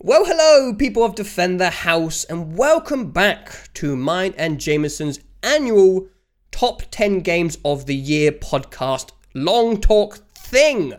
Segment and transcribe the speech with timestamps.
[0.00, 6.08] Well, hello, people of Defend the House, and welcome back to mine and Jameson's annual
[6.50, 10.94] Top 10 Games of the Year podcast long talk thing.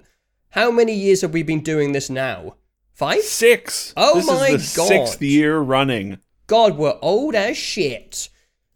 [0.50, 2.56] How many years have we been doing this now?
[2.94, 3.22] Five?
[3.22, 3.94] Six.
[3.96, 4.88] Oh this my is the God.
[4.88, 6.20] Sixth year running.
[6.48, 8.30] God, we're old as shit.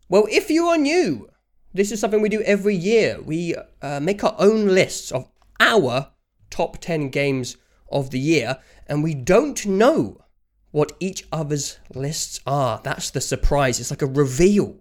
[0.10, 1.30] Well, if you are new,
[1.74, 3.20] this is something we do every year.
[3.22, 5.30] We uh, make our own lists of
[5.60, 6.12] our
[6.50, 7.58] top 10 games
[7.92, 10.22] of the year, and we don't know
[10.72, 12.80] what each other's lists are.
[12.84, 13.80] That's the surprise.
[13.80, 14.76] It's like a reveal,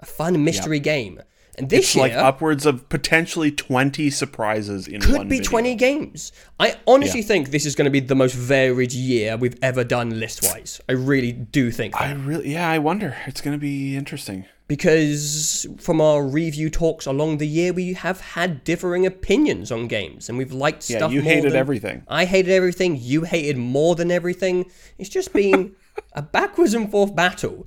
[0.00, 1.20] a fun mystery game.
[1.56, 5.50] And this It's year like upwards of potentially twenty surprises in could be video.
[5.50, 6.30] 20 games.
[6.60, 7.26] I honestly Yeah.
[7.26, 10.80] think this is going to be the most varied year we've ever done list wise.
[10.88, 12.02] I really do think that.
[12.02, 13.16] I really, yeah, I wonder.
[13.26, 14.44] It's going to be interesting.
[14.68, 20.28] Because from our review talks along the year, we have had differing opinions on games,
[20.28, 21.12] and we've liked Yeah, stuff.
[21.12, 22.02] you more hated than- everything.
[22.06, 22.98] I hated everything.
[23.00, 24.66] You hated more than everything.
[24.98, 25.74] It's just been
[26.12, 27.66] a backwards and forth battle.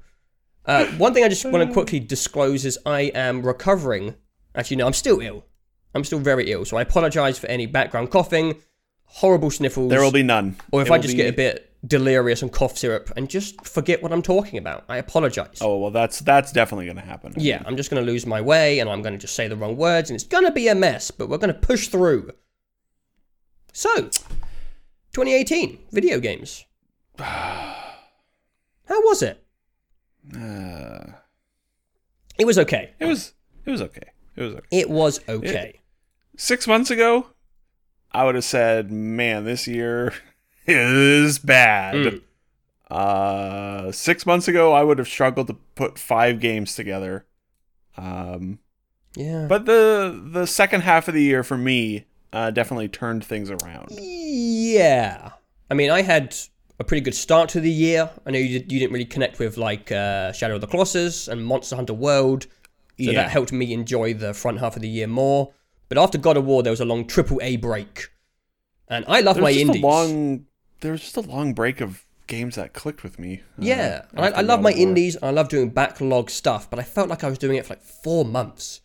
[0.66, 4.16] Uh, one thing I just want to quickly disclose is I am recovering.
[4.56, 5.46] Actually, no, I'm still ill.
[5.96, 8.62] I'm still very ill, so I apologize for any background coughing,
[9.06, 10.56] horrible sniffles, There will be none.
[10.72, 13.66] or if It'll I just be- get a bit delirious and cough syrup and just
[13.66, 14.84] forget what I'm talking about.
[14.88, 15.58] I apologize.
[15.62, 17.34] Oh well, that's that's definitely going to happen.
[17.38, 19.56] Yeah, I'm just going to lose my way and I'm going to just say the
[19.56, 22.32] wrong words and it's going to be a mess, but we're going to push through.
[23.74, 24.10] So,
[25.14, 26.66] 2018 video games.
[27.18, 27.76] How
[28.90, 29.44] was it?
[30.36, 31.14] Uh,
[32.38, 32.92] It was okay.
[33.00, 33.34] it was
[33.66, 34.12] it was okay.
[34.36, 34.68] It was okay.
[34.72, 35.82] It was okay.
[36.38, 37.28] Six months ago,
[38.12, 40.14] I would have said, "Man, this year
[40.68, 42.22] is bad." Mm.
[42.90, 47.26] Uh, six months ago, I would have struggled to put five games together.
[47.98, 48.60] Um,
[49.16, 49.46] Yeah.
[49.48, 53.90] but the the second half of the year for me uh, definitely turned things around.
[53.92, 55.32] yeah.
[55.70, 56.36] I mean, I had
[56.80, 58.10] a pretty good start to the year.
[58.26, 61.28] I know you, did, you didn't really connect with like uh, Shadow of the Colossus
[61.28, 62.50] and Monster Hunter World, so
[63.12, 63.14] Yeah.
[63.14, 65.54] that helped me enjoy the front half of the year more.
[65.90, 68.10] But after God of War, there was a long triple A break,
[68.90, 69.82] and I love There my indies.
[69.82, 70.46] a long
[70.82, 73.42] there was just a long break of games that clicked with me.
[73.58, 75.16] uh, Yeah, and I, I love my indies.
[75.16, 77.74] and I love doing backlog stuff, but I felt like I was doing it for
[77.74, 78.82] like four months,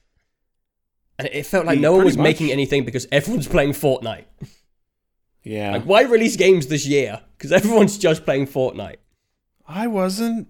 [1.18, 4.24] and it felt like Yeah, no one was making anything because everyone's playing Fortnite.
[5.42, 7.20] Yeah, Like, why release games this year?
[7.38, 8.96] Because everyone's just playing Fortnite.
[9.68, 10.48] I wasn't.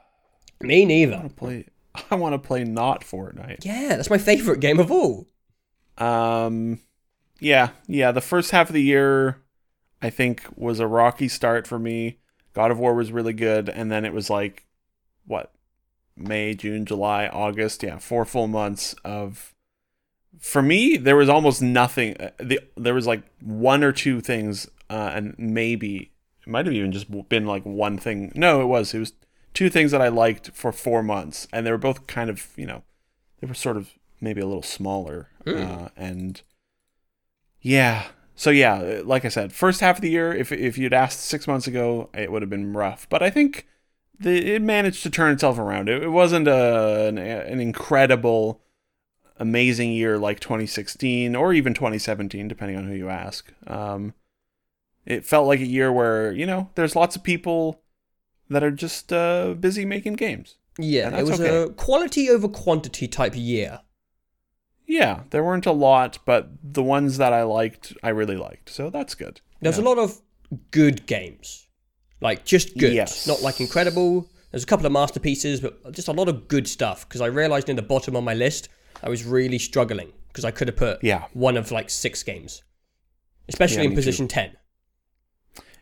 [0.60, 1.14] Me neither.
[1.14, 1.66] I want to play.
[2.12, 3.64] I want to play not Fortnite.
[3.64, 5.26] Yeah, that's my favorite game of all.
[5.98, 6.78] Um,
[7.40, 8.12] yeah, yeah.
[8.12, 9.42] The first half of the year,
[10.02, 12.18] I think, was a rocky start for me.
[12.54, 14.66] God of War was really good, and then it was like,
[15.26, 15.52] what,
[16.16, 17.82] May, June, July, August.
[17.82, 19.54] Yeah, four full months of.
[20.38, 22.16] For me, there was almost nothing.
[22.18, 26.12] uh, The there was like one or two things, uh, and maybe
[26.46, 28.32] it might have even just been like one thing.
[28.34, 28.94] No, it was.
[28.94, 29.12] It was
[29.54, 32.66] two things that I liked for four months, and they were both kind of you
[32.66, 32.82] know,
[33.40, 33.90] they were sort of
[34.20, 36.42] maybe a little smaller, uh, and
[37.60, 38.06] yeah.
[38.40, 41.46] So yeah, like I said, first half of the year, if if you'd asked six
[41.46, 43.06] months ago, it would have been rough.
[43.10, 43.66] But I think
[44.18, 45.90] the, it managed to turn itself around.
[45.90, 48.62] It, it wasn't a, an, an incredible,
[49.36, 53.52] amazing year like 2016 or even 2017, depending on who you ask.
[53.66, 54.14] Um,
[55.04, 57.82] it felt like a year where you know there's lots of people
[58.48, 60.56] that are just uh, busy making games.
[60.78, 61.64] Yeah, it was okay.
[61.64, 63.80] a quality over quantity type year.
[64.90, 68.70] Yeah, there weren't a lot, but the ones that I liked, I really liked.
[68.70, 69.40] So that's good.
[69.60, 69.84] There's Yeah.
[69.84, 70.20] a lot of
[70.72, 71.68] good games,
[72.20, 73.26] like just good, Yes.
[73.26, 74.28] not like incredible.
[74.50, 77.08] There's a couple of masterpieces, but just a lot of good stuff.
[77.08, 78.68] Because I realized in the bottom of my list,
[79.02, 81.26] I was really struggling because I could have put Yeah.
[81.34, 82.62] one of like six games,
[83.48, 84.56] especially Yeah, in position ten.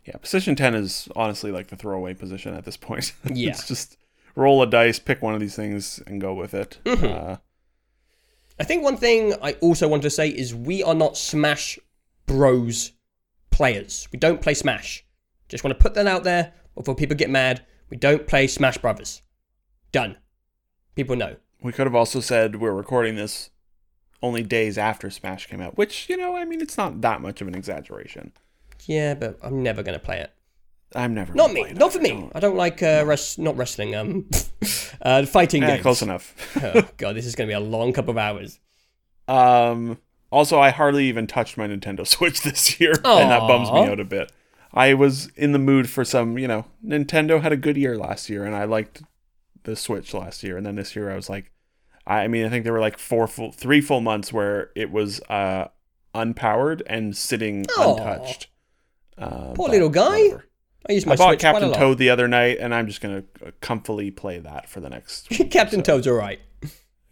[0.04, 3.12] Yeah, position 10 is honestly like the throwaway position at this point.
[3.32, 3.50] Yeah.
[3.50, 3.96] it's just
[4.34, 6.78] roll a dice, pick one of these things, and go with it.
[6.84, 7.04] Mm-hmm.
[7.32, 7.36] Uh,
[8.60, 11.78] I think one thing I also want to say is we are not Smash
[12.26, 12.92] Bros
[13.50, 14.08] players.
[14.12, 15.04] We don't play Smash.
[15.48, 17.64] Just want to put that out there before people get mad.
[17.88, 19.22] We don't play Smash Brothers.
[19.92, 20.16] Done.
[20.94, 21.36] People know.
[21.62, 23.50] we could have also said we're recording this
[24.22, 27.40] only days after Smash came out, which, you know, I mean, it's not that much
[27.40, 28.32] of an exaggeration.
[28.86, 30.32] Yeah, but I'm never gonna play it.
[30.94, 31.34] I'm never.
[31.34, 31.72] Not me.
[31.74, 32.10] Not for me.
[32.10, 33.94] don't- I don't like uh, res- not wrestling.
[33.94, 34.28] Um,
[35.02, 35.82] uh, fighting Eh, games.
[35.82, 36.34] close enough.
[36.62, 38.58] oh god, this is gonna be a long couple of hours.
[39.26, 39.98] Um,
[40.30, 44.00] also, I hardly even touched my Nintendo Switch this year, and that bums me out
[44.00, 44.32] a bit.
[44.72, 48.28] I was in the mood for some, you know, Nintendo had a good year last
[48.28, 49.02] year, and I liked
[49.64, 51.50] the Switch last year, and then this year I was like,
[52.06, 54.90] I I mean, I think there were like four full, three full months where it
[54.90, 55.68] was uh
[56.14, 57.92] unpowered and sitting Aw.
[57.96, 58.48] untouched.
[59.16, 60.22] Uh, Poor little guy.
[60.22, 60.44] whatever.
[60.88, 61.72] I use my I bought Switch Captain.
[61.72, 65.28] Toad the other night, and I'm just gonna uh, comfily play that for the next.
[65.50, 65.92] Captain so.
[65.94, 66.40] Toad's alright.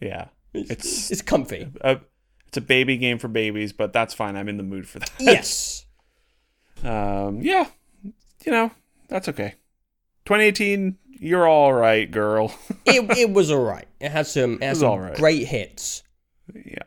[0.01, 1.71] Yeah, it's It's comfy.
[1.81, 1.99] a
[2.47, 4.35] it's a baby game for babies, but that's fine.
[4.35, 5.11] I'm in the mood for that.
[5.19, 5.83] Yes.
[6.83, 7.65] Um, yeah,
[8.45, 8.69] you know
[9.09, 9.55] that's okay.
[10.25, 12.53] 2018, you're all right, girl.
[12.85, 13.87] it, it was alright.
[13.99, 16.03] It had some, it had some great hits.
[16.53, 16.83] yeah.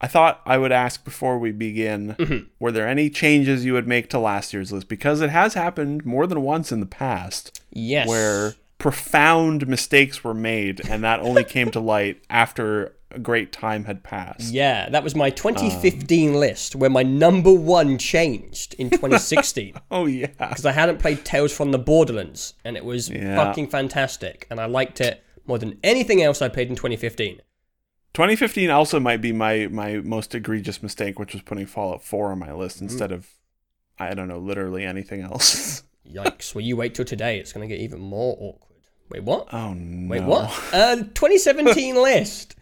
[0.00, 2.46] I thought I would ask before we begin Mhm.
[2.58, 4.88] were there any changes you would make to last year's list?
[4.88, 8.08] Because it has happened more than once in the past Yes.
[8.08, 13.84] where profound mistakes were made, and that only came to light after a great time
[13.84, 14.52] had passed.
[14.54, 15.32] Yeah, that was my Um.
[15.34, 20.28] 2015 list where my number one changed in 2016 Oh, yeah.
[20.38, 23.36] because I hadn't played Tales from the Borderlands and it was Yeah.
[23.36, 27.40] fucking fantastic and I liked it more than anything else I played in 2015.
[28.14, 32.38] 2015 also might be my, my most egregious mistake, which was putting Fallout 4 on
[32.38, 33.28] my list instead of,
[33.98, 35.84] I don't know, literally anything else.
[36.08, 36.54] Yikes!
[36.54, 38.80] Well, you wait till today; it's going to get even more awkward.
[39.10, 39.52] Wait, what?
[39.52, 40.08] Oh, no.
[40.08, 40.50] Wait, what?
[40.72, 42.56] Uh, 2017 list.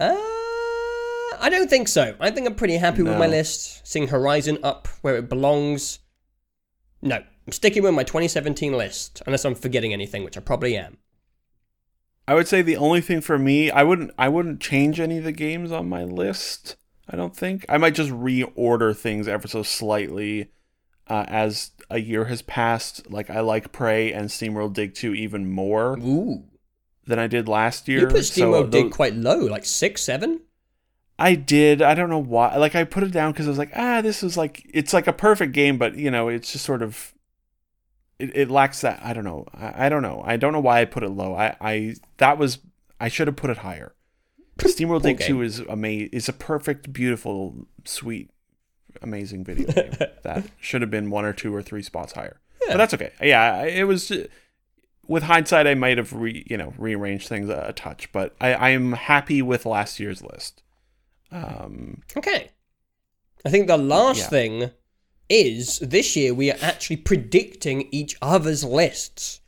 [0.00, 0.16] Uh,
[1.40, 2.16] I don't think so.
[2.18, 3.86] I think I'm pretty happy with my list.
[3.86, 6.00] Seeing Horizon up where it belongs.
[7.02, 10.98] No, I'm sticking with my 2017 list, unless I'm forgetting anything, which I probably am.
[12.28, 15.24] I would say the only thing for me, I wouldn't I wouldn't change any of
[15.24, 16.76] the games on my list.
[17.08, 17.64] I don't think.
[17.70, 20.50] I might just reorder things ever so slightly
[21.06, 23.10] uh, as a year has passed.
[23.10, 26.44] Like I like Prey and SteamWorld Dig 2 even more Ooh,
[27.06, 28.00] than I did last year.
[28.00, 30.42] you put So SteamWorld Dig tho- quite low, like six, seven.
[31.18, 31.80] I did.
[31.80, 32.56] I don't know why.
[32.56, 35.06] Like I put it down because I was like, ah, this is like it's like
[35.06, 37.14] a perfect game, but you know, it's just sort of
[38.18, 39.00] it, it lacks that.
[39.02, 39.46] I don't know.
[39.54, 40.22] I, I don't know.
[40.24, 41.34] I don't know why I put it low.
[41.34, 42.58] I I that was
[43.00, 43.94] I should have put it higher.
[44.58, 45.28] SteamWorld Dig game.
[45.28, 46.08] Two is amazing.
[46.12, 48.30] Is a perfect, beautiful, sweet,
[49.02, 49.92] amazing video game
[50.24, 52.40] that should have been one or two or three spots higher.
[52.62, 52.72] Yeah.
[52.72, 53.12] But that's okay.
[53.22, 54.10] Yeah, it was.
[55.06, 58.52] With hindsight, I might have re, you know rearranged things a, a touch, but I,
[58.52, 60.62] I am happy with last year's list.
[61.30, 62.50] Um, Okay.
[63.44, 64.28] I think the last Yeah.
[64.28, 64.70] thing
[65.28, 69.40] is this year we are actually predicting each other's lists.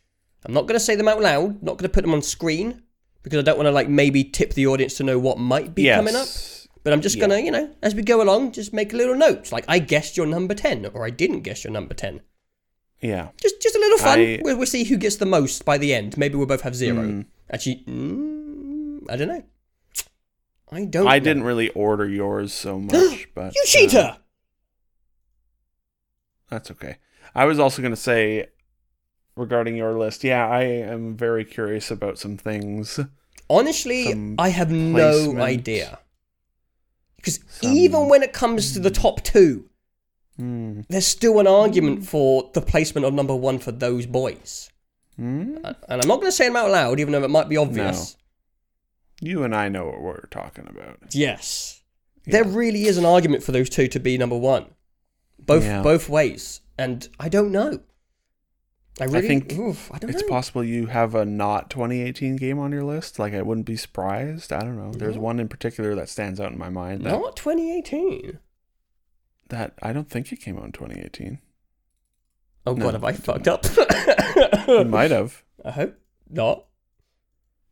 [0.44, 2.82] I'm not going to say them out loud, not going to put them on screen
[3.22, 5.82] because I don't want to like maybe tip the audience to know what might be
[5.82, 5.98] yes.
[5.98, 6.28] coming up.
[6.82, 7.26] But I'm just Yeah.
[7.26, 9.78] going to, you know, as we go along, just make a little note like I
[9.78, 12.20] guessed your number 10 or I didn't guess your number 10.
[13.02, 13.28] Yeah.
[13.40, 14.18] Just just a little fun.
[14.18, 16.16] I- We'll, we'll see who gets the most by the end.
[16.18, 17.02] Maybe we'll both have zero.
[17.02, 17.26] Mm.
[17.50, 19.42] Actually, mm, I don't know.
[20.72, 21.24] I don't I know.
[21.24, 24.16] didn't really order yours so much, but You uh, cheater!
[26.50, 26.96] That's okay.
[27.34, 28.46] I was also going to say
[29.36, 30.24] regarding your list.
[30.24, 32.98] Yeah, I am very curious about some things.
[33.48, 35.98] Honestly, some I have no idea.
[37.16, 39.68] Because Some- even when it comes to the top two,
[40.36, 40.80] Hmm.
[40.88, 44.70] there's still an argument for the placement of number one for those boys.
[45.18, 47.58] Uh, And I'm not going to say them out loud, even though it might be
[47.58, 48.16] obvious.
[49.20, 50.98] You and I know what we're talking about.
[51.12, 51.82] Yes.
[52.24, 52.32] Yeah.
[52.32, 54.66] There really is an argument for those two to be number one.
[55.46, 55.82] Both Yeah.
[55.82, 56.60] both ways.
[56.78, 57.80] And I don't know.
[59.00, 60.28] I really think oof, I don't It's know.
[60.28, 63.18] possible you have a not 2018 game on your list.
[63.18, 64.52] Like I wouldn't be surprised.
[64.52, 64.92] I don't know.
[64.92, 65.22] There's No.
[65.22, 68.38] one in particular that stands out in my mind that, Not 2018.
[69.48, 71.38] that I don't think it came out in 2018.
[72.66, 73.64] Oh No, god, have I fucked up?
[74.68, 75.42] You might have.
[75.64, 75.94] I hope
[76.28, 76.66] not.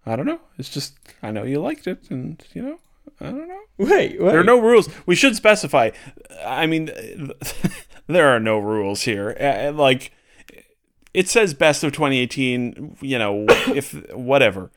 [0.07, 0.41] I don't know.
[0.57, 2.79] It's just I know you liked it, and you know
[3.21, 3.61] I don't know.
[3.79, 4.31] Wait, wait.
[4.31, 4.89] There are no rules.
[5.07, 5.91] We should specify.
[6.45, 6.87] I mean,
[8.07, 9.37] there are no rules here.
[9.41, 10.13] Uh, Like
[11.15, 12.99] it says best of 2018.
[13.01, 14.71] You know, if whatever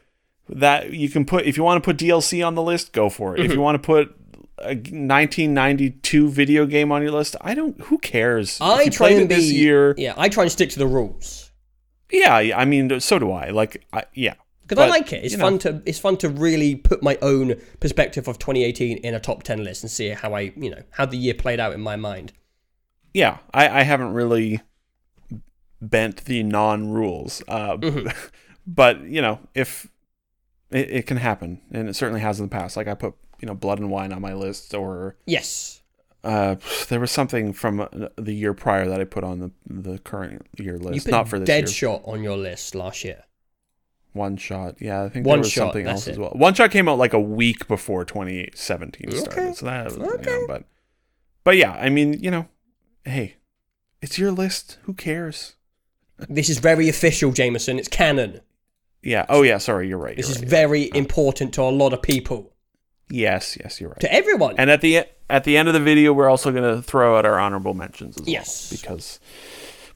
[0.50, 1.46] that you can put.
[1.46, 3.46] If you want to put DLC on the list, go for it.
[3.46, 4.16] If you want to put
[4.58, 7.80] a 1992 video game on your list, I don't.
[7.84, 8.60] Who cares?
[8.62, 9.96] I try and be this year.
[9.98, 11.52] Yeah, I try and stick to the rules
[12.12, 13.50] Yeah, I mean, so do I.
[13.50, 14.36] Like, I, yeah.
[14.72, 15.24] Because I like it.
[15.24, 15.46] It's you know.
[15.46, 19.44] fun to it's fun to really put my own perspective of 2018 in a top
[19.44, 21.96] 10 list and see how I you know how the year played out in my
[21.96, 22.34] mind.
[23.14, 24.62] yeah, I, I haven't really
[25.82, 27.44] bent the non rules.
[27.48, 27.78] Uh,
[28.68, 29.88] But, you know, if
[30.70, 32.78] it, it can happen, and it certainly has in the past.
[32.78, 35.82] Like, I put, you know, Blood and Wine on my list, or Yes.
[36.24, 36.56] uh,
[36.88, 37.88] there was something from uh,
[38.18, 40.96] the year prior that I put on the, the current year list.
[40.96, 41.68] You put Not for this Dead year.
[41.74, 43.24] Shot on your list last year.
[44.16, 44.76] OneShot.
[44.80, 46.32] Yeah, I think One there was Shot, something else as well.
[46.32, 49.56] OneShot came out like a week before 2017 started.
[49.56, 50.32] So that, you Okay.
[50.32, 50.64] know, but,
[51.44, 52.48] but yeah, I mean, you know,
[53.06, 53.36] hey,
[54.02, 54.78] it's your list.
[54.84, 55.56] Who cares?
[56.30, 57.80] This is very official, Jameson.
[57.80, 58.42] It's canon.
[59.02, 59.26] Yeah.
[59.30, 59.58] Oh, yeah.
[59.58, 60.16] Sorry, you're right.
[60.16, 60.50] This you're is right.
[60.50, 62.54] very important to a lot of people,
[63.10, 64.00] Yes, yes, you're right.
[64.02, 64.56] to everyone.
[64.58, 67.26] And at the at the end of the video, we're also going to throw out
[67.26, 68.72] our honorable mentions as Yes.
[68.72, 69.20] well because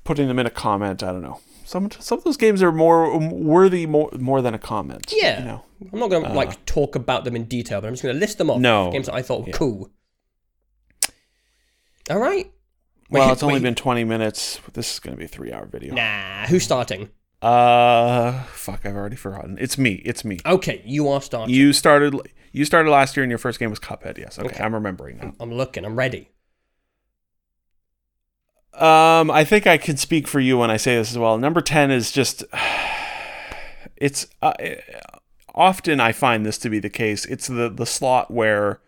[0.03, 1.03] putting them in a comment.
[1.03, 1.39] I don't know.
[1.65, 5.11] Some some of those games are more worthy more more than a comment.
[5.15, 5.39] Yeah.
[5.39, 5.63] You know.
[5.91, 8.19] I'm not going to like talk about them in detail, but I'm just going to
[8.19, 8.59] list them off.
[8.59, 8.91] No.
[8.91, 9.89] Games that I thought were cool.
[12.09, 12.51] All right.
[13.09, 14.59] Well, Wait, it's only been 20 minutes.
[14.73, 15.93] This is going to be a three hour video.
[15.95, 17.09] Nah, who's starting?
[17.41, 19.57] Uh, fuck, I've already forgotten.
[19.59, 20.01] It's me.
[20.05, 20.39] It's me.
[20.45, 21.53] Okay, you are starting.
[21.53, 22.15] You started.
[22.51, 24.17] You started last year, and your first game was Cuphead.
[24.17, 24.39] Yes.
[24.39, 24.63] Okay, Okay.
[24.63, 25.33] I'm remembering now.
[25.39, 25.85] I'm looking.
[25.85, 26.29] I'm ready.
[28.81, 31.37] Um, I think I can speak for you when I say this as well.
[31.37, 32.43] Number ten is just.
[33.97, 34.51] It's uh,
[35.53, 37.23] often I find this to be the case.
[37.25, 38.81] It's the the slot where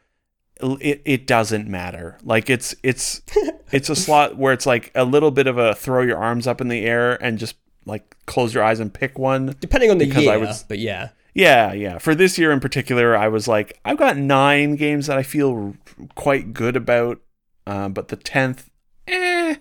[0.61, 2.17] it it doesn't matter.
[2.23, 3.21] Like it's it's
[3.71, 6.59] it's a slot where it's like a little bit of a throw your arms up
[6.59, 9.55] in the air and just like close your eyes and pick one.
[9.61, 11.09] Depending on the Because year, I would- but yeah.
[11.33, 11.97] Yeah, yeah.
[11.97, 15.75] For this year in particular, I was like, I've got nine games that I feel
[16.15, 17.21] quite good about,
[17.65, 18.69] uh, but the tenth,
[19.07, 19.55] eh,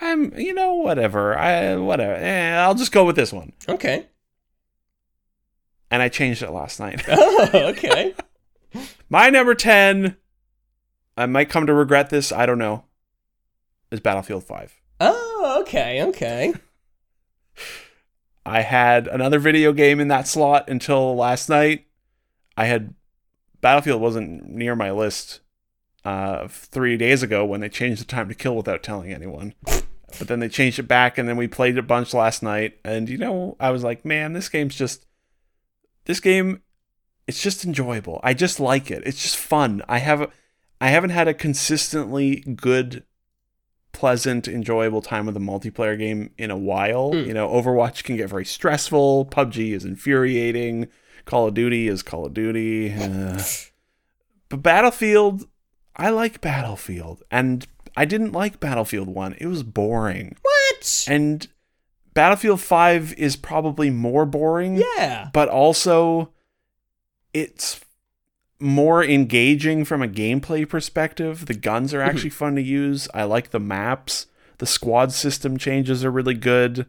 [0.00, 1.38] I'm, you know, whatever.
[1.38, 2.14] I whatever.
[2.14, 3.52] Eh, I'll just go with this one.
[3.68, 4.06] Okay.
[5.90, 7.02] And I changed it last night.
[7.08, 8.14] Oh, okay.
[9.08, 10.16] My number ten,
[11.16, 12.32] I might come to regret this.
[12.32, 12.84] I don't know.
[13.90, 14.74] Is Battlefield Five.
[15.00, 16.54] oh, okay, okay.
[18.44, 21.86] I had another video game in that slot until last night.
[22.56, 22.94] I had
[23.60, 25.40] Battlefield wasn't near my list
[26.04, 29.54] uh, three days ago when they changed the time to kill without telling anyone.
[30.18, 32.78] But then they changed it back, and then we played a bunch last night.
[32.84, 35.06] And you know, I was like, man, this game's just
[36.04, 36.62] this game.
[37.26, 38.20] It's just enjoyable.
[38.22, 39.02] I just like it.
[39.06, 39.82] It's just fun.
[39.88, 40.30] I have
[40.80, 43.04] I haven't had a consistently good
[43.92, 47.12] pleasant, enjoyable time with a multiplayer game in a while.
[47.12, 47.26] Mm.
[47.26, 49.26] You know, Overwatch can get very stressful.
[49.26, 50.88] PUBG is infuriating.
[51.24, 52.92] Call of Duty is Call of Duty.
[53.00, 53.42] uh,
[54.50, 55.48] but Battlefield,
[55.96, 59.34] I like Battlefield, and I didn't like Battlefield One.
[59.38, 61.06] It was boring, What?
[61.08, 61.46] and
[62.12, 65.30] Battlefield Five is probably more boring Yeah.
[65.32, 66.30] but also
[67.32, 67.80] it's
[68.60, 71.46] more engaging from a gameplay perspective.
[71.46, 73.08] The guns are actually fun to use.
[73.12, 74.26] I like the maps.
[74.58, 76.86] The squad system changes are really good,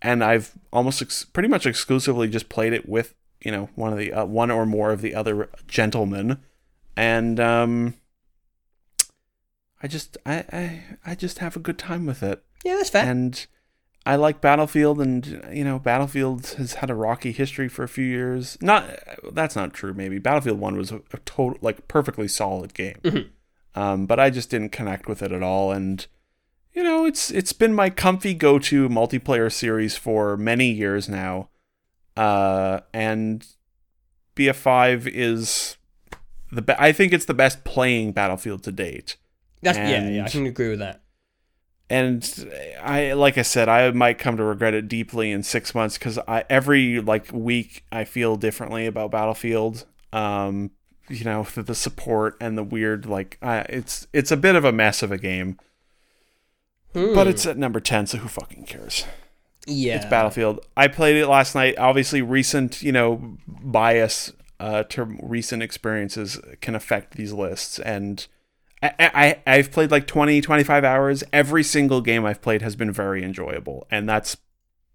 [0.00, 3.98] and I've almost ex- pretty much exclusively just played it with you know one of
[3.98, 6.38] the uh, one or more of the other gentlemen,
[6.96, 7.94] and um,
[9.82, 13.04] I just I, I I just have a good time with it Yeah, that's fair.
[13.04, 13.46] and
[14.04, 18.04] I like Battlefield, and you know, Battlefield has had a rocky history for a few
[18.04, 18.58] years.
[18.60, 18.84] Not
[19.32, 19.94] that's not true.
[19.94, 23.28] Maybe Battlefield One was a, a total, like, perfectly solid game, Mhm.
[23.76, 25.70] um, but I just didn't connect with it at all.
[25.70, 26.04] And
[26.74, 31.50] you know, it's it's been my comfy go-to multiplayer series for many years now,
[32.16, 33.46] uh, and
[34.34, 35.76] BF5 is
[36.50, 39.16] the be- I think it's the best playing Battlefield to date
[39.62, 41.02] that's yeah, yeah, I can agree with that.
[41.90, 42.22] and
[42.82, 46.18] I like I said I might come to regret it deeply in 6 months cuz
[46.28, 50.70] I every like week I feel differently about Battlefield um
[51.08, 54.64] you know the, the support and the weird like uh, it's it's a bit of
[54.64, 55.58] a mess of a game
[56.94, 57.14] Hmm.
[57.14, 59.06] but it's at number 10 so who fucking cares
[59.66, 59.96] yeah.
[59.96, 65.62] it's Battlefield I played it last night obviously recent you know bias uh to recent
[65.62, 68.26] experiences can affect these lists and
[68.82, 72.90] I, I I've played like 20 25 hours every single game I've played has been
[72.92, 74.36] very enjoyable and that's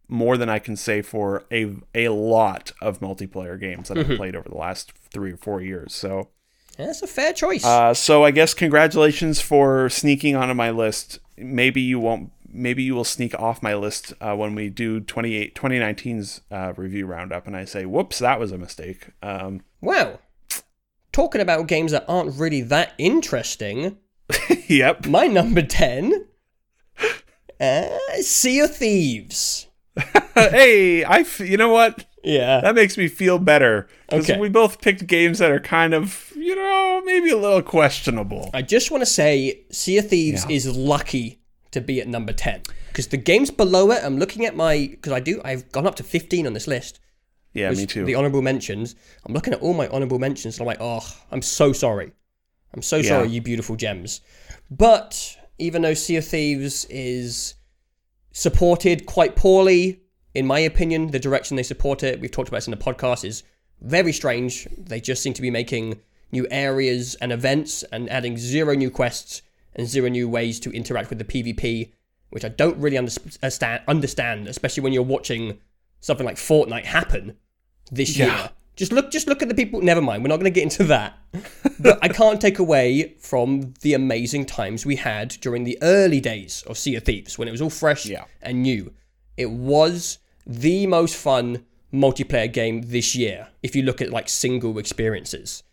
[0.09, 4.17] more than I can say for a a lot of multiplayer games that I've Mhm.
[4.17, 6.29] played over the last 3 or 4 years so
[6.77, 7.65] That's a fair choice.
[7.65, 12.95] uh so I guess congratulations for sneaking onto my list maybe you won't maybe you
[12.95, 17.55] will sneak off my list uh, when we do 28 2019's uh, review roundup and
[17.57, 20.19] I say whoops that was a mistake um well,
[21.17, 23.97] talking about games that aren't really that interesting,
[24.67, 26.25] yep my number 10
[27.59, 29.65] uh, Sea of Thieves.
[30.35, 32.61] hey I f- you know what Yeah.
[32.61, 34.39] That makes me feel better because Okay.
[34.39, 38.51] we both picked games that are kind of, you know, maybe a little questionable.
[38.53, 40.55] I just want to say Sea of Thieves Yeah.
[40.55, 41.39] is lucky
[41.71, 45.13] to be at number 10 because the games below it, I'm looking at my because
[45.13, 46.99] I do I've gone up to 15 on this list.
[47.57, 48.05] Yeah, me too.
[48.05, 48.95] The honorable mentions.
[49.25, 52.11] I'm looking at all my honorable mentions and I'm like, "Oh, I'm so sorry.
[52.73, 53.09] I'm so Yeah.
[53.09, 54.21] sorry, you beautiful gems."
[54.69, 57.55] But even though Sea of Thieves is
[58.31, 60.01] supported quite poorly,
[60.35, 63.25] in my opinion, the direction they support it, we've talked about this in the podcast,
[63.25, 63.43] is
[63.81, 64.67] very strange.
[64.77, 65.99] They just seem to be making
[66.31, 69.41] new areas and events and adding zero new quests
[69.75, 71.91] and zero new ways to interact with the PvP,
[72.29, 75.57] which I don't really understand, understand especially when you're watching
[75.99, 77.37] something like Fortnite happen
[77.91, 78.25] this Yeah.
[78.25, 78.49] year.
[78.75, 79.81] Just look, just look at the people.
[79.81, 81.17] Never mind, we're not going to get into that.
[81.79, 86.63] but I can't take away from the amazing times we had during the early days
[86.67, 88.25] of Sea of Thieves when it was all fresh Yeah.
[88.41, 88.93] and new.
[89.35, 93.47] It was the most fun multiplayer game this year.
[93.63, 95.63] If you look at like single experiences,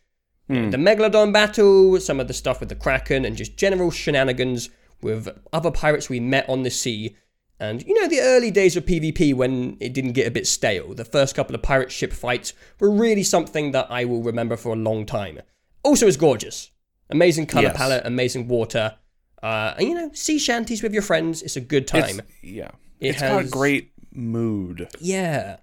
[0.48, 0.70] know, hmm.
[0.70, 4.70] the Megalodon battle, some of the stuff with the Kraken, and just general shenanigans
[5.02, 7.16] with other pirates we met on the sea.
[7.60, 10.94] And you know, the early days of PvP when it didn't get a bit stale.
[10.94, 14.72] The first couple of pirate ship fights were really something that I will remember for
[14.72, 15.40] a long time.
[15.82, 16.70] Also, it's gorgeous.
[17.10, 17.76] Amazing color Yes.
[17.76, 18.96] palette, amazing water.
[19.42, 21.42] Uh, and you know, sea shanties with your friends.
[21.42, 22.20] It's a good time.
[22.20, 22.70] It's, yeah.
[23.00, 24.88] It it's got a great mood.
[25.00, 25.58] yeah.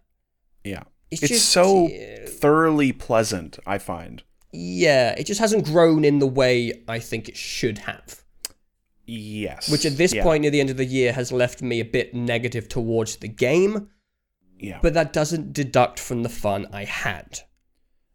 [0.64, 0.84] Yeah.
[1.10, 4.24] It's, It's just so uh, thoroughly pleasant, I find.
[4.54, 8.21] yeah, it just hasn't grown in the way I think it should have.
[9.06, 9.70] Yes.
[9.70, 10.24] Which at this Yeah.
[10.24, 13.28] point near the end of the year has left me a bit negative towards the
[13.28, 13.90] game,
[14.60, 14.80] Yeah.
[14.82, 17.42] but that doesn't deduct from the fun I had.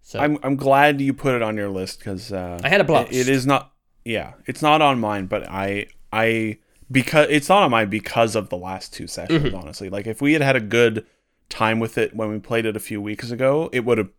[0.02, 2.84] So I'm I'm glad you put it on your list because uh, I had a
[2.84, 3.10] blast.
[3.12, 3.72] It, it is not.
[4.04, 6.58] Yeah, it's not on mine, but I I
[6.92, 9.42] because it's not on mine because of the last two sessions.
[9.46, 9.56] Mm-hmm.
[9.56, 11.04] Honestly, like if we had had a good
[11.48, 14.10] time with it when we played it a few weeks ago, it would have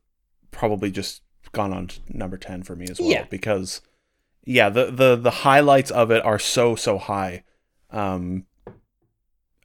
[0.52, 1.22] probably just
[1.54, 3.10] gone on to number ten for me as well.
[3.10, 3.24] Yeah.
[3.30, 3.80] Because
[4.48, 7.44] yeah, the the the highlights of it are so so high.
[7.92, 8.46] Um,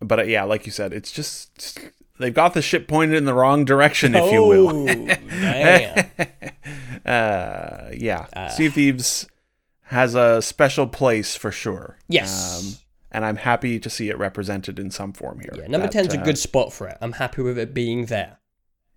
[0.01, 1.79] but uh, yeah, like you said, it's just
[2.19, 4.69] they've got the ship pointed in the wrong direction, if you will.
[4.69, 4.87] Oh,
[5.31, 6.07] damn.
[7.07, 8.49] uh, yeah, Ah.
[8.49, 9.27] Sea Thieves
[9.85, 11.99] has a special place for sure.
[12.09, 12.59] Yes.
[12.61, 12.79] Um,
[13.15, 15.53] and I'm happy to see it represented in some form here.
[15.55, 16.97] Yeah, number That, ten's uh, a good spot for it.
[17.01, 18.39] I'm happy with it being there.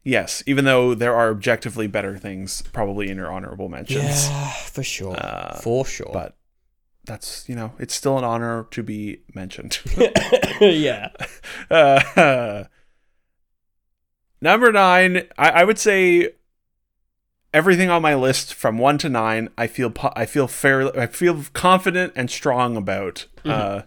[0.05, 4.29] Yes, even though there are objectively better things probably in your honorable mentions.
[4.29, 5.15] Yeah, for sure.
[5.17, 6.11] Uh, for sure.
[6.13, 6.37] But
[7.05, 9.79] that's, you know, it's still an honor to be mentioned.
[10.61, 11.09] yeah.
[11.71, 12.65] Uh,
[14.41, 16.33] number nine, I, I would say
[17.51, 21.07] everything on my list from one to nine, I feel po- I feel fairly, I
[21.07, 23.25] feel confident and strong about.
[23.37, 23.49] Mm-hmm.
[23.49, 23.81] Uh,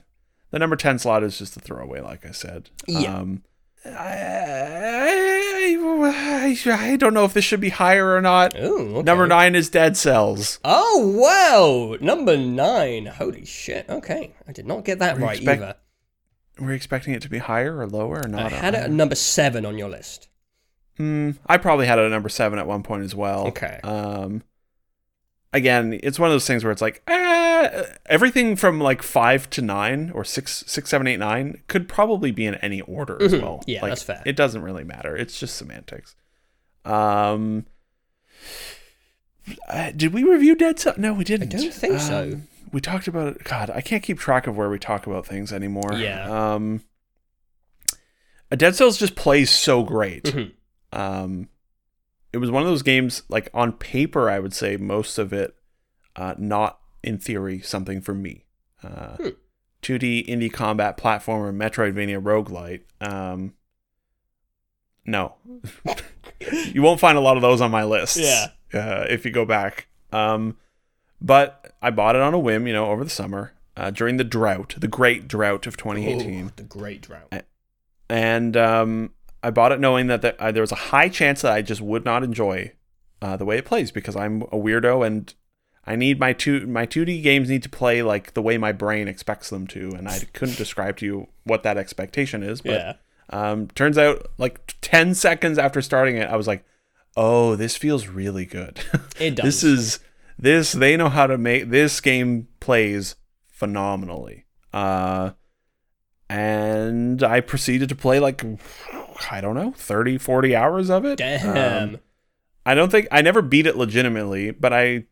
[0.50, 2.70] the number ten slot is just a throwaway, like I said.
[2.88, 3.18] Yeah.
[3.18, 3.44] Um,
[3.96, 6.56] I, I,
[6.92, 8.56] I don't know if this should be higher or not.
[8.58, 9.02] Ooh, okay.
[9.02, 10.58] Number nine is Dead Cells.
[10.64, 13.06] Oh wow, number nine.
[13.06, 13.88] Holy shit.
[13.88, 15.74] Okay, I did not get that Were right expect- either.
[16.60, 18.52] Were you expecting it to be higher or lower or not?
[18.52, 20.28] I had it at number seven on your list.
[20.98, 23.46] Mm, I probably had it at number seven at one point as well.
[23.48, 23.78] Okay.
[23.84, 24.42] Um,
[25.52, 29.62] again, it's one of those things where it's like, eh, everything from like five to
[29.62, 33.42] nine or six, six, seven, eight, nine could probably be in any order as Mhm.
[33.42, 33.62] well.
[33.66, 34.22] Yeah, Like, that's fair.
[34.26, 35.16] It doesn't really matter.
[35.16, 36.14] It's just semantics.
[36.84, 37.66] Um,
[39.68, 40.94] uh, did we review Dead Cell?
[40.96, 41.48] No, we didn't.
[41.50, 42.22] don't think so.
[42.34, 43.44] Um, We talked about it.
[43.44, 45.94] God, I can't keep track of where we talk about things anymore.
[45.94, 46.54] Yeah.
[46.54, 46.82] Um,
[48.50, 50.52] a Dead Cells just plays so great Mhm.
[50.92, 51.48] um
[52.32, 55.54] it was one of those games like on paper i would say most of it
[56.16, 58.44] uh not in theory something for me
[58.82, 59.28] uh Hmm.
[59.82, 63.54] 2d indie combat platformer metroidvania roguelite um
[65.06, 65.34] no
[66.72, 68.48] you won't find a lot of those on my list Yeah.
[68.74, 70.56] uh, if you go back um
[71.20, 74.24] but i bought it on a whim you know over the summer uh, during the
[74.24, 77.32] drought the great drought of 2018 Ooh, the great drought.
[78.10, 81.52] and um, I bought it knowing that, that uh, there was a high chance that
[81.52, 82.72] I just would not enjoy
[83.22, 85.32] uh, the way it plays because I'm a weirdo and
[85.88, 89.08] I need my two my 2D games need to play like the way my brain
[89.08, 92.60] expects them to, and I couldn't describe to you what that expectation is.
[92.60, 92.92] But yeah.
[93.30, 96.62] um, turns out, like ten seconds after starting it, I was like,
[97.16, 98.80] "Oh, this feels really good.
[99.18, 99.44] It does.
[99.44, 99.98] this is
[100.38, 100.72] this.
[100.72, 103.16] They know how to make this game plays
[103.48, 105.30] phenomenally." Uh,
[106.28, 108.44] and I proceeded to play like
[109.30, 111.18] I don't know 30 40 hours of it.
[111.18, 111.94] Damn.
[111.94, 112.00] Um,
[112.64, 115.04] I don't think I never beat it legitimately, but I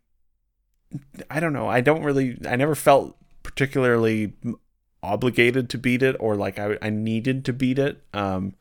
[1.31, 1.69] I don't know.
[1.69, 4.35] I don't really I never felt particularly
[5.03, 8.03] obligated to beat it or like I I needed to beat it.
[8.13, 8.55] Um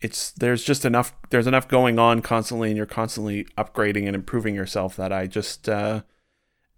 [0.00, 4.54] it's there's just enough there's enough going on constantly and you're constantly upgrading and improving
[4.54, 6.02] yourself that I just uh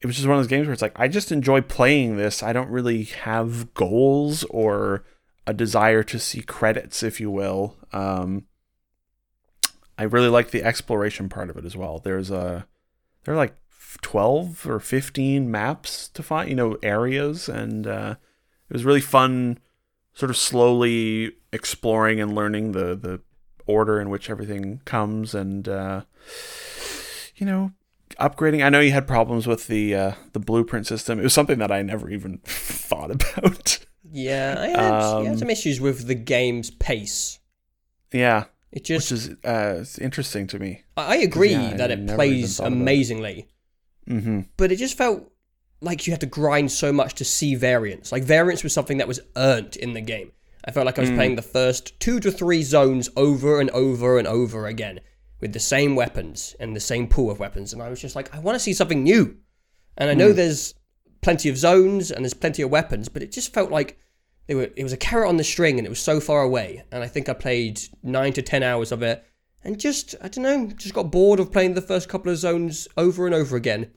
[0.01, 2.43] it was just one of those games where it's like I just enjoy playing this.
[2.43, 5.05] I don't really have goals or
[5.51, 7.77] a desire to see credits, if you will.
[7.93, 8.45] Um,
[9.99, 11.99] I really like the exploration part of it as well.
[11.99, 12.69] There's a
[13.25, 13.57] there are like
[14.01, 18.15] twelve or fifteen maps to find, you know, areas, and uh,
[18.69, 19.59] it was really fun,
[20.15, 23.21] sort of slowly exploring and learning the the
[23.67, 26.03] order in which everything comes, and uh,
[27.35, 27.73] you know,
[28.21, 28.65] upgrading.
[28.65, 31.19] I know you had problems with the uh, the blueprint system.
[31.19, 33.85] It was something that I never even thought about.
[34.13, 37.39] Yeah, I had, I Um, had some issues with the game's pace.
[38.13, 38.45] Yeah.
[38.73, 40.83] It just which is uh, it's interesting to me.
[40.97, 42.77] I I agree yeah, I that it plays about it.
[42.77, 43.49] amazingly,
[44.09, 44.41] Mm-hmm.
[44.57, 45.31] but it just felt
[45.81, 48.13] like you had to grind so much to see variance.
[48.13, 50.33] Like variance was something that was earned in the game.
[50.65, 54.19] I felt like I was playing the first two to three zones over and over
[54.19, 55.01] and over again
[55.41, 58.33] with the same weapons and the same pool of weapons, and I was just like,
[58.35, 59.37] I want to see something new.
[59.97, 60.75] And I know there's
[61.23, 63.99] plenty of zones and there's plenty of weapons, but it just felt like
[64.47, 64.71] they were.
[64.77, 66.83] It was a carrot on the string, and it was so far away.
[66.91, 69.25] And I think I played nine to ten hours of it,
[69.63, 72.89] and just I don't know, just got bored of playing the first couple of zones
[72.97, 73.91] over and over again,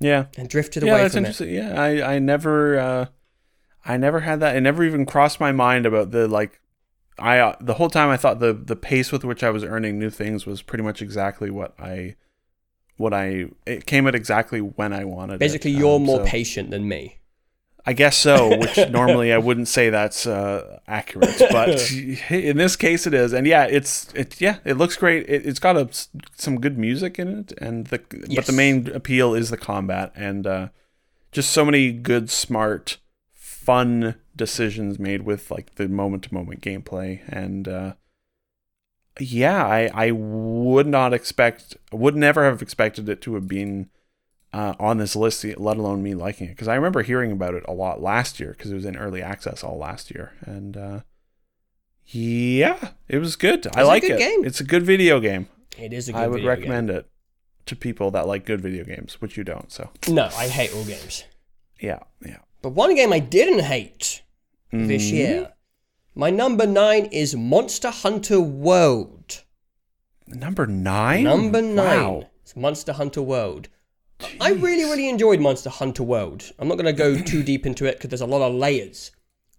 [0.00, 0.26] Yeah.
[0.36, 1.28] and drifted Yeah, away that's from it.
[1.28, 1.54] interesting.
[1.54, 3.06] Yeah, I I never uh,
[3.84, 4.56] I never had that.
[4.56, 6.60] It never even crossed my mind about the like.
[7.18, 9.98] I uh, the whole time I thought the the pace with which I was earning
[9.98, 12.16] new things was pretty much exactly what I
[13.00, 15.34] what I it came at exactly when I wanted.
[15.34, 15.40] it.
[15.40, 17.16] Basically, you're Um, more so- patient than me.
[17.86, 21.90] I guess so, which normally I wouldn't say that's uh, accurate, but
[22.30, 23.32] in this case it is.
[23.32, 25.26] And yeah, it's it yeah, it looks great.
[25.30, 25.88] It, it's got a,
[26.36, 27.98] some good music in it, and the
[28.36, 30.68] but the main appeal is the combat and uh,
[31.32, 32.98] just so many good, smart,
[33.32, 37.66] fun decisions made with like the moment to moment gameplay and.
[37.66, 37.94] Uh,
[39.18, 43.90] yeah, I, I would not expect, would never have expected it to have been
[44.52, 46.50] uh, on this list, let alone me liking it.
[46.50, 49.22] Because I remember hearing about it a lot last year because it was in early
[49.22, 51.00] access all last year, and uh,
[52.06, 53.66] yeah, it was good.
[53.76, 54.18] I like good it.
[54.18, 54.44] game.
[54.44, 55.48] It's a good video game.
[55.78, 56.24] It is a good game.
[56.24, 56.58] I would video game.
[56.60, 57.06] recommend it
[57.66, 59.70] to people that like good video games, which you don't.
[59.70, 61.24] So No, I hate all games.
[61.80, 62.38] yeah, yeah.
[62.62, 64.22] But one game I didn't hate
[64.72, 65.12] this Mhm.
[65.12, 65.52] year.
[66.14, 69.44] My number nine is Monster Hunter World.
[70.26, 71.22] Number nine.
[71.22, 72.02] Number nine.
[72.02, 72.28] Wow.
[72.42, 73.68] It's Monster Hunter World.
[74.40, 76.50] I really, really enjoyed Monster Hunter World.
[76.58, 79.12] I'm not going to go too deep into it because there's a lot of layers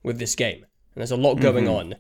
[0.04, 1.96] with this game, and there's a lot going on.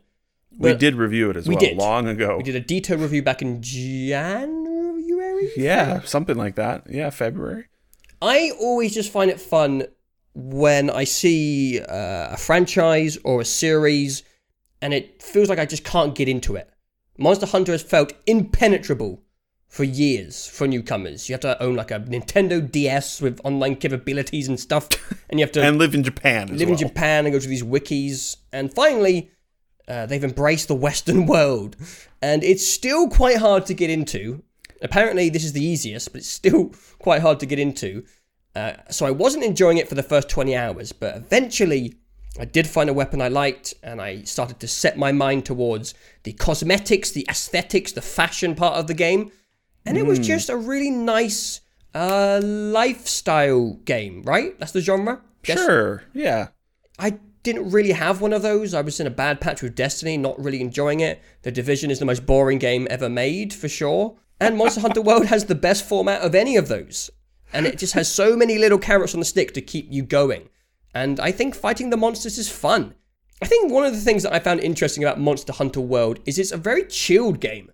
[0.59, 1.77] We did review it as we well did.
[1.77, 2.35] long ago.
[2.35, 5.49] We did a detailed review back in January.
[5.55, 6.87] Yeah, something like that.
[6.89, 7.67] Yeah, February.
[8.21, 9.85] I always just find it fun
[10.33, 14.23] when I see uh, a franchise or a series
[14.81, 16.69] and it feels like I just can't get into it.
[17.17, 19.21] Monster Hunter has felt impenetrable
[19.67, 21.29] for years for newcomers.
[21.29, 24.89] You have to own like a Nintendo DS with online capabilities and stuff,
[25.29, 26.69] and you have to And live in Japan live well.
[26.71, 28.37] in Japan and go to these wikis.
[28.51, 29.31] And finally,
[29.87, 31.75] uh, they've embraced the Western world,
[32.21, 34.43] and it's still quite hard to get into.
[34.81, 38.03] Apparently, this is the easiest, but it's still quite hard to get into.
[38.53, 41.95] Uh, so I wasn't enjoying it for the first 20 hours, but eventually
[42.39, 45.93] I did find a weapon I liked, and I started to set my mind towards
[46.23, 49.31] the cosmetics, the aesthetics, the fashion part of the game.
[49.85, 51.59] And it was just a really nice
[51.93, 54.57] uh, lifestyle game, right?
[54.59, 55.21] That's the genre?
[55.43, 56.03] Guess- Sure.
[56.13, 56.49] Yeah.
[56.99, 58.73] I didn't really have one of those.
[58.73, 61.19] I was in a bad patch with Destiny, not really enjoying it.
[61.41, 64.15] The Division is the most boring game ever made, for sure.
[64.39, 67.09] And Monster Hunter World has the best format of any of those.
[67.53, 70.49] And it just has so many little carrots on the stick to keep you going.
[70.93, 72.95] And I think fighting the monsters is fun.
[73.41, 76.37] I think one of the things that I found interesting about Monster Hunter World is
[76.37, 77.71] it's a very chilled game.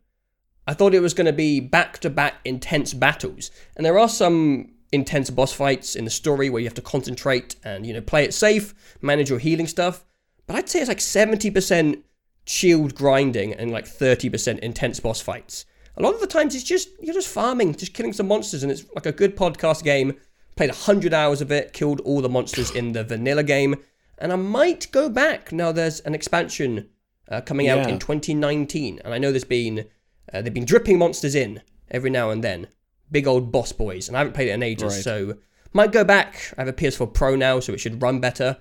[0.65, 3.51] I thought it was going to be back to back intense battles.
[3.75, 7.55] And there are some intense boss fights in the story where you have to concentrate
[7.63, 10.05] and, you know, play it safe, manage your healing stuff.
[10.45, 12.01] But I'd say it's like 70%
[12.45, 15.65] chilled grinding and like 30% intense boss fights.
[15.97, 18.71] A lot of the times it's just, you're just farming, just killing some monsters, and
[18.71, 20.13] it's like a good podcast game.
[20.57, 23.75] Played 100 hours of it, killed all the monsters in the vanilla game.
[24.17, 26.89] And I might go back now there's an expansion
[27.29, 27.89] uh, coming out Yeah.
[27.89, 28.99] in 2019.
[29.05, 29.85] And I know there's been,
[30.33, 32.67] uh, they've been dripping monsters in every now and then.
[33.11, 34.07] Big old boss boys.
[34.07, 35.03] And I haven't played it in ages, Right.
[35.03, 35.37] so
[35.73, 36.53] might go back.
[36.57, 38.57] I have a PS4 Pro now, so it should run better.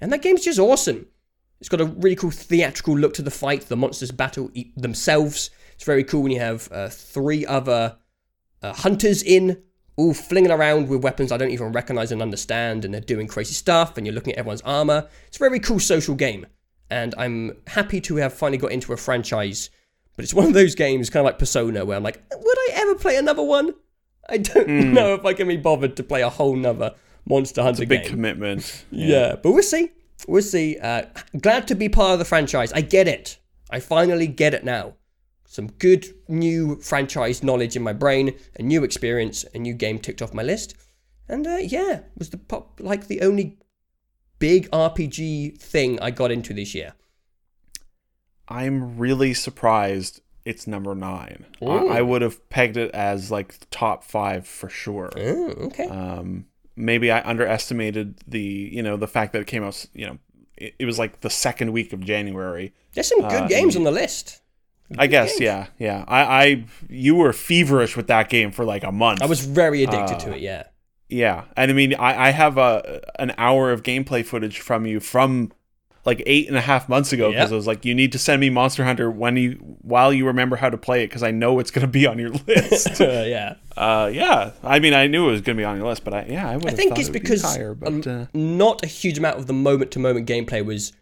[0.00, 1.06] And that game's just awesome.
[1.60, 3.62] It's got a really cool theatrical look to the fight.
[3.68, 5.50] The monsters battle themselves.
[5.74, 7.96] It's very cool when you have uh, three other
[8.62, 9.62] uh, hunters in,
[9.98, 13.52] all flinging around with weapons I don't even recognize and understand, and they're doing crazy
[13.52, 15.08] stuff, and you're looking at everyone's armor.
[15.26, 16.46] It's a very cool social game,
[16.88, 19.70] and I'm happy to have finally got into a franchise.
[20.14, 22.68] But it's one of those games, kind of like Persona, where I'm like, would I
[22.74, 23.74] ever play another one?
[24.28, 26.94] I don't know if I can be bothered to play a whole nother
[27.26, 28.10] Monster Hunter Big game.
[28.10, 28.84] commitment.
[28.90, 29.90] Yeah, but we'll see.
[30.26, 30.78] We'll see.
[30.78, 31.02] Uh,
[31.40, 32.72] glad to be part of the franchise.
[32.72, 33.38] I get it.
[33.70, 34.94] I finally get it now.
[35.50, 40.20] Some good new franchise knowledge in my brain, a new experience, a new game ticked
[40.20, 40.74] off my list,
[41.26, 43.56] and uh, yeah, was the pop like the only
[44.38, 46.92] big RPG thing I got into this year.
[48.46, 51.46] I'm really surprised it's number nine.
[51.62, 51.88] I, Ooh.
[51.88, 55.10] I would have pegged it as like top five for sure.
[55.16, 55.88] Oh, okay.
[55.88, 56.44] Um,
[56.76, 59.86] maybe I underestimated the you know the fact that it came out.
[59.94, 60.18] You know,
[60.58, 62.74] it, it was like the second week of January.
[62.92, 64.42] There's some good uh, games on the list.
[64.96, 66.04] I guess, yeah, yeah.
[66.08, 69.20] I, I, you were feverish with that game for like a month.
[69.22, 70.40] I was very addicted Uh, to it.
[70.40, 70.64] Yeah.
[71.10, 75.00] Yeah, and I mean, I, I have a an hour of gameplay footage from you
[75.00, 75.52] from
[76.04, 77.52] like eight and a half months ago because Yep.
[77.52, 80.56] I was like, you need to send me Monster Hunter when you while you remember
[80.56, 83.00] how to play it because I know it's going to be on your list.
[83.00, 83.54] yeah.
[83.76, 86.12] uh, yeah, I mean, I knew it was going to be on your list, but
[86.14, 86.66] I yeah, I would.
[86.66, 89.90] I think it's because higher, but um, uh, not a huge amount of the moment
[89.92, 90.92] to moment gameplay was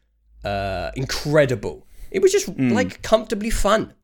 [0.44, 1.86] uh, incredible.
[2.11, 3.95] It was just like comfortably fun.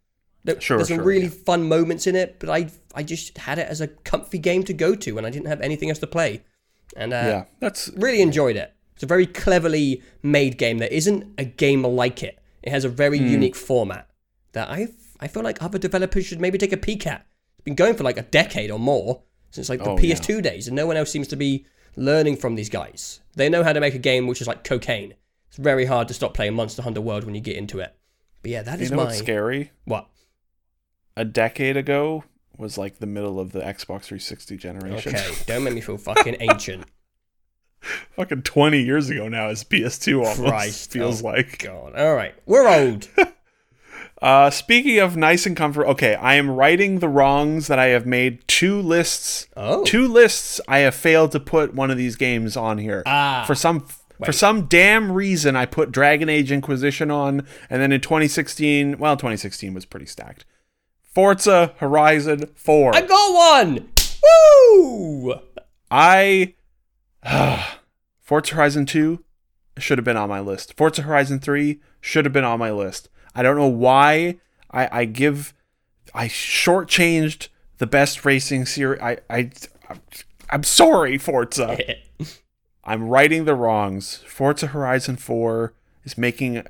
[0.45, 0.61] There.
[0.61, 1.45] Sure, there's some sure, really yeah.
[1.47, 4.73] fun moments in it, but I I just had it as a comfy game to
[4.73, 6.43] go to when I didn't have anything else to play,
[6.97, 8.75] and uh, yeah, that's really enjoyed it.
[8.95, 10.79] It's a very cleverly made game.
[10.79, 12.38] There isn't a game like it.
[12.62, 13.29] It has a very Hmm.
[13.29, 14.09] unique format
[14.53, 14.88] that I
[15.21, 17.25] I feel like other developers should maybe take a peek at.
[17.59, 19.97] It's been going for like a decade or more since like the Oh.
[19.97, 23.21] PS2 days, and no one else seems to be learning from these guys.
[23.37, 25.15] They know how to make a game which is like cocaine.
[25.53, 27.95] It's very hard to stop playing Monster Hunter World when you get into it.
[28.41, 29.71] But yeah, that you is know my what's scary.
[29.85, 30.09] what?
[31.15, 32.25] A decade ago
[32.57, 35.15] was like the middle of the Xbox 360 generation.
[35.15, 36.87] Okay, don't make me feel fucking ancient.
[38.17, 41.27] Fucking 20 years ago now is PS2 almost Christ, feels oh.
[41.27, 41.59] like.
[41.59, 43.09] God, all right, we're old.
[44.23, 48.07] Uh, speaking of nice and comfort, okay, I am righting the wrongs that I have
[48.07, 49.49] made two lists.
[49.57, 53.03] Oh, Two lists I have failed to put one of these games on here.
[53.05, 53.85] ah, for some
[54.25, 59.17] for some damn reason I put Dragon Age Inquisition on and then in 2016, well
[59.17, 60.45] 2016 was pretty stacked.
[61.03, 62.95] Forza Horizon 4.
[62.95, 63.89] I got one.
[64.23, 65.35] Woo!
[65.91, 66.55] I
[67.25, 67.81] ah,
[68.21, 69.23] Forza Horizon 2
[69.79, 70.77] should have been on my list.
[70.77, 73.09] Forza Horizon 3 should have been on my list.
[73.35, 74.39] I don't know why
[74.71, 75.55] I, I give
[76.15, 79.01] I shortchanged the best racing series.
[79.01, 79.51] I, I
[80.51, 81.77] I'm sorry, Forza.
[82.85, 84.16] I'm righting the wrongs.
[84.27, 86.62] Forza Horizon 4 is making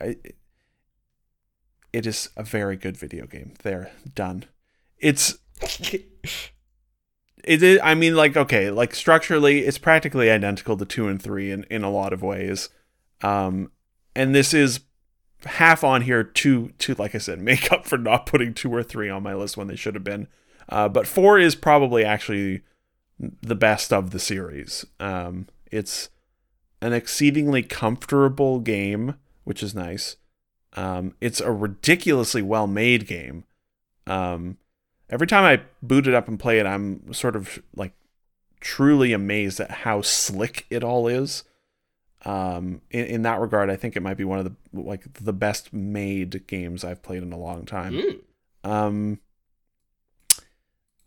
[1.92, 3.55] it is a very good video game.
[3.62, 4.44] There, done.
[4.98, 5.38] It's
[7.44, 11.51] it is I mean like okay, like structurally it's practically identical to 2 and 3
[11.51, 12.68] in in a lot of ways.
[13.22, 13.70] Um
[14.14, 14.81] and this is
[15.44, 18.83] half on here to to like I said make up for not putting 2 or
[18.83, 20.29] 3 on my list when they should have been.
[20.68, 22.62] Uh but 4 is probably actually
[23.18, 24.85] the best of the series.
[25.01, 26.11] Um it's
[26.80, 30.16] an exceedingly comfortable game, which is nice.
[30.74, 33.44] Um, it's a ridiculously well made game.
[34.06, 34.58] Um,
[35.11, 37.92] every time I boot it up and play it, I'm sort of like
[38.61, 41.44] truly amazed at how slick it all is.
[42.24, 45.32] Um, in, in that regard, I think it might be one of the like the
[45.32, 47.94] best made games I've played in a long time.
[48.64, 49.11] Mm.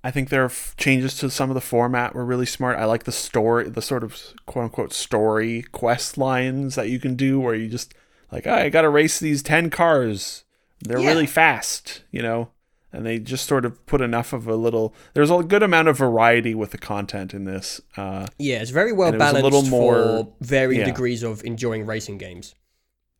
[0.05, 2.77] I think their f- changes to some of the format were really smart.
[2.77, 7.15] I like the story, the sort of quote unquote story quest lines that you can
[7.15, 7.95] do where you just
[8.31, 10.43] like, oh, I got to race these 10 cars.
[10.81, 11.07] They're Yeah.
[11.07, 12.49] really fast, you know?
[12.93, 15.97] And they just sort of put enough of a little, there's a good amount of
[15.97, 17.81] variety with the content in this.
[17.97, 20.85] Uh, Yeah, it's very well was a balanced little more- for varying yeah.
[20.85, 22.53] degrees of enjoying racing games.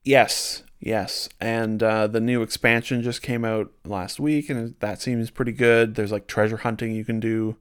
[0.03, 1.27] Yes, yes.
[1.41, 5.95] And uh, the new expansion just came out last week, and that seems pretty good.
[5.95, 7.57] There's like treasure hunting you can do,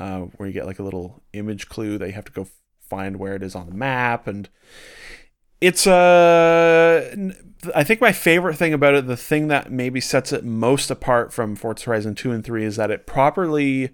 [0.00, 2.48] uh, where you get like a little image clue that you have to go
[2.80, 4.48] find where it is on the map, and
[5.60, 7.14] it's uh,
[7.74, 11.32] I think my favorite thing about it, the thing that maybe sets it most apart
[11.32, 13.90] from Forza Horizon two and three, is that it properly,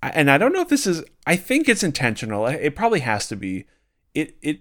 [0.00, 2.46] and I don't know if this is, I think it's intentional.
[2.46, 3.66] It probably has to be.
[4.14, 4.60] It it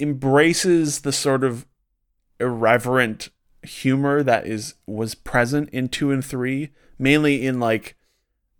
[0.00, 1.66] embraces the sort of
[2.40, 3.30] irreverent
[3.62, 7.96] humor that is was present in 2 and 3 mainly in like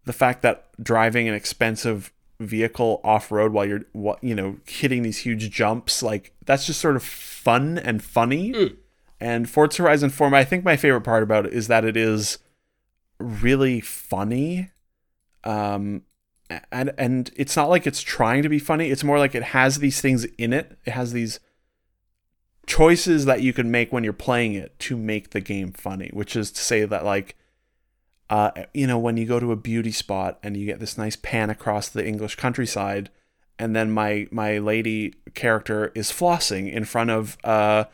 [0.04, 3.82] the fact that driving an expensive vehicle off-road while you're
[4.20, 8.52] you know hitting these huge jumps like that's just sort of fun and funny.
[8.52, 8.76] Mm.
[9.20, 12.38] and Forza Horizon 4 I think my favorite part about it is that it is
[13.18, 14.70] really funny
[15.44, 16.02] um
[16.70, 18.90] and and it's not like it's trying to be funny.
[18.90, 20.78] It's more like it has these things in it.
[20.84, 21.40] It has these
[22.66, 26.34] choices that you can make when you're playing it to make the game funny which
[26.34, 27.36] is to say that like
[28.28, 31.16] uh you know when you go to a beauty spot and you get this nice
[31.16, 33.08] pan across the english countryside
[33.58, 37.84] and then my my lady character is flossing in front of uh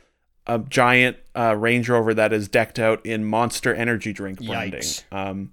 [0.47, 4.83] a giant uh, Range Rover that is decked out in Monster Energy drink branding.
[5.13, 5.53] Um,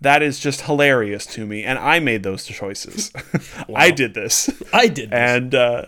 [0.00, 3.12] that is just hilarious to me, and I made those choices.
[3.74, 5.18] I did this, I did this.
[5.18, 5.86] and uh,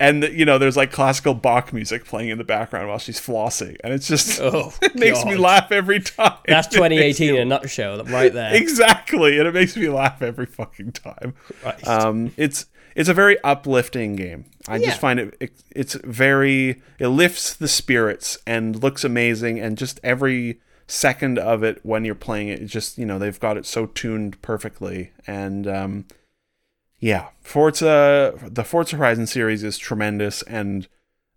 [0.00, 3.76] and you know, there's like classical Bach music playing in the background while she's flossing,
[3.82, 6.34] and it's just oh, it makes me laugh every time.
[6.46, 8.54] That's It makes 2018 in a nutshell, right there.
[8.54, 11.34] exactly, and it makes me laugh every fucking time.
[11.86, 14.44] Um, it's it's a very uplifting game.
[14.66, 14.86] I Yeah.
[14.88, 19.98] just find it, it it's very it lifts the spirits and looks amazing and just
[20.02, 22.60] every second of it when you're playing it.
[22.62, 26.04] It's just you know they've got it so tuned perfectly, and um,
[27.00, 30.88] yeah, Forza the Forza Horizon series is tremendous, and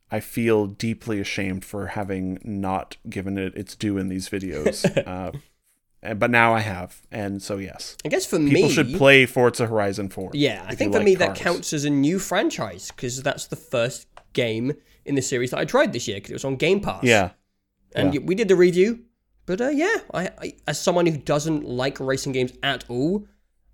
[0.09, 4.85] I feel deeply ashamed for having not given it its due in these videos.
[5.07, 5.31] uh,
[6.01, 8.93] and- but now I have, and so yes, I guess for people me, people should
[8.95, 10.31] play Forza Horizon Four.
[10.33, 13.55] Yeah, I think for like me that counts as a new franchise because that's the
[13.55, 14.73] first game
[15.05, 17.03] in the series that I tried this year because it was on Game Pass.
[17.03, 17.31] Yeah,
[17.95, 18.21] and yeah.
[18.23, 19.03] we did the review.
[19.45, 23.27] But uh, yeah, I, I as someone who doesn't like racing games at all,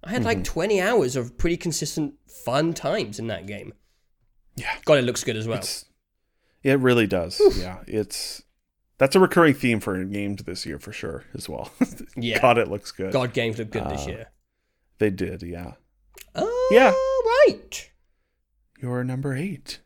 [0.04, 0.26] I had Mm-hmm.
[0.26, 3.74] like 20 hours of pretty consistent fun times in that game.
[4.56, 4.74] Yeah.
[4.86, 5.58] God, it looks good as well.
[5.60, 5.86] It's,
[6.64, 7.40] it really does.
[7.58, 8.42] Yeah, it's
[8.98, 11.72] that's a recurring theme for games this year for sure as well.
[12.16, 12.42] Yeah.
[12.42, 13.14] God, it looks good.
[13.14, 14.28] God, games look good this Uh, year.
[14.98, 15.74] They did, yeah.
[16.34, 16.94] Oh, yeah.
[17.48, 17.92] right.
[18.82, 19.80] You're number eight.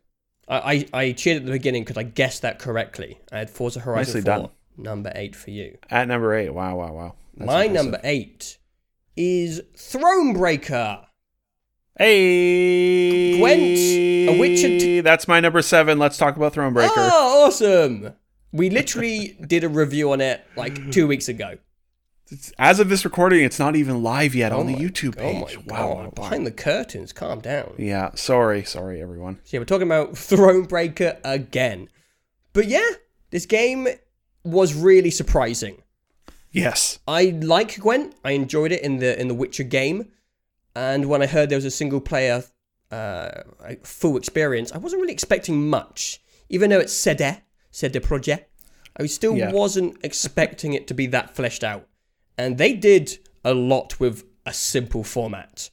[0.48, 3.20] I, I, I cheered at the beginning because I guessed that correctly.
[3.32, 4.50] I had Forza Horizon Nicely 4, done.
[4.78, 5.78] number eight for you.
[5.90, 6.50] At number eight.
[6.54, 7.16] Wow, wow, wow.
[7.36, 7.74] That's My impressive.
[7.92, 8.58] number eight
[9.22, 11.06] is Thronebreaker.
[11.98, 16.00] Hey, Gwent, A Witcher t- That's my number seven.
[16.00, 16.90] Let's talk about Thronebreaker.
[16.96, 18.14] Oh, awesome!
[18.52, 21.58] We literally did a review on it like two weeks ago.
[22.32, 25.34] It's- As of this recording, it's not even live yet on oh the YouTube Oh
[25.34, 25.56] my page.
[25.58, 25.68] god!
[25.68, 26.10] wow, wow.
[26.16, 27.74] Behind the curtains, calm down.
[27.78, 29.36] Yeah, sorry, sorry, everyone.
[29.44, 31.90] So yeah, we're talking about Thronebreaker again.
[32.54, 32.90] But yeah,
[33.30, 33.88] this game
[34.44, 35.84] was really surprising.
[36.52, 37.00] Yes.
[37.08, 38.16] I like Gwent.
[38.24, 40.10] I enjoyed it in the in the Witcher game,
[40.76, 42.44] and when I heard there was a single player
[42.92, 43.44] uh,
[43.84, 46.22] full experience, I wasn't really expecting much.
[46.50, 47.32] Even though it's CD,
[47.72, 48.46] CD Projekt,
[48.98, 49.52] I still Yeah.
[49.52, 51.88] wasn't expecting it to be that fleshed out.
[52.38, 55.70] And they did a lot with a simple format.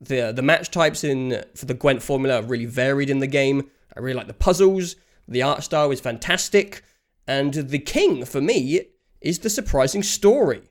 [0.00, 3.70] the The match types in for the Gwent formula are really varied in the game.
[3.94, 4.96] I really like the puzzles.
[5.28, 6.82] The art style is fantastic,
[7.26, 8.86] and the king for me
[9.22, 10.62] is the surprising story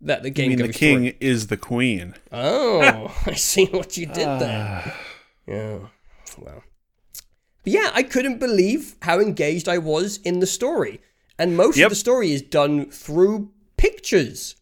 [0.00, 1.12] that the game I mean, goes the king through.
[1.20, 2.14] is the queen.
[2.32, 4.82] Oh, I see what you did there.
[4.86, 4.96] Ah.
[5.46, 5.78] Yeah.
[6.38, 6.62] Well.
[7.64, 11.00] But yeah, I couldn't believe how engaged I was in the story.
[11.38, 11.86] And most Yep.
[11.86, 14.56] of the story is done through pictures.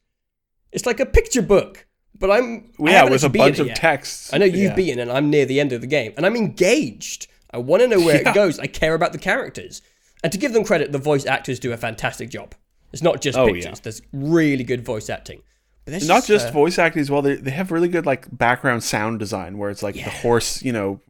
[0.73, 1.87] It's like a picture book.
[2.19, 3.77] But I'm yeah, with a bunch of yet.
[3.77, 4.33] texts.
[4.33, 4.75] I know you've yeah.
[4.75, 6.15] beaten and I'm near the end of the game.
[6.17, 7.27] And I'm engaged.
[7.51, 8.31] I want to know where Yeah.
[8.31, 8.59] it goes.
[8.61, 9.83] I care about the characters.
[10.23, 12.55] And to give them credit, the voice actors do a fantastic job.
[12.95, 13.65] It's not just Oh, pictures.
[13.67, 13.75] yeah.
[13.83, 15.43] There's really good voice acting.
[15.85, 17.21] But Not just uh, voice acting as well.
[17.21, 20.05] They they have really good like background sound design where it's like Yeah.
[20.05, 21.01] the horse, you know,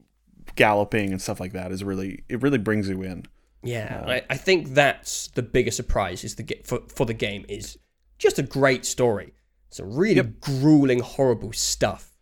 [0.57, 3.25] galloping and stuff like that is really it really brings you in.
[3.62, 7.79] Yeah, I, I think that's the biggest surprise is the for for the game is
[8.18, 9.33] just a great story.
[9.70, 12.12] Some really grueling, horrible stuff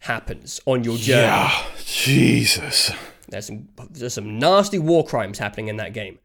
[0.00, 1.22] happens on your journey.
[1.22, 2.90] Yeah, Jesus.
[3.28, 6.18] There's some there's some nasty war crimes happening in that game,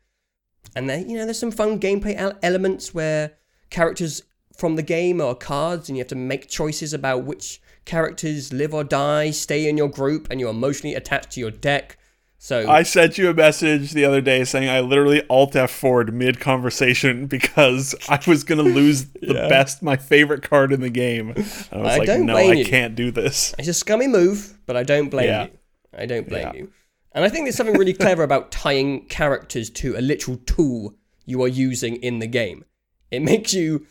[0.75, 3.34] and then you know there's some fun gameplay elements where
[3.69, 4.21] characters
[4.58, 8.73] from the game are cards, and you have to make choices about which characters live
[8.73, 11.97] or die, stay in your group, and you're emotionally attached to your deck.
[12.41, 16.39] So I sent you a message the other day saying I literally alt F4'd mid
[16.39, 21.32] conversation because I was gonna lose the best, my favorite card in the game.
[21.32, 22.65] I was I like, no, I you.
[22.65, 23.53] can't do this.
[23.60, 25.43] It's a scummy move, but I don't blame Yeah.
[25.45, 25.49] you.
[25.97, 26.53] I don't blame Yeah.
[26.53, 26.71] you.
[27.12, 30.95] And I think there's something really clever about tying characters to a literal tool
[31.26, 32.65] you are using in the game.
[33.12, 33.88] It makes you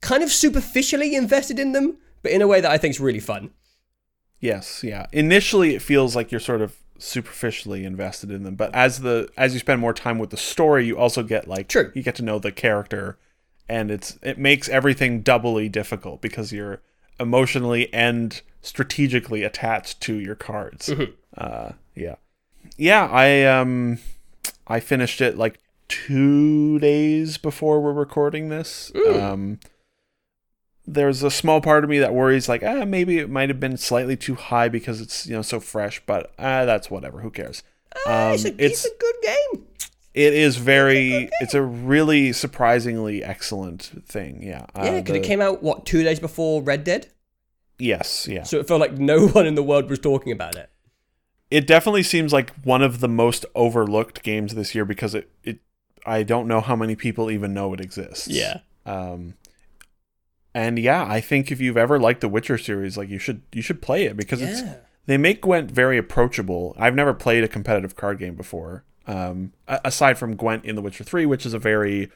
[0.00, 3.20] kind of superficially invested in them, but in a way that I think is really
[3.20, 3.50] fun.
[4.40, 5.06] Yes, yeah.
[5.12, 9.54] Initially, it feels like you're sort of superficially invested in them, but as the as
[9.54, 11.90] you spend more time with the story, you also get like True.
[11.94, 13.18] you get to know the character,
[13.68, 16.82] and it's it makes everything doubly difficult because you're
[17.18, 20.88] emotionally and strategically attached to your cards.
[20.88, 21.12] Mm-hmm.
[21.36, 22.16] Uh, yeah,
[22.76, 23.06] yeah.
[23.10, 23.98] I um,
[24.66, 28.92] I finished it like two days before we're recording this.
[29.08, 29.58] Um,
[30.86, 33.76] there's a small part of me that worries like ah maybe it might have been
[33.78, 37.62] slightly too high because it's you know so fresh but ah that's whatever who cares
[38.06, 39.66] Ah, um, it's, a, it's it's a good game.
[40.12, 45.24] it is very it's a really surprisingly excellent thing yeah uh, Yeah, because the- it
[45.24, 47.06] came out, what, two days before Red Dead?
[47.78, 50.68] yes yeah So it felt like no one in the world was talking about it.
[51.54, 55.58] It definitely seems like one of the most overlooked games this year because it, it
[56.04, 58.58] I don't know how many people even know it exists Yeah.
[58.84, 59.34] um
[60.52, 63.62] and yeah i think if you've ever liked the witcher series like you should you
[63.62, 64.62] should play it because it's
[65.06, 66.74] they make Gwent very approachable.
[66.78, 71.04] I've never played a competitive card game before, um, aside from Gwent in The Witcher
[71.04, 72.10] Three, which is a very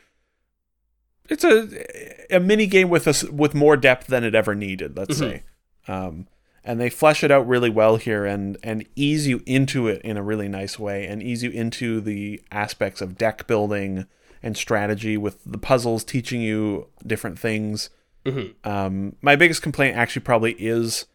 [1.29, 4.97] it's a a mini game with us with more depth than it ever needed.
[4.97, 5.43] Let's say,
[5.87, 6.29] um,
[6.69, 10.19] and they flesh it out really well here and and ease you into it in
[10.19, 14.05] a really nice way and ease you into the aspects of deck building
[14.43, 17.89] and strategy with the puzzles teaching you different things.
[18.27, 18.55] Mhm.
[18.65, 21.07] Um, my biggest complaint actually probably is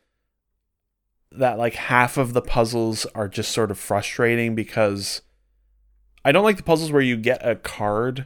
[1.31, 5.21] that like half of the puzzles are just sort of frustrating because
[6.25, 8.25] I don't like the puzzles where you get a card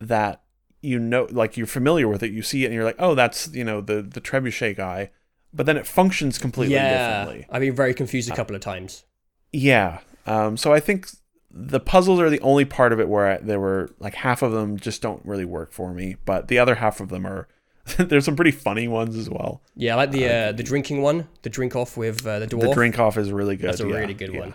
[0.00, 0.42] that
[0.82, 3.48] you know like you're familiar with it, you see it and you're like, "Oh, that's,
[3.54, 5.10] you know, the the trebuchet guy."
[5.52, 7.46] But then it functions completely yeah, differently.
[7.50, 9.04] I've been very confused a couple of times.
[9.52, 10.00] Yeah.
[10.26, 11.08] Um, so I think
[11.50, 14.52] the puzzles are the only part of it where I, there were like half of
[14.52, 17.48] them just don't really work for me, but the other half of them are.
[17.96, 19.62] there's some pretty funny ones as well.
[19.74, 22.60] Yeah, I like the uh, the drinking one, the drink off with uh, the dwarf.
[22.60, 23.70] The drink off is really good.
[23.70, 24.40] That's a yeah, really good yeah.
[24.40, 24.54] one.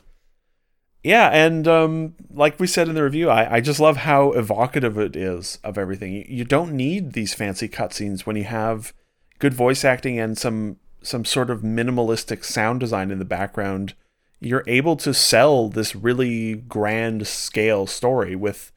[1.03, 4.97] Yeah, and um, like we said in the review, I, I just love how evocative
[4.97, 6.13] it is of everything.
[6.13, 8.93] You, you don't need these fancy cutscenes when you have
[9.39, 13.93] good voice acting and some some sort of minimalistic sound design in the background.
[14.39, 18.71] You're able to sell this really grand scale story with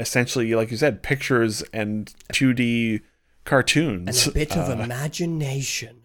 [0.00, 3.02] essentially, like you said, pictures and 2D
[3.44, 4.26] cartoons.
[4.26, 6.02] And a bit of Uh, imagination.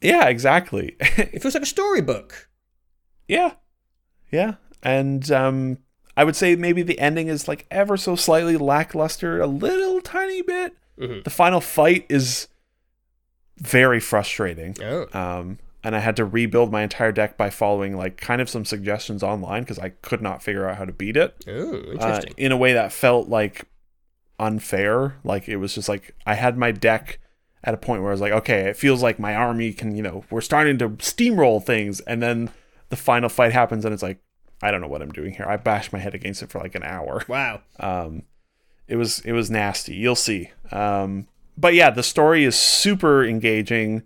[0.00, 0.96] yeah, exactly.
[1.00, 2.48] It feels like a storybook.
[3.28, 3.52] Yeah.
[4.32, 4.54] Yeah.
[4.82, 5.78] And um
[6.16, 10.42] I would say maybe the ending is like ever so slightly lackluster, a little tiny
[10.42, 10.74] bit.
[10.98, 11.24] Mhm.
[11.24, 12.48] The final fight is
[13.60, 14.76] very frustrating.
[14.82, 18.50] Oh, Um and I had to rebuild my entire deck by following like kind of
[18.50, 21.34] some suggestions online because I could not figure out how to beat it.
[21.48, 22.34] oh, Uh, interesting.
[22.36, 23.64] in a way that felt like
[24.38, 25.16] unfair.
[25.24, 27.18] Like it was just like I had my deck
[27.64, 30.02] at a point where I was like, okay, it feels like my army can, you
[30.02, 32.48] know, we're starting to steamroll things, and then
[32.88, 34.18] the final fight happens, and it's like,
[34.62, 35.44] I don't know what I'm doing here.
[35.46, 37.22] I bashed my head against it for like an hour.
[37.28, 37.60] wow.
[37.78, 38.22] Um,
[38.88, 39.94] it was it was nasty.
[39.94, 40.50] You'll see.
[40.72, 41.26] Um,
[41.60, 44.02] but yeah, the story is super engaging.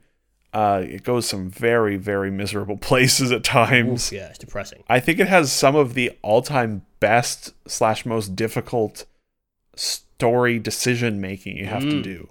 [0.52, 4.08] Uh, it goes some very very miserable places at times.
[4.12, 4.82] Oof, yeah, it's depressing.
[4.88, 9.04] I think it has some of the all-time best slash most difficult
[9.76, 12.02] story decision making you have to Mm.
[12.02, 12.28] do.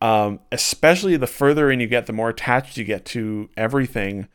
[0.00, 4.28] Um, especially the further in you get, the more attached you get to everything,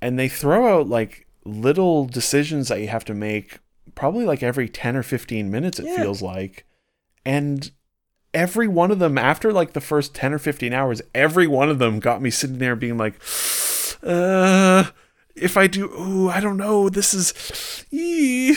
[0.00, 3.58] and they throw out like little decisions that you have to make,
[3.96, 5.80] probably like every ten or fifteen minutes.
[5.80, 5.96] It Yeah.
[5.96, 6.66] feels like,
[7.24, 7.72] and
[8.34, 11.78] every one of them after like the first 10 or 15 hours every one of
[11.78, 13.14] them got me sitting there being like
[14.02, 14.84] uh
[15.34, 18.56] if i do ooh i don't know this is ee.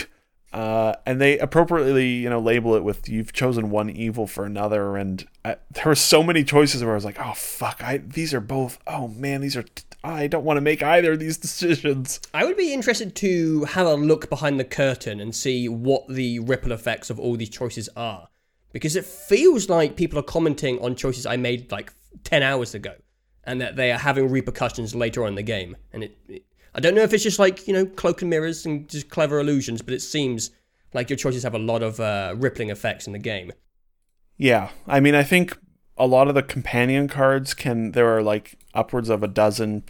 [0.53, 4.97] uh and they appropriately you know label it with you've chosen one evil for another
[4.97, 8.33] and I, there were so many choices where i was like oh fuck i these
[8.33, 9.65] are both oh man these are
[10.03, 13.87] i don't want to make either of these decisions I would be interested to have
[13.87, 17.89] a look behind the curtain and see what the ripple effects of all these choices
[17.95, 18.27] are.
[18.75, 21.93] Because it feels like people are commenting on choices I made like
[22.25, 22.93] 10 hours ago
[23.45, 25.77] and that they are having repercussions later on in the game.
[25.93, 28.65] And it, it I don't know if it's just like, you know, cloak and mirrors
[28.65, 30.51] and just clever illusions, but it seems
[30.93, 33.53] like your choices have a lot of uh, rippling effects in the game.
[34.35, 35.57] Yeah, I mean, I think
[35.95, 37.93] a lot of the companion cards can.
[37.93, 39.85] There are like upwards of a dozen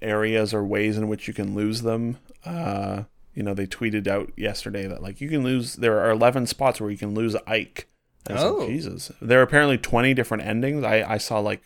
[0.00, 2.16] areas or ways in which you can lose them.
[2.46, 3.02] Uh,
[3.34, 5.74] you know, they tweeted out yesterday that like you can lose.
[5.74, 7.89] There are eleven spots where you can lose Ike.
[8.26, 8.66] And I was like, Oh.
[8.68, 9.10] Jesus!
[9.20, 10.84] There are apparently twenty different endings.
[10.84, 11.62] I I saw like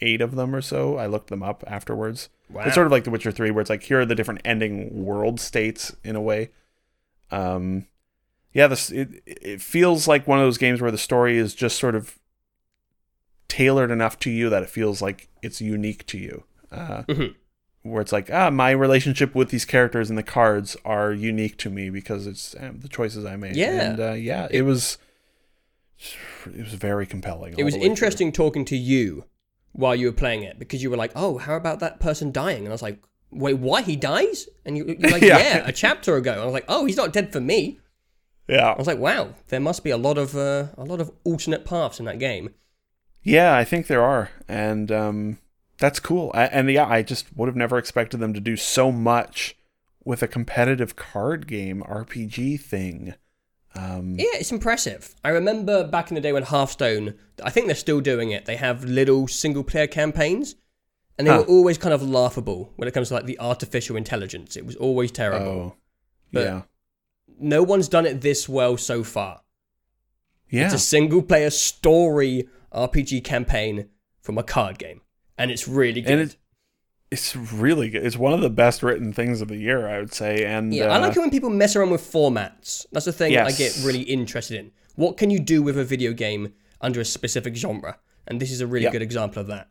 [0.00, 0.96] eight of them or so.
[0.98, 2.28] I looked them up afterwards.
[2.50, 2.64] Wow.
[2.66, 5.04] It's sort of like The Witcher 3, where it's like here are the different ending
[5.04, 6.50] world states in a way.
[7.30, 7.86] Um,
[8.52, 11.78] yeah, this it it feels like one of those games where the story is just
[11.78, 12.18] sort of
[13.48, 16.44] tailored enough to you that it feels like it's unique to you.
[16.70, 17.34] Uh, Mhm.
[17.82, 21.70] Where it's like, ah, my relationship with these characters and the cards are unique to
[21.70, 23.56] me because it's um, the choices I made.
[23.56, 23.90] Yeah.
[23.90, 24.96] and uh, yeah, it was
[26.46, 27.54] it was very compelling.
[27.56, 27.90] It was way through.
[27.90, 29.24] interesting talking to you
[29.72, 32.60] while you were playing it because you were like, "Oh, how about that person dying?"
[32.60, 35.38] And I was like, "Wait, why He dies?" And you, you're like, Yeah.
[35.38, 37.78] "Yeah, a chapter ago." And I was like, "Oh, he's not dead for me."
[38.48, 41.10] Yeah, I was like, "Wow, there must be a lot of uh, a lot of
[41.24, 42.50] alternate paths in that game."
[43.22, 45.38] Yeah, I think there are, and um,
[45.78, 46.30] that's cool.
[46.34, 49.56] I, and yeah, I just would have never expected them to do so much
[50.04, 53.14] with a competitive card game RPG thing.
[53.76, 55.14] Um, Yeah, it's impressive.
[55.24, 58.44] I remember back in the day when Hearthstone, I think they're still doing it.
[58.46, 60.54] They have little single player campaigns,
[61.18, 61.38] and they Huh.
[61.40, 64.56] were always kind of laughable when it comes to like the artificial intelligence.
[64.56, 65.46] It was always terrible.
[65.48, 65.76] oh,
[66.32, 66.62] But- yeah,
[67.38, 69.42] No one's done it this well so far.
[70.48, 73.88] yeah, It's a single player story RPG campaign
[74.20, 75.00] from a card game.
[75.36, 76.36] And it's really good.
[77.14, 78.04] It's really good.
[78.04, 80.44] It's one of the best written things of the year, I would say.
[80.44, 82.86] And yeah, I uh, like it when people mess around with formats.
[82.92, 84.72] That's the thing that I get really interested in.
[84.96, 87.98] What can you do with a video game under a specific genre?
[88.26, 88.90] And this is a really Yeah.
[88.92, 89.68] good example of that.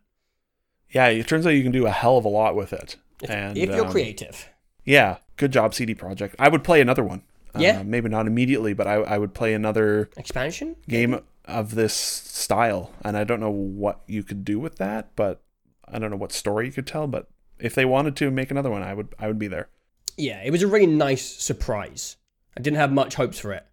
[0.89, 2.97] yeah, it turns out you can do a hell of a lot with it.
[3.21, 4.47] If, and if you're um, creative.
[4.85, 6.35] Yeah, good job, CD Projekt.
[6.37, 7.23] I would play another one.
[7.55, 7.81] Uh, Yeah.
[7.83, 10.75] maybe not immediately, but I, I would play another Expansion?
[10.87, 15.41] game of this style, and I don't know what you could do with that, but
[15.87, 17.07] I don't know what story you could tell.
[17.07, 17.27] But
[17.64, 19.70] if they wanted to make another one, I would I would be there.
[20.18, 22.18] Yeah, it was a really nice surprise.
[22.57, 23.66] I didn't have much hopes for it,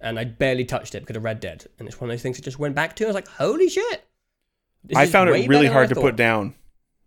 [0.00, 2.38] and I barely touched it because of Red Dead, and it's one of those things
[2.38, 3.04] I just went back to.
[3.04, 4.04] I was like, holy shit!
[4.94, 6.54] I found it really hard to put down.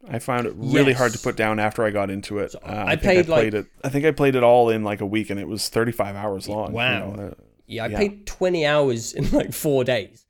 [0.10, 2.52] I found it really hard to put down after I got into it.
[2.52, 3.66] So Uh, I think played, like- played it.
[3.84, 6.50] I think I played it all in like a week, and it was 35 hours
[6.50, 6.70] long.
[6.72, 7.12] you Wow.
[7.14, 7.34] know, uh,
[7.68, 7.98] Yeah, I Yeah.
[7.98, 10.26] played 20 hours in like four days.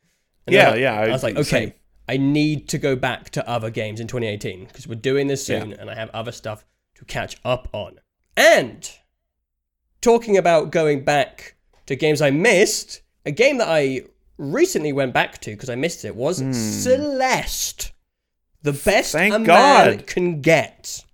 [0.45, 1.73] And Yeah, I, yeah, I I- was like, okay.
[2.11, 5.71] I need to go back to other games in 2018 because we're doing this soon
[5.71, 8.01] and I have other stuff to catch up on.
[8.35, 8.91] And
[10.01, 11.55] talking about going back
[11.85, 14.01] to games I missed, a game that I
[14.37, 16.51] recently went back to because I missed it was hmm.
[16.51, 17.93] Celeste.
[18.61, 19.13] The best.
[19.13, 20.05] Thank a man God.
[20.05, 21.05] can get.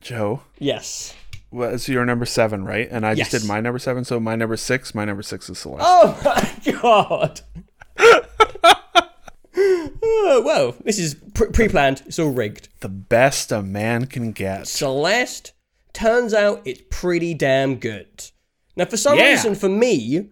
[0.00, 1.14] Joe, Yes.
[1.50, 2.88] well, it's your number seven, right?
[2.90, 4.94] And I just did my number seven, so my number six.
[4.94, 5.84] My number six is Celeste.
[5.86, 6.18] Oh
[6.64, 7.42] my god!
[10.12, 12.02] Oh, well, this is pre- pre-planned.
[12.06, 12.68] It's all rigged.
[12.80, 14.66] The best a man can get.
[14.66, 15.52] Celeste
[15.92, 18.30] turns out it's pretty damn good.
[18.76, 19.30] Now, for some Yeah.
[19.30, 20.28] reason, for me,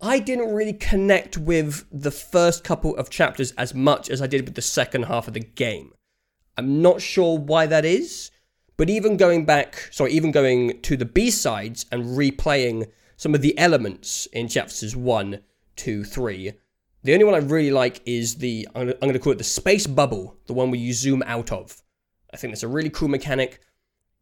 [0.00, 4.44] I didn't really connect with the first couple of chapters as much as I did
[4.44, 5.92] with the second half of the game.
[6.56, 8.30] I'm not sure why that is,
[8.76, 13.42] but even going back, sorry, even going to the B sides and replaying some of
[13.42, 15.40] the elements in chapters one,
[15.76, 16.52] two, three,
[17.04, 20.36] the only one I really like is the, I'm gonna, call it the space bubble,
[20.46, 21.82] the one where you zoom out of.
[22.32, 23.60] I think that's a really cool mechanic.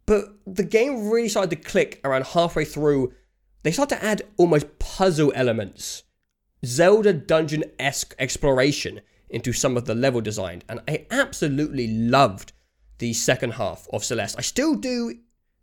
[0.06, 3.12] But the game really started to click around halfway through.
[3.62, 6.04] They start to add almost puzzle elements,
[6.64, 10.62] Zelda dungeon esque exploration into some of the level design.
[10.68, 12.52] And I absolutely loved
[12.98, 14.36] the second half of Celeste.
[14.38, 15.18] I still do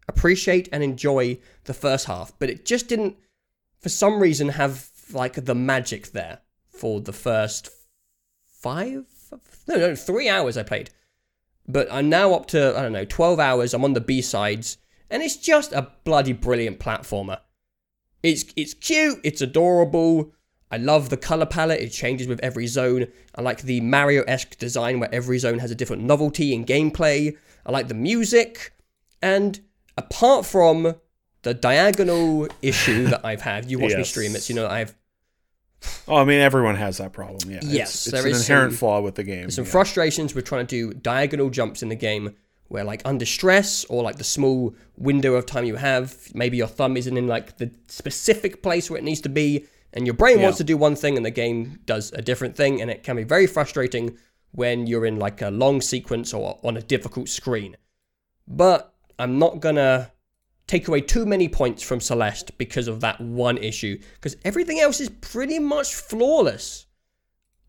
[0.07, 3.18] appreciate and enjoy the first half, but it just didn't,
[3.80, 6.39] for some reason, have like the magic there
[6.78, 7.69] for the first
[8.47, 9.05] five,
[9.67, 10.89] no, no, three hours I played.
[11.67, 13.73] But I'm now up to, I don't know, 12 hours.
[13.73, 14.78] I'm on the B sides,
[15.09, 17.39] and it's just a bloody brilliant platformer.
[18.23, 20.34] It's, it's cute, it's adorable.
[20.69, 23.07] I love the color palette, it changes with every zone.
[23.36, 27.38] I like the Mario esque design where every zone has a different novelty in gameplay.
[27.65, 28.73] I like the music.
[29.21, 29.59] And
[29.97, 30.95] apart from
[31.43, 34.93] the diagonal issue that I've had, you watch me stream it, so you know I've
[36.07, 37.51] Oh, I mean, everyone has that problem.
[37.51, 37.59] Yeah.
[37.61, 39.41] Yes, it's, it's an inherent some- flaw with the game.
[39.41, 39.71] There's some yeah.
[39.71, 42.36] frustrations with trying to do diagonal jumps in the game
[42.69, 46.67] where like under stress or like the small window of time you have, maybe your
[46.67, 50.41] thumb isn't in like the specific place where it needs to be and your brain
[50.41, 53.15] wants to do one thing and the game does a different thing and it can
[53.15, 54.17] be very frustrating
[54.51, 57.78] when you're in like a long sequence or on a difficult screen.
[58.47, 60.11] But I'm not gonna
[60.68, 64.99] take away too many points from Celeste because of that one issue because everything else
[64.99, 66.86] is pretty much flawless.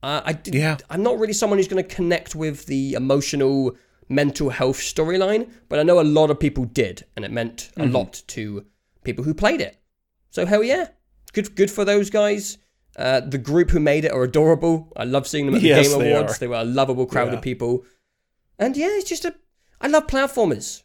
[0.02, 0.76] Uh, I did, Yeah.
[0.90, 3.76] I'm not really someone who's going to connect with the emotional
[4.08, 7.94] mental health storyline, but I know a lot of people did, and it meant Mm-hmm.
[7.94, 8.64] a lot to
[9.04, 9.76] people who played it.
[10.30, 10.88] So hell yeah,
[11.32, 12.58] good good for those guys.
[12.96, 14.92] Uh, the group who made it are adorable.
[14.96, 16.34] I love seeing them at the Yes, Game Awards.
[16.34, 16.38] are.
[16.38, 17.34] They were a lovable crowd Yeah.
[17.34, 17.84] of people,
[18.58, 19.34] and yeah, it's just a.
[19.80, 20.82] I love platformers,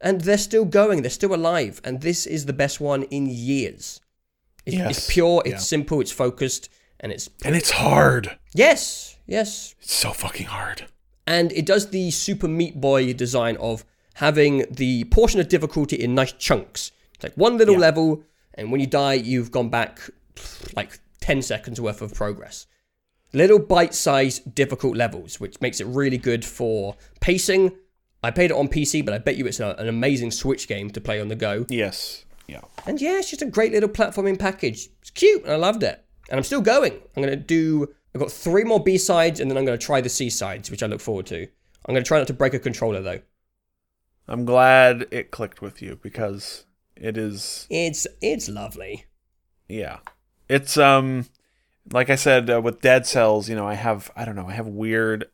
[0.00, 1.02] and they're still going.
[1.02, 4.00] They're still alive, and this is the best one in years.
[4.66, 5.42] It's, it's pure.
[5.44, 5.58] It's yeah.
[5.58, 6.00] simple.
[6.00, 6.68] It's focused,
[7.00, 8.38] and it's and it's hard.
[8.54, 10.86] yes, yes, It's so fucking hard.
[11.26, 13.84] and it does the Super Meat Boy design of
[14.14, 16.92] having the portion of difficulty in nice chunks.
[17.14, 17.80] It's like one little Yeah.
[17.80, 18.24] level,
[18.54, 19.98] and when you die, you've gone back
[20.76, 22.66] like 10 seconds worth of progress.
[23.32, 27.72] Little bite sized difficult levels, which makes it really good for pacing.
[28.24, 30.90] I played it on PC, but I bet you it's a, an amazing Switch game
[30.90, 31.66] to play on the go.
[31.68, 32.24] Yes.
[32.46, 32.60] Yeah.
[32.86, 34.88] And yeah, it's just a great little platforming package.
[35.00, 36.04] It's cute, and I loved it.
[36.30, 36.92] And I'm still going.
[37.16, 37.88] I'm going to do.
[38.14, 40.70] I've got three more B sides, and then I'm going to try the C sides,
[40.70, 41.42] which I look forward to.
[41.42, 43.20] I'm going to try not to break a controller, though.
[44.26, 46.64] I'm glad it clicked with you because
[46.96, 49.04] it is It's it's lovely.
[49.68, 49.98] yeah.
[50.48, 51.26] It's um
[51.92, 54.52] like I said uh, with Dead Cells, you know, I have I don't know, I
[54.54, 55.26] have weird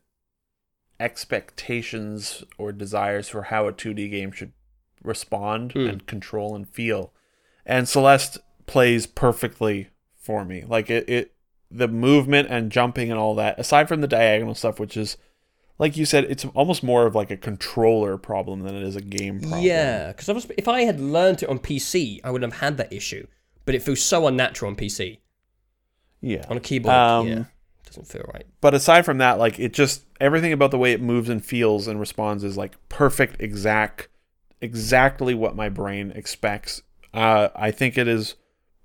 [1.01, 4.53] expectations or desires for how a 2D game should
[5.03, 5.87] respond Hmm.
[5.87, 7.11] and control and feel.
[7.65, 10.63] And Celeste plays perfectly for me.
[10.67, 11.33] Like it, it
[11.69, 15.17] the movement and jumping and all that, aside from the diagonal stuff, which is
[15.79, 19.01] like you said, it's almost more of like a controller problem than it is a
[19.01, 19.61] game problem.
[19.63, 23.25] Yeah, because if I had learned it on PC, I wouldn't have had that issue.
[23.65, 25.19] But it feels so unnatural on PC.
[26.19, 26.45] Yeah.
[26.49, 27.43] On a keyboard, Um, yeah,
[27.91, 28.45] doesn't feel right.
[28.61, 31.87] But aside from that, like it just everything about the way it moves and feels
[31.87, 34.07] and responds is like perfect, exact,
[34.61, 36.81] exactly what my brain expects.
[37.13, 38.35] Uh, I think it is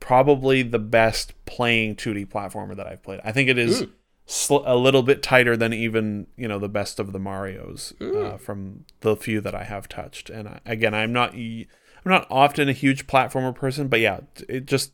[0.01, 3.21] probably the best playing 2D platformer that I've played.
[3.25, 3.85] I think it is
[4.27, 8.37] sl- a little bit tighter than even you know the best of the Mario's uh,
[8.37, 10.31] from the few that I have touched.
[10.31, 11.67] And I, again, I'm not I'm
[12.05, 14.93] not often a huge platformer person, but yeah, it just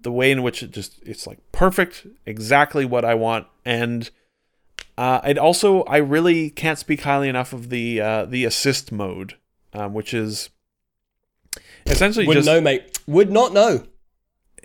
[0.00, 4.10] the way in which it just it's like perfect, exactly what I want, and
[4.96, 9.36] uh, it also I really can't speak highly enough of the uh, the assist mode,
[9.72, 10.50] um, which is
[11.86, 12.98] essentially Wouldn't just know, mate.
[13.06, 13.84] Would not know.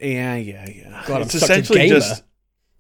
[0.02, 1.04] yeah yeah yeah.
[1.06, 2.24] God, I'm it's such a essentially just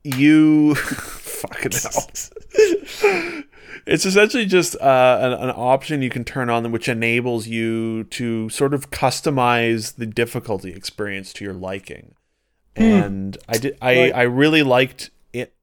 [0.03, 2.07] you fucking hell.
[3.85, 8.49] it's essentially just uh, an, an option you can turn on which enables you to
[8.49, 12.15] sort of customize the difficulty experience to your liking.
[12.75, 15.53] And I did I, I really liked it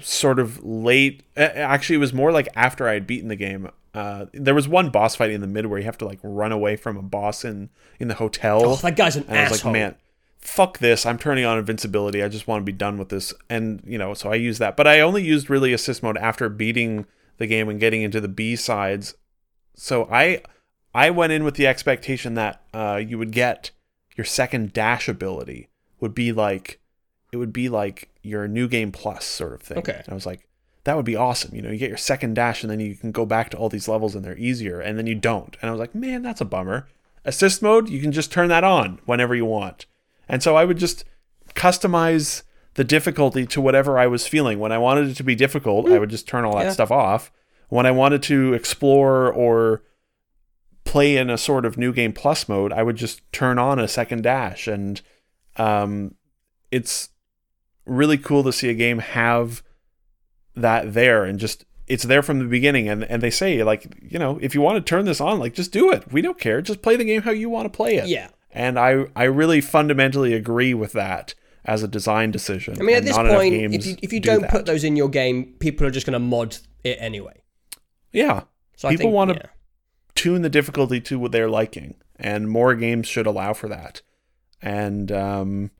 [0.00, 3.70] sort of late actually it was more like after I had beaten the game.
[3.94, 6.52] Uh, there was one boss fight in the mid where you have to like run
[6.52, 8.60] away from a boss in in the hotel.
[8.64, 9.72] Oh, that guy's an And I was asshole.
[9.72, 9.94] like, man,
[10.38, 11.04] fuck this.
[11.06, 12.22] I'm turning on invincibility.
[12.22, 13.32] I just want to be done with this.
[13.48, 14.76] And, you know, so I used that.
[14.76, 17.06] But I only used really assist mode after beating
[17.38, 19.14] the game and getting into the B sides.
[19.74, 20.42] So I
[20.94, 23.70] I went in with the expectation that uh, you would get
[24.16, 25.67] your second dash ability
[26.00, 26.80] would be like
[27.32, 29.78] it would be like your new game plus sort of thing.
[29.78, 30.00] Okay.
[30.04, 30.48] And I was like,
[30.84, 31.54] that would be awesome.
[31.54, 33.68] You know, you get your second dash and then you can go back to all
[33.68, 34.80] these levels and they're easier.
[34.80, 35.56] And then you don't.
[35.60, 36.88] And I was like, man, that's a bummer.
[37.24, 39.84] Assist mode, you can just turn that on whenever you want.
[40.28, 41.04] And so I would just
[41.54, 42.42] customize
[42.74, 44.58] the difficulty to whatever I was feeling.
[44.58, 46.00] When I wanted it to be difficult, I hmm.
[46.00, 46.72] would just turn all that Yeah.
[46.72, 47.30] stuff off.
[47.68, 49.82] When I wanted to explore or
[50.84, 53.88] play in a sort of new game plus mode, I would just turn on a
[53.88, 54.66] second dash.
[54.66, 55.02] And
[55.58, 56.14] um,
[56.70, 57.08] it's
[57.86, 59.62] really cool to see a game have
[60.54, 64.18] that there and just it's there from the beginning and and they say like you
[64.18, 66.60] know if you want to turn this on like just do it we don't care
[66.60, 68.28] just play the game how you want to play it Yeah.
[68.50, 71.34] and i i really fundamentally agree with that
[71.64, 74.40] as a design decision I mean, at this point, if you if you do don't
[74.42, 74.50] that.
[74.50, 77.42] put those in your game, people are just going to mod it anyway.
[78.12, 78.42] yeah
[78.76, 79.46] So I People think, wanna- yeah.
[80.14, 84.02] tune the difficulty to what they're liking and more games should allow for that
[84.62, 85.70] and um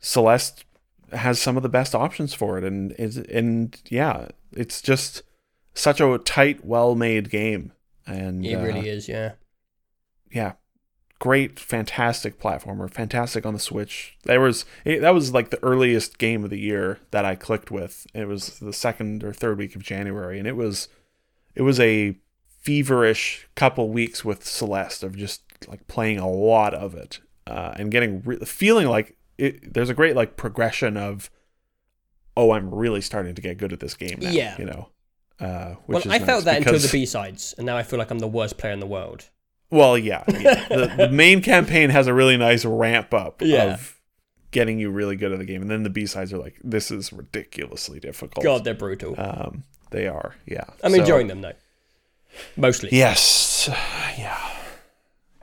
[0.00, 0.64] celeste
[1.12, 2.64] has some of the best options for it.
[2.64, 5.22] And is and yeah it's just
[5.74, 7.72] such a tight well-made game.
[8.06, 9.32] And It uh, really is, yeah.
[10.30, 10.52] yeah
[11.20, 14.18] great fantastic platformer fantastic on the switch.
[14.24, 17.70] There was it, that was like the earliest game of the year that i clicked
[17.70, 18.06] with.
[18.12, 20.88] It was the second or third week of january and it was
[21.54, 22.16] it was a
[22.60, 27.90] feverish couple weeks with celeste of just like playing a lot of it uh, and
[27.90, 31.30] getting re- feeling like it, there's a great like progression of
[32.36, 34.56] oh i'm really starting to get good at this game now Yeah.
[34.58, 34.88] you know
[35.40, 37.82] uh, Well, which is I felt nice that until the B sides, and now I
[37.82, 39.28] feel like I'm the worst player in the world.
[39.68, 40.22] Well, yeah.
[40.28, 40.68] yeah.
[40.68, 43.74] the, the main campaign has a really nice ramp up Yeah.
[43.74, 44.00] of
[44.52, 46.92] getting you really good at the game, and then the B sides are like, this
[46.92, 48.44] is ridiculously difficult.
[48.44, 49.16] God, they're brutal.
[49.20, 50.36] um, they are.
[50.46, 51.54] Yeah, I'm So- enjoying them though.
[52.56, 52.90] Mostly.
[52.92, 53.68] Yes,
[54.16, 54.43] yeah.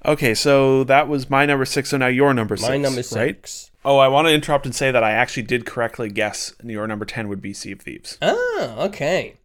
[0.05, 1.89] Okay, so that was my number six.
[1.89, 2.69] So now your number six.
[2.69, 3.05] My number right?
[3.05, 3.71] six.
[3.85, 7.05] Oh, I want to interrupt and say that I actually did correctly guess your number
[7.05, 9.37] ten would be Sea of Thieves, Ah, okay.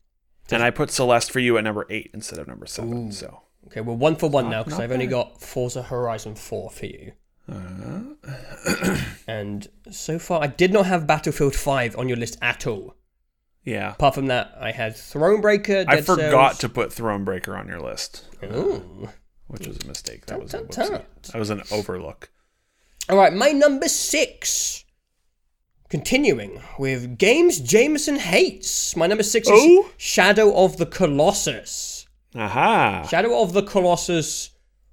[0.50, 3.08] and I put Celeste for you at number eight instead of number seven.
[3.08, 3.12] Ooh.
[3.12, 6.86] So Okay, well, one for one now because I've only got Forza Horizon 4 for
[6.86, 7.12] you.
[7.50, 8.00] uh,
[9.26, 12.94] And so far, I did not have Battlefield 5 on your list at all.
[13.64, 16.58] yeah, Apart from that, I had Thronebreaker, Dead I forgot Cells.
[16.58, 18.24] to put Thronebreaker on your list.
[18.44, 19.08] Ooh.
[19.48, 20.26] Which was a mistake.
[20.26, 21.02] That was a whoopsie.
[21.32, 22.30] That was an overlook.
[23.08, 24.84] All right, my number six.
[25.88, 28.96] Continuing with games Jameson hates.
[28.96, 29.90] My number six is Oh?
[29.96, 32.06] Shadow of the Colossus.
[32.34, 33.06] Aha!
[33.08, 34.50] Shadow of the Colossus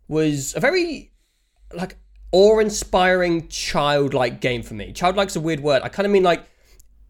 [0.07, 1.11] was a very
[1.73, 1.97] like
[2.31, 4.93] awe-inspiring childlike game for me.
[4.93, 5.81] Childlike's a weird word.
[5.83, 6.45] I kind of mean like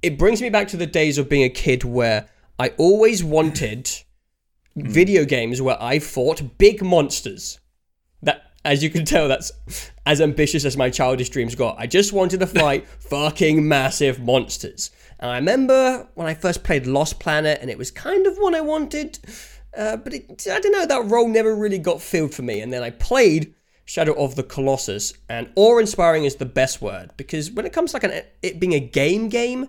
[0.01, 2.27] it brings me back to the days of being a kid where
[2.57, 3.91] I always wanted
[4.75, 7.59] video games where I fought big monsters.
[8.21, 9.51] That as you can tell that's
[10.05, 11.75] as ambitious as my childish dreams got.
[11.79, 14.91] I just wanted to fight fucking massive monsters.
[15.19, 18.55] And I remember when I first played Lost Planet and it was kind of what
[18.55, 19.19] I wanted.
[19.75, 22.61] Uh, but it, I don't know, that role never really got filled for me.
[22.61, 23.55] And then I played
[23.85, 27.97] Shadow of the Colossus, and awe-inspiring is the best word because when it comes to
[27.97, 29.67] like an, it being a game game,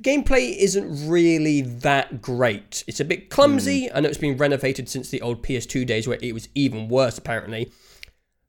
[0.00, 2.84] gameplay isn't really that great.
[2.86, 3.88] It's a bit clumsy.
[3.88, 3.96] Hmm.
[3.96, 7.18] I know it's been renovated since the old PS2 days where it was even worse
[7.18, 7.70] apparently.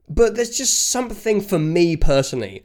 [0.08, 2.64] But there's just something for me personally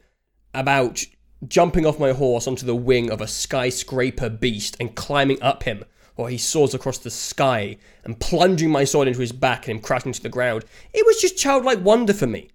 [0.54, 1.04] about
[1.46, 5.84] jumping off my horse onto the wing of a skyscraper beast and climbing up him
[6.16, 9.82] while he soars across the sky and plunging my sword into his back and him
[9.82, 10.64] crashing to the ground.
[10.92, 12.50] It was just childlike wonder for me.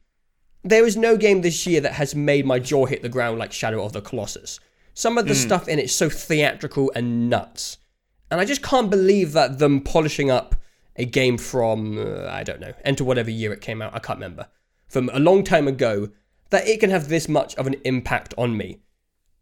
[0.63, 3.51] there is no game this year that has made my jaw hit the ground like
[3.53, 4.59] Shadow of the Colossus.
[4.95, 7.77] Some of the stuff in it is so theatrical and nuts.
[8.31, 10.55] And I just can't believe that them polishing up
[10.95, 14.17] a game from, uh, I don't know, enter whatever year it came out, I can't
[14.17, 14.47] remember,
[14.87, 16.09] from a long time ago,
[16.49, 18.79] that it can have this much of an impact on me.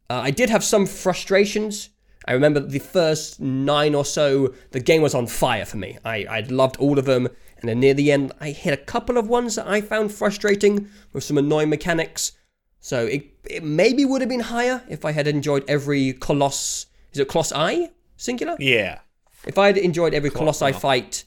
[0.10, 1.92] Uh, I did have some frustrations.
[2.28, 6.00] I remember the first nine or so, the game was on fire for me.
[6.04, 7.28] I, I loved all of them.
[7.60, 10.90] And then near the end, I hit a couple of ones that I found frustrating
[11.12, 12.32] with some annoying mechanics.
[12.80, 16.86] So it, it maybe would have been higher if I had enjoyed every Coloss.
[17.12, 17.90] Is it Colossi?
[18.18, 18.56] Singular?
[18.60, 19.00] Yeah.
[19.46, 21.26] If I had enjoyed every Colossi fight,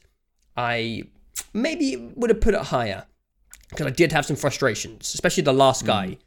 [0.55, 1.03] I
[1.53, 3.05] maybe would have put it higher.
[3.69, 6.17] Because I did have some frustrations, especially the last guy.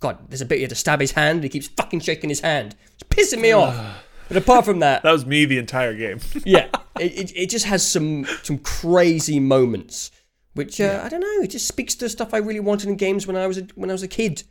[0.00, 2.40] God, there's a bit you had to stab his hand, he keeps fucking shaking his
[2.40, 2.74] hand.
[2.94, 3.76] It's pissing me off.
[4.26, 6.18] But apart from that, That was me the entire game.
[6.46, 6.68] yeah,
[6.98, 10.10] it, it, it just has some some crazy moments,
[10.54, 11.42] which uh, I don't know.
[11.42, 13.90] It just speaks to stuff I really wanted in games when I was a, when
[13.90, 14.44] I was a kid,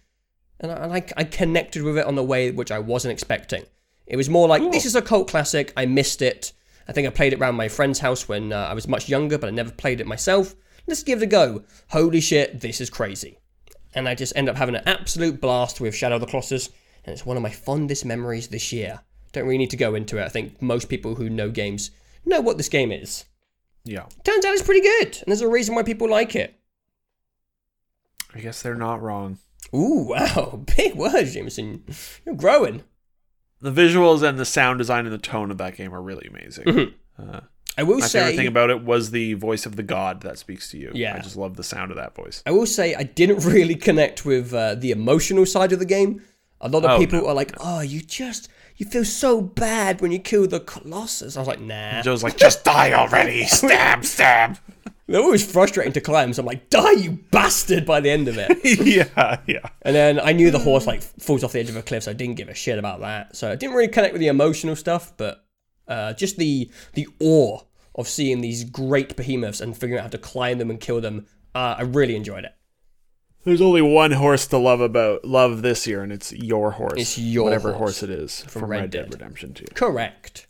[0.60, 3.66] and I, and I I connected with it on the way which I wasn't expecting.
[4.06, 5.74] It was more like this is a cult classic.
[5.78, 6.52] I missed it.
[6.88, 9.38] I think I played it around my friend's house when uh, I was much younger,
[9.38, 10.56] but I never played it myself.
[10.86, 11.64] Let's give it a go.
[11.90, 13.38] Holy shit, this is crazy.
[13.96, 16.68] And I just end up having an absolute blast with Shadow of the Colossus,
[17.06, 19.00] and it's one of my fondest memories this year.
[19.32, 20.26] Don't really need to go into it.
[20.26, 21.92] I think most people who know games
[22.26, 23.24] know what this game is.
[23.86, 24.06] yeah.
[24.24, 26.60] Turns out it's pretty good, and there's a reason why people like it.
[28.36, 29.38] I guess they're not wrong.
[29.74, 31.84] Ooh, wow, big words, Jameson.
[32.26, 32.84] You're growing.
[33.62, 36.66] The visuals and the sound design and the tone of that game are really amazing.
[36.66, 37.30] Mm-hmm.
[37.30, 37.40] Uh,
[37.78, 40.38] I will my say, favorite thing about it was the voice of the god that
[40.38, 40.92] speaks to you.
[40.94, 41.16] Yeah.
[41.16, 42.44] I just love the sound of that voice.
[42.46, 46.22] I will say, I didn't really connect with uh, the emotional side of the game.
[46.62, 48.48] A lot of Oh, people no, are like, "Oh, you just
[48.78, 52.38] you feel so bad when you kill the Colossus." I was like, "Nah." Joe's like,
[52.38, 53.44] just die already!
[53.48, 54.58] Stab, stab!
[55.08, 58.38] They're always frustrating to climb, so I'm like, "Die, you bastard!" By the end of
[58.38, 58.58] it.
[58.86, 59.70] yeah, yeah.
[59.82, 62.12] And then I knew the horse like falls off the edge of a cliff, so
[62.12, 63.36] I didn't give a shit about that.
[63.36, 65.46] So I didn't really connect with the emotional stuff, but
[65.88, 67.60] uh, just the the awe
[67.96, 71.28] of seeing these great behemoths and figuring out how to climb them and kill them.
[71.54, 72.54] Uh, I really enjoyed it.
[73.44, 76.94] There's only one horse to love about love this year, and it's your horse.
[76.98, 79.14] It's your whatever horse horse, it is from, Red Red Dead Dead.
[79.14, 79.66] Redemption 2.
[79.74, 80.48] Correct.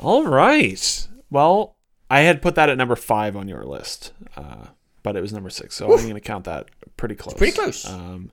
[0.00, 1.08] All right.
[1.30, 1.75] Well,
[2.10, 4.66] I had put that at number five on your list, uh,
[5.02, 7.34] but it was number six, so I'm going to count that pretty close.
[7.34, 7.88] pretty close.
[7.88, 8.30] Um,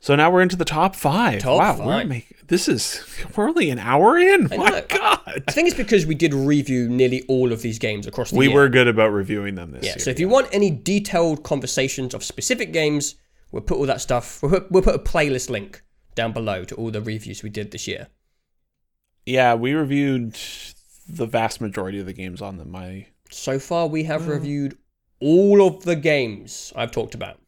[0.00, 1.40] so now we're into the top five.
[1.40, 1.86] Top wow, five.
[1.86, 3.02] We're make, this is
[3.36, 4.52] we're only an hour in.
[4.52, 4.82] I My know.
[4.88, 8.36] God, I think it's because we did review nearly all of these games across the
[8.36, 8.54] we year.
[8.54, 9.98] were good about reviewing them this Yeah, year.
[10.00, 13.14] so if you want any detailed conversations of specific games,
[13.50, 14.42] we'll put all that stuff.
[14.42, 15.82] We'll put, we'll put a playlist link
[16.14, 18.08] down below to all the reviews we did this year.
[19.24, 20.36] yeah, we reviewed
[21.08, 22.70] the vast majority of the games on them.
[22.70, 24.78] My So far, we have reviewed
[25.20, 27.38] all of the games I've talked about.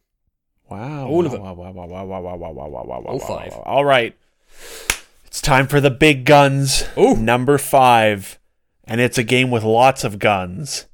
[0.69, 1.07] Wow.
[1.07, 1.41] All wow, of them.
[1.41, 3.51] Wow, wow, wow, wow, wow, wow, wow, wow, wow, wow, All wow, five.
[3.53, 3.63] wow.
[3.65, 4.15] All right.
[5.25, 6.83] It's time for the big guns.
[6.97, 7.15] Ooh.
[7.15, 8.37] Number five.
[8.83, 10.87] And it's a game with lots of guns.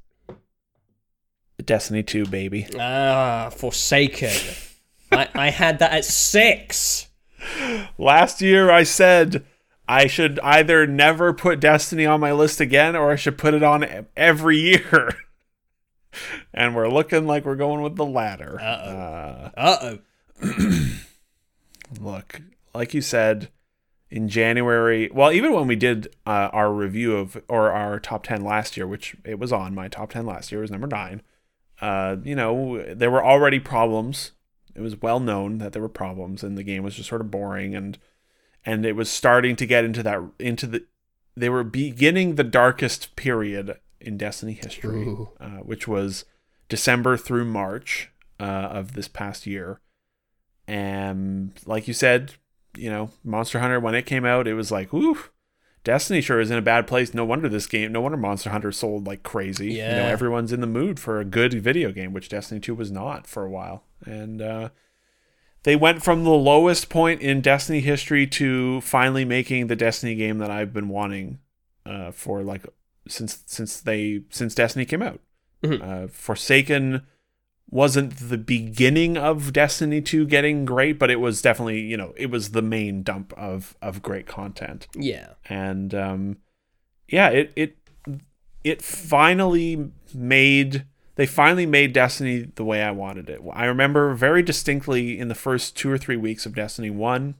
[1.64, 2.68] Destiny 2, baby.
[2.78, 4.30] Ah, Forsaken.
[5.10, 7.08] I, I had that at six.
[7.98, 9.44] Last year I said
[9.86, 13.62] I should either never put Destiny on my list again or I should put it
[13.62, 15.10] on every year.
[16.54, 18.58] and we're looking like we're going with the latter.
[18.60, 18.96] Uh-oh.
[18.96, 19.96] Uh, Uh
[20.42, 20.98] oh.
[22.00, 22.40] look,
[22.74, 23.48] like you said,
[24.10, 28.42] in January, well, even when we did uh, our review of or our top 10
[28.42, 31.22] last year, which it was on my top 10 last year, was number nine,
[31.80, 34.32] uh, you know, there were already problems.
[34.74, 37.30] It was well known that there were problems and the game was just sort of
[37.30, 37.98] boring and
[38.66, 40.84] and it was starting to get into that into the
[41.36, 45.04] they were beginning the darkest period in Destiny history,
[45.40, 46.24] uh, which was
[46.68, 49.80] December through March uh, of this past year.
[50.66, 52.34] And like you said,
[52.76, 55.18] you know, Monster Hunter when it came out, it was like, ooh,
[55.82, 57.12] Destiny sure is in a bad place.
[57.12, 59.72] No wonder this game, no wonder Monster Hunter sold like crazy.
[59.72, 60.12] You know, Yeah.
[60.12, 63.44] everyone's in the mood for a good video game, which Destiny 2 was not for
[63.44, 63.84] a while.
[64.06, 64.70] And uh
[65.64, 70.38] they went from the lowest point in Destiny history to finally making the Destiny game
[70.38, 71.40] that I've been wanting
[71.84, 72.64] uh, for like
[73.08, 75.20] since since they since Destiny came out.
[75.62, 75.82] Mhm.
[75.82, 77.02] Uh, Forsaken
[77.70, 82.30] wasn't the beginning of Destiny 2 getting great, but it was definitely you know it
[82.30, 85.30] was the main dump of of great content Yeah.
[85.48, 86.36] and um,
[87.08, 87.76] yeah, it it
[88.62, 90.84] it finally made
[91.16, 93.40] they finally made Destiny the way I wanted it.
[93.52, 97.36] I remember very distinctly in the first two or three weeks of Destiny One,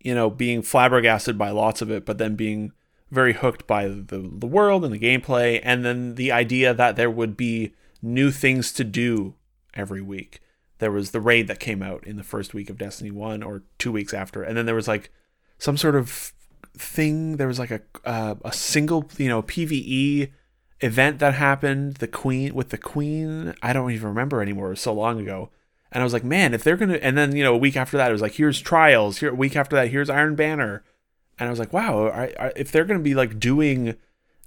[0.00, 2.72] you know, being flabbergasted by lots of it, but then being
[3.10, 7.10] very hooked by the the world and the gameplay, and then the idea that there
[7.10, 9.34] would be new things to do
[9.74, 10.40] every week.
[10.78, 13.62] there was the raid that came out in the first week of Destiny 1 or
[13.78, 15.10] 2 weeks after and then there was like
[15.58, 16.32] some sort of
[16.76, 20.30] thing there was like a uh, a single you know PvE
[20.80, 24.68] event that happened the queen with the queen I don't even remember anymore.
[24.68, 25.50] It was so long ago.
[25.92, 27.76] And I was like man if they're going to and then you know a week
[27.76, 29.18] after that it was like here's trials.
[29.18, 30.82] Here a week after that here's Iron Banner.
[31.38, 33.96] And I was like wow I, I, if they're going to be like doing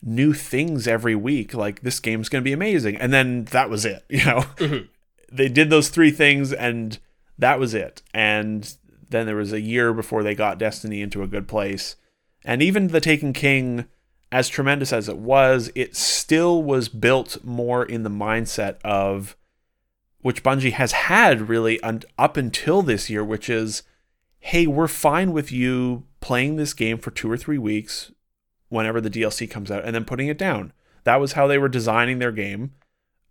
[0.04, 2.98] new things every week like this game's going to be amazing.
[2.98, 4.42] And then that was it you know?
[4.58, 4.86] Mm-hmm.
[5.32, 7.00] They did those three things and
[7.38, 8.02] that was it.
[8.14, 8.76] And
[9.10, 11.96] then there was a year before they got destiny into a good place.
[12.44, 13.86] And even the taken king
[14.32, 19.36] as tremendous as it was it still was built more in the mindset of
[20.20, 23.84] which bungie has had really un- up until this year which is
[24.40, 28.12] hey we're fine with you playing this game for two or three weeks
[28.70, 30.74] whenever the dlc comes out and then putting it down
[31.04, 32.72] that was how they were designing their game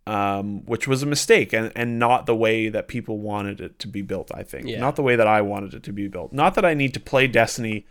[0.07, 3.89] um, which was a mistake and, and not the way that people wanted it to
[3.89, 4.67] be built, I think.
[4.67, 4.79] Yeah.
[4.79, 6.31] Not the way that I wanted it to be built.
[6.31, 7.85] Not that I need to play Destiny,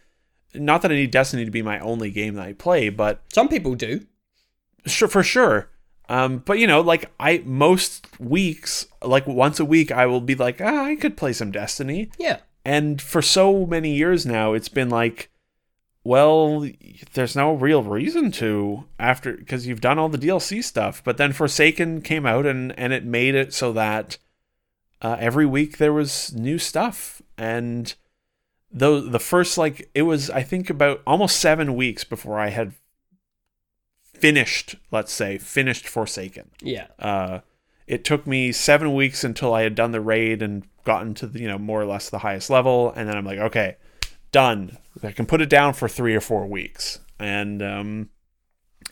[0.59, 3.49] not that I need Destiny to be my only game that I play, but Some
[3.49, 4.07] people do.
[4.87, 5.69] sure for sure.
[6.09, 10.35] Um, but you know, like I most weeks, like once a week, I will be
[10.35, 12.11] like, ah, I could play some Destiny.
[12.19, 12.39] Yeah.
[12.65, 15.31] And for so many years now, it's been like,
[16.05, 16.69] well,
[17.15, 21.03] there's no real reason to after because you've done all the DLC stuff.
[21.03, 24.19] But then Forsaken came out and and it made it so that
[25.03, 27.21] uh, every week there was new stuff.
[27.37, 27.93] And
[28.77, 32.75] though the first like it was, I think about almost seven weeks before I had
[34.03, 36.51] finished, let's say, finished Forsaken.
[36.61, 36.89] Yeah.
[36.99, 37.41] Uh,
[37.87, 41.41] it took me seven weeks until I had done the raid and gotten to the,
[41.41, 43.77] you know more or less the highest level, and then I'm like, okay,
[44.31, 44.77] done.
[45.03, 48.11] I can put it down for three or four weeks, and um,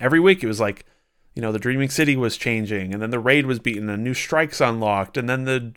[0.00, 0.86] every week it was like,
[1.34, 4.14] you know, the Dreaming City was changing, and then the raid was beaten, and new
[4.14, 5.74] strikes unlocked, and then the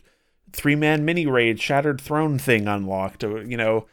[0.52, 3.86] three man mini raid Shattered Throne thing unlocked, uh, you know,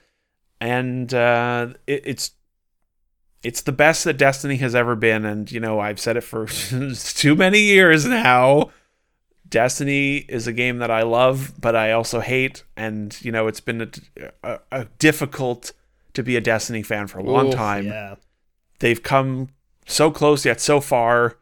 [0.60, 2.32] and uh, it, it's
[3.44, 6.48] it's the best that Destiny has ever been, and you know I've said it for
[6.96, 8.72] too many years now.
[9.48, 13.60] Destiny is a game that I love, but I also hate, and you know it's
[13.60, 15.74] been a, a, a difficult
[16.14, 17.86] to be a Destiny fan for a long Oof, time.
[17.86, 18.16] Yeah.
[18.80, 19.50] They've come
[19.86, 21.38] so close yet so far,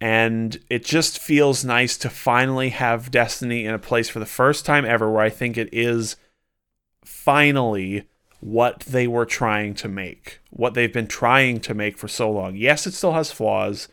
[0.00, 4.64] and it just feels nice to finally have Destiny in a place for the first
[4.64, 6.16] time ever where I think it is
[7.04, 8.08] finally
[8.44, 12.54] what they were trying to make, what they've been trying to make for so long.
[12.54, 13.88] Yes, it still has flaws.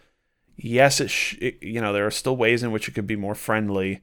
[0.58, 3.16] Yes, it, sh- it you know there are still ways in which it could be
[3.16, 4.02] more friendly.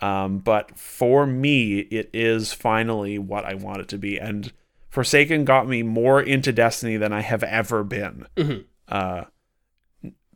[0.00, 4.52] Um, but for me, it is finally what I want it to be, and
[4.90, 8.26] Forsaken got me more into Destiny than I have ever been.
[8.36, 8.64] Mhm.
[8.86, 9.24] Uh,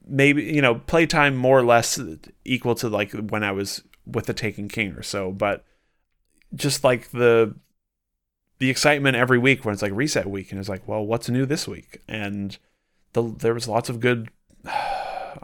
[0.05, 2.01] maybe you know playtime more or less
[2.45, 5.65] equal to like when I was with the Taken King or so, but
[6.57, 7.55] just like the
[8.59, 11.45] the excitement every week when it's like reset week and it's like, well, what's new
[11.47, 12.01] this week?
[12.09, 12.57] And
[13.13, 14.29] the there was lots of good.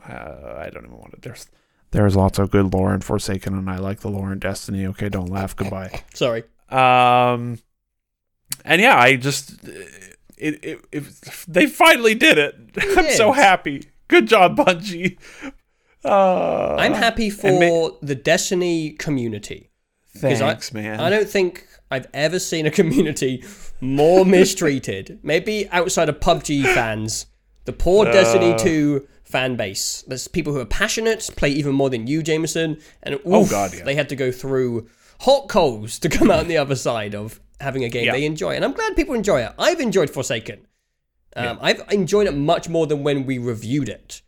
[0.09, 1.21] Uh, I don't even want to.
[1.21, 1.47] There's
[1.91, 4.87] there was lots of good lore in Forsaken, and I like the lore in Destiny.
[4.87, 5.55] Okay, don't laugh.
[5.57, 6.03] Goodbye.
[6.15, 6.45] Sorry.
[6.71, 7.59] Um,
[8.65, 9.63] and yeah, I just
[10.39, 11.05] it, it, it
[11.49, 12.55] they finally did it.
[12.97, 13.91] I'm so happy.
[14.07, 15.19] Good job, Bungie.
[16.05, 19.71] Uh, I'm happy for ma- the Destiny community.
[20.15, 21.01] 'Cause I- Thanks, man.
[21.01, 23.45] I don't think I've ever seen a community
[23.81, 25.19] more mistreated.
[25.23, 27.27] Maybe outside of PUBG fans,
[27.65, 30.03] the poor Destiny 2 fan base.
[30.07, 33.75] There's people who are passionate, play even more than you, Jameson, and oof, Oh, God,
[33.75, 33.85] yeah.
[33.85, 34.89] they had to go through
[35.21, 38.13] hot coals to come out on the other side of having a game Yeah.
[38.13, 38.55] they enjoy.
[38.55, 39.53] And I'm glad people enjoy it.
[39.59, 40.67] I've enjoyed Forsaken.
[41.37, 44.23] Um, I've enjoyed it much more than when we reviewed it.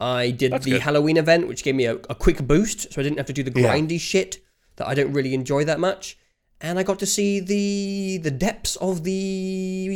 [0.00, 0.82] I did That's the good.
[0.82, 3.42] Halloween event, which gave me a, a quick boost, so I didn't have to do
[3.42, 3.74] the Yeah.
[3.74, 4.38] grindy shit
[4.76, 6.16] that I don't really enjoy that much.
[6.64, 9.88] And I got to see the the depths of the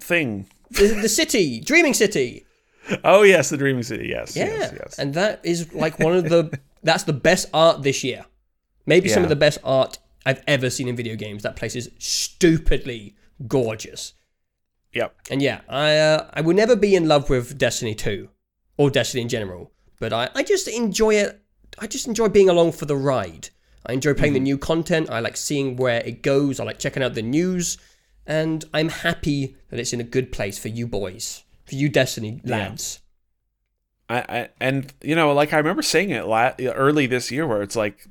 [0.00, 0.46] Thing.
[0.70, 2.46] the, the city, Dreaming City.
[3.04, 4.08] Oh yes, the Dreaming City.
[4.08, 4.98] Yes, Yeah, yes, yes.
[4.98, 8.24] and that is like one of the that's the best art this year.
[8.86, 11.42] Maybe some of the best art I've ever seen in video games.
[11.42, 13.14] That place is stupidly
[13.46, 14.14] gorgeous.
[14.94, 15.14] yep.
[15.30, 18.28] And yeah, I uh, I will never be in love with Destiny 2
[18.78, 19.70] or Destiny in general,
[20.00, 21.40] but I, I just enjoy it.
[21.78, 23.50] I just enjoy being along for the ride.
[23.86, 25.10] I enjoy playing the new content.
[25.10, 26.60] I like seeing where it goes.
[26.60, 27.78] I like checking out the news,
[28.26, 32.40] and I'm happy that it's in a good place for you boys, for you Destiny
[32.44, 33.00] lads.
[34.08, 37.62] I, I and you know, like I remember saying it la- early this year, where
[37.62, 38.06] it's like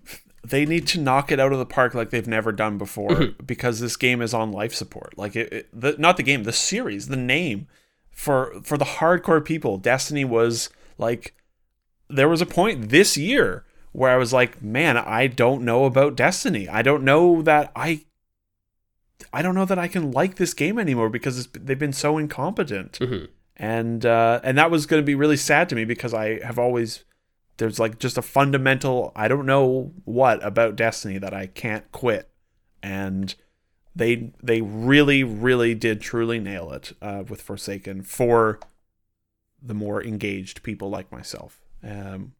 [0.46, 3.46] they need to knock it out of the park like they've never done before Mm-hmm.
[3.46, 5.18] because this game is on life support.
[5.18, 7.68] Like it, it the, not the game, the series, the name
[8.10, 9.78] for for the hardcore people.
[9.78, 11.36] Destiny was like
[12.10, 16.16] there was a point this year where I was like, man, I don't know about
[16.16, 16.68] Destiny.
[16.68, 18.06] I don't know that I
[19.34, 22.18] I don't know that I can like this game anymore because it's, they've been so
[22.18, 23.00] incompetent.
[23.00, 23.30] Mhm.
[23.58, 26.58] And uh, and that was going to be really sad to me because I have
[26.58, 27.04] always
[27.58, 32.30] there's like just a fundamental I don't know what about Destiny that I can't quit.
[32.82, 33.36] And
[33.96, 38.60] they they really really did truly nail it uh, with Forsaken for
[39.62, 41.62] the more engaged people like myself.
[41.84, 42.34] Um,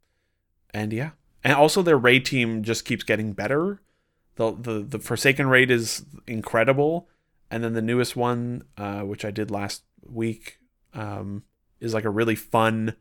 [0.74, 1.12] and yeah,
[1.44, 3.82] and also their raid team just keeps getting better.
[4.36, 7.08] the the The Forsaken raid is incredible,
[7.50, 10.60] and then the newest one, uh, which I did last week,
[10.94, 11.44] um,
[11.80, 12.96] is like a really fun,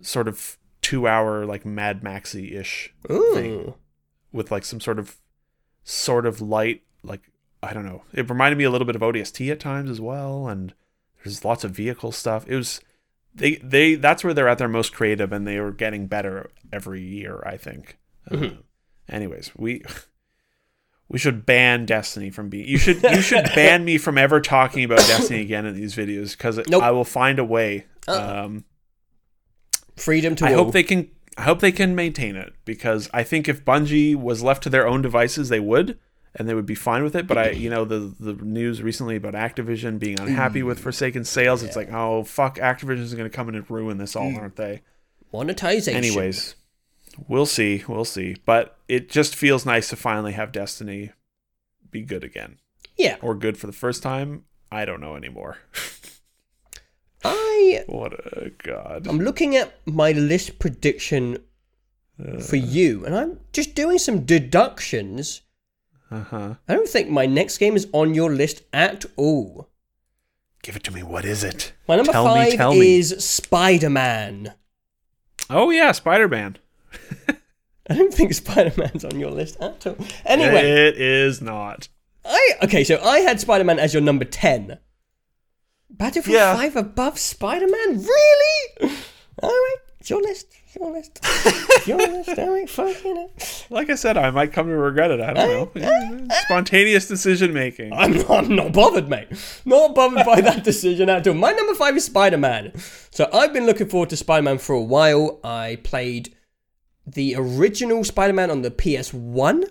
[0.00, 2.92] sort of two hour like Mad Maxy ish
[3.34, 3.74] thing.
[4.32, 5.16] with like some sort of
[5.84, 7.30] sort of light like
[7.62, 8.02] I don't know.
[8.12, 10.74] It reminded me a little bit of ODST at times as well, and
[11.22, 12.44] there's lots of vehicle stuff.
[12.48, 12.80] It was
[13.34, 17.02] they they that's where they're at their most creative, and they are getting better every
[17.02, 17.42] year.
[17.44, 17.98] I think.
[18.30, 18.50] Uh,
[19.08, 19.82] anyways, we
[21.08, 22.66] we should ban Destiny from being.
[22.66, 26.36] You should you should ban me from ever talking about Destiny again in these videos
[26.36, 26.82] because Nope.
[26.82, 27.86] I will find a way.
[28.08, 28.44] Uh-uh.
[28.44, 28.64] Um,
[29.96, 31.10] Freedom to I hope they can.
[31.36, 34.86] I hope they can maintain it because I think if Bungie was left to their
[34.86, 35.98] own devices, they would,
[36.34, 37.26] and they would be fine with it.
[37.26, 40.82] But I, you know, the the news recently about Activision being unhappy with mm.
[40.82, 44.30] Forsaken sales, it's like, oh fuck, Activision's going to come in and ruin this all,
[44.30, 44.38] mm.
[44.38, 44.82] aren't they?
[45.32, 45.96] Monetization.
[45.96, 46.54] Anyways,
[47.28, 48.36] we'll see, we'll see.
[48.44, 51.12] But it just feels nice to finally have Destiny
[51.90, 52.58] be good again,
[52.96, 53.16] Yeah.
[53.22, 54.44] or good for the first time.
[54.70, 55.58] I don't know anymore.
[57.24, 59.06] I what a god.
[59.06, 61.38] I'm looking at my list prediction
[62.18, 62.40] uh.
[62.40, 65.42] for you, and I'm just doing some deductions.
[66.12, 66.54] Uh huh.
[66.68, 69.70] I don't think my next game is on your list at all.
[70.62, 71.02] Give it to me.
[71.02, 71.72] What is it?
[71.88, 74.52] My number Tell five me, is Spider Man.
[75.48, 76.58] Oh yeah, Spider Man.
[77.88, 79.96] I don't think Spider Man's on your list at all.
[80.26, 81.88] Anyway, it is not.
[82.24, 84.78] I okay, so I had Spider Man as your number ten.
[85.90, 86.54] Battlefield Yeah.
[86.54, 88.68] Five above Spider Man, really?
[89.42, 90.46] All right, it's your list.
[90.74, 91.20] It's your list.
[91.22, 92.38] It's your list.
[92.38, 93.66] All right, fucking it.
[93.68, 95.20] Like I said, I might come to regret it.
[95.20, 95.82] I don't know.
[95.82, 96.40] Eh, eh, eh.
[96.44, 97.92] Spontaneous decision making.
[97.92, 99.28] I'm not, I'm not bothered, mate.
[99.66, 101.34] Not bothered by that decision at all.
[101.34, 102.72] My number five is Spider Man.
[103.10, 105.40] So I've been looking forward to Spider Man for a while.
[105.44, 106.34] I played
[107.06, 109.68] the original Spider Man on the PS1,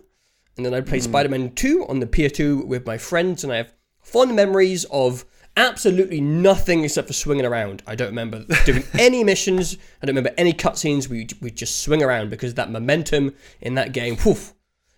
[0.57, 1.09] and then I played hmm.
[1.09, 3.73] Spider Man 2 on the PS2 with my friends, and I have
[4.03, 5.25] fond memories of
[5.57, 7.83] absolutely nothing except for swinging around.
[7.87, 11.07] I don't remember doing any missions, I don't remember any cutscenes.
[11.07, 14.37] We we just swing around because that momentum in that game, whew,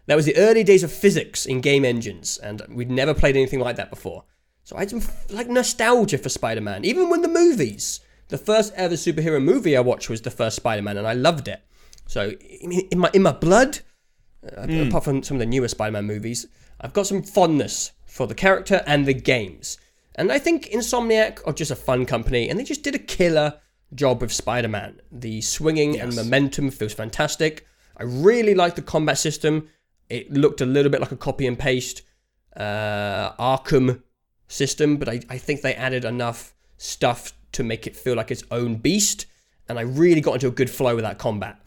[0.06, 3.60] that was the early days of physics in game engines, and we'd never played anything
[3.60, 4.24] like that before.
[4.64, 8.00] So I had some like nostalgia for Spider-Man, even when the movies.
[8.30, 11.62] The first ever superhero movie I watched was the first Spider-Man, and I loved it.
[12.08, 13.80] So in my in my blood,
[14.46, 16.48] uh, apart from some of the newer Spider-Man movies,
[16.82, 19.78] I've got some fondness for the character and the games.
[20.16, 23.60] And I think Insomniac are just a fun company, and they just did a killer
[23.96, 25.02] job with Spider-Man.
[25.12, 27.68] The swinging and momentum feels fantastic.
[27.98, 29.70] I really like the combat system.
[30.10, 32.02] It looked a little bit like a copy and paste
[32.56, 34.04] uh, Arkham
[34.48, 38.44] system, but I, I think they added enough stuff to make it feel like its
[38.52, 39.26] own beast.
[39.70, 41.60] And I really got into a good flow with that combat.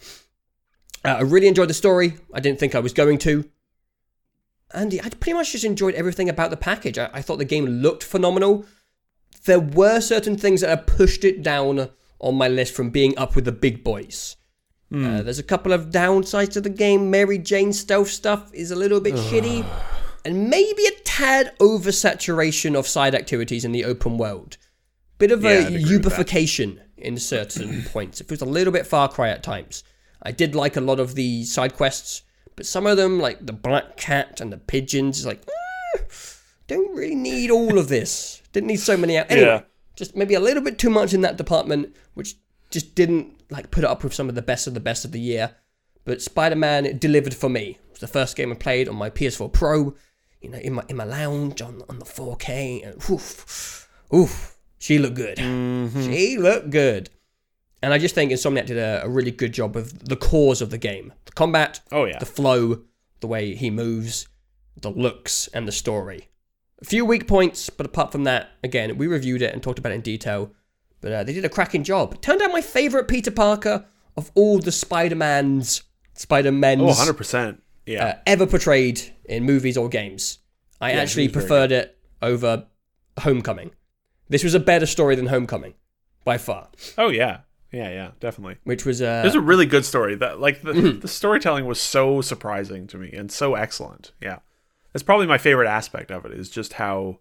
[1.05, 2.15] Uh, I really enjoyed the story.
[2.33, 3.49] I didn't think I was going to.
[4.75, 6.99] And I pretty much just enjoyed everything about the package.
[6.99, 8.65] I, I thought the game looked phenomenal.
[9.45, 13.37] There were certain things that have pushed it down on my list from being up
[13.37, 14.37] with the big boys.
[14.95, 17.11] Uh, there's a couple of downsides to the game.
[17.11, 19.67] Mary Jane stealth stuff is a little bit shitty,
[20.25, 24.57] and maybe a tad oversaturation of side activities in the open world.
[25.19, 26.27] Bit of Yeah, a I'd agree with that.
[26.27, 28.21] Ubification in certain points.
[28.21, 29.83] It feels a little bit Far Cry at times.
[30.23, 32.23] I did like a lot of the side quests,
[32.57, 36.03] but some of them, like the black cat and the pigeons, is like, "Eh,
[36.67, 38.43] don't really need all of this.
[38.53, 39.31] Didn't need so many out.
[39.31, 39.61] Anyway, Yeah.
[39.95, 42.35] just maybe a little bit too much in that department, which
[42.71, 45.13] just didn't like put it up with some of the best of the best of
[45.13, 45.55] the year.
[46.05, 47.79] But Spider-Man delivered for me.
[47.87, 49.95] It was the first game I played on my PS4 Pro,
[50.41, 54.99] you know, in my in my lounge on on the 4K, and oof, oof, she
[54.99, 55.39] looked good.
[55.39, 57.11] She looked good.
[57.83, 60.71] And I just think Insomniac did a, a really good job of the cause of
[60.71, 61.13] the game.
[61.27, 62.19] The combat, Oh yeah.
[62.19, 62.83] the flow,
[63.21, 64.27] the way he moves,
[64.81, 66.29] the looks, and the story.
[66.81, 69.93] A few weak points, but apart from that, again, we reviewed it and talked about
[69.93, 70.53] it in detail.
[71.01, 72.21] But uh, they did a cracking job.
[72.23, 73.85] Turned out my favorite Peter Parker
[74.17, 75.83] of all the Spider-Mans,
[76.15, 77.63] Spider-Men's Oh, 100 percent.
[77.85, 78.05] Yeah.
[78.07, 80.39] uh, ever portrayed in movies or games.
[80.81, 82.67] I Yeah, actually he was very preferred it over
[83.21, 83.71] Homecoming.
[84.29, 85.75] This was a better story than Homecoming,
[86.25, 86.69] by far.
[86.99, 87.41] oh yeah.
[87.77, 88.57] Yeah, yeah, definitely.
[88.65, 90.15] which was uh, It was a really good story.
[90.15, 91.01] That like the, Mm-hmm.
[91.01, 94.13] the storytelling was so surprising to me and so excellent.
[94.21, 94.39] Yeah,
[94.93, 97.21] that's probably my favorite aspect of it is just how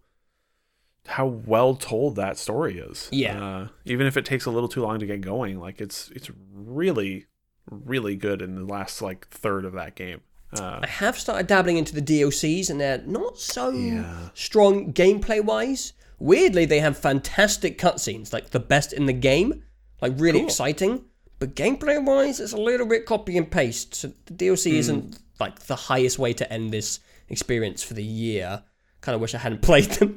[1.07, 3.09] how well told that story is.
[3.11, 3.43] Yeah.
[3.43, 6.31] uh, even if it takes a little too long to get going, like it's it's
[6.53, 7.25] really
[7.69, 10.21] really good in the last like third of that game.
[10.57, 14.29] Uh, I have started dabbling into the DLCs, and they're not so Yeah.
[14.33, 15.93] strong gameplay wise.
[16.17, 19.63] Weirdly, they have fantastic cutscenes, like the best in the game,
[20.01, 20.47] like really Cool.
[20.47, 21.05] exciting.
[21.39, 23.93] But gameplay wise, it's a little bit copy and paste.
[23.95, 24.77] So the DLC Hmm.
[24.77, 28.63] isn't like the highest way to end this experience for the year.
[29.01, 30.15] Kind of wish I hadn't played them.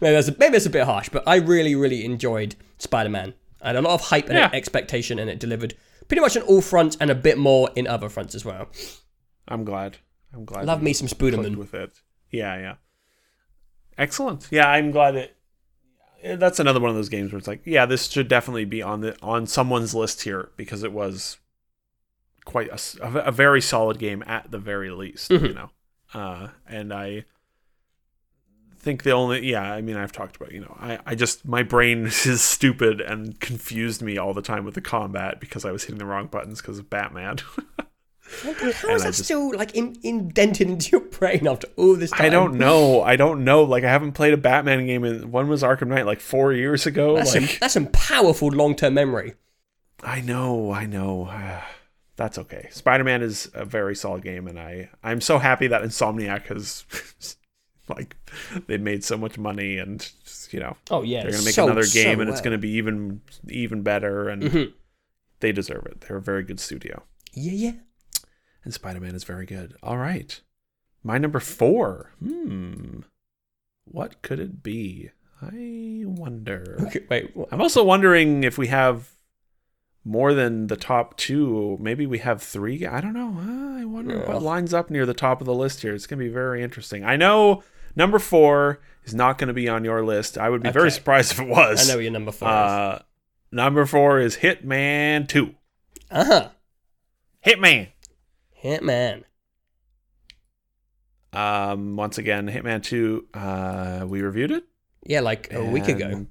[0.00, 3.34] maybe that's a, maybe it's a bit harsh, but I really, really enjoyed Spider-Man.
[3.62, 4.50] I had a lot of hype and Yeah.
[4.52, 5.74] expectation, and it delivered
[6.08, 8.68] pretty much on all fronts and a bit more in other fronts as well.
[9.48, 9.98] I'm glad.
[10.34, 10.66] I'm glad.
[10.66, 11.56] Love me some Spooderman.
[11.56, 11.92] with it.
[12.30, 12.74] Yeah, yeah.
[13.98, 14.48] Excellent.
[14.50, 15.36] Yeah, I'm glad it.
[16.22, 18.82] Eh, That's another one of those games where it's like, yeah, this should definitely be
[18.82, 21.38] on the on someone's list here because it was
[22.44, 22.70] quite
[23.00, 25.54] a very solid game at the very least, you Mhm.
[25.54, 25.70] know.
[26.12, 27.24] Uh, and I
[28.76, 31.62] think the only yeah, I mean, I've talked about you know, I I just my
[31.62, 35.84] brain is stupid and confused me all the time with the combat because I was
[35.84, 37.38] hitting the wrong buttons because of Batman.
[38.42, 42.26] How is that just- still like in, indented into your brain after all this time?
[42.26, 43.02] I don't know.
[43.02, 43.62] I don't know.
[43.64, 46.86] Like I haven't played a Batman game in one was Arkham Knight like four years
[46.86, 47.16] ago.
[47.16, 49.34] That's, some, that's some powerful long term memory.
[50.02, 51.30] I know, I know.
[52.16, 52.68] That's okay.
[52.70, 56.84] Spider Man is a very solid game, and I I'm so happy that Insomniac has
[57.88, 58.16] like
[58.66, 60.06] they made so much money, and
[60.50, 62.44] you know Oh yeah, they're gonna make so- another so game, and it's well.
[62.44, 64.72] gonna be even even better, and Mhm.
[65.40, 66.02] they deserve it.
[66.02, 67.02] They're a very good studio,
[67.32, 67.72] Yeah, yeah.
[68.64, 69.74] And Spider Man is very good.
[69.82, 70.40] All right,
[71.02, 72.10] my number four.
[72.22, 73.00] Hmm,
[73.84, 75.10] what could it be?
[75.40, 76.76] I wonder.
[76.86, 77.32] Okay, wait.
[77.50, 79.10] I'm also wondering if we have
[80.04, 81.76] more than the top two.
[81.80, 82.86] Maybe we have three.
[82.86, 83.36] I don't know.
[83.38, 84.32] Uh, I wonder Yeah.
[84.32, 85.94] what lines up near the top of the list here.
[85.94, 87.04] It's going to be very interesting.
[87.04, 87.62] I know
[87.96, 90.38] number four is not going to be on your list.
[90.38, 91.88] I would be very surprised if it was.
[91.90, 92.48] I know your number four.
[92.48, 92.52] is.
[92.54, 93.02] Uh,
[93.50, 95.54] number four is Hitman 2.
[96.10, 96.48] Uh huh.
[97.44, 97.88] Hitman.
[98.62, 99.24] Hitman.
[101.32, 104.64] Um, once again, Hitman 2, uh, we reviewed it.
[105.04, 106.26] Yeah, like a week ago.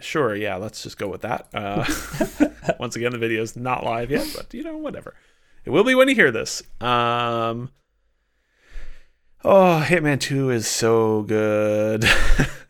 [0.00, 1.48] Sure, yeah, let's just go with that.
[1.54, 1.84] Uh,
[2.80, 5.14] once again, the video's not live yet, but you know, whatever.
[5.64, 6.62] It will be when you hear this.
[6.80, 7.70] Um,
[9.44, 12.04] oh, Hitman 2 is so good.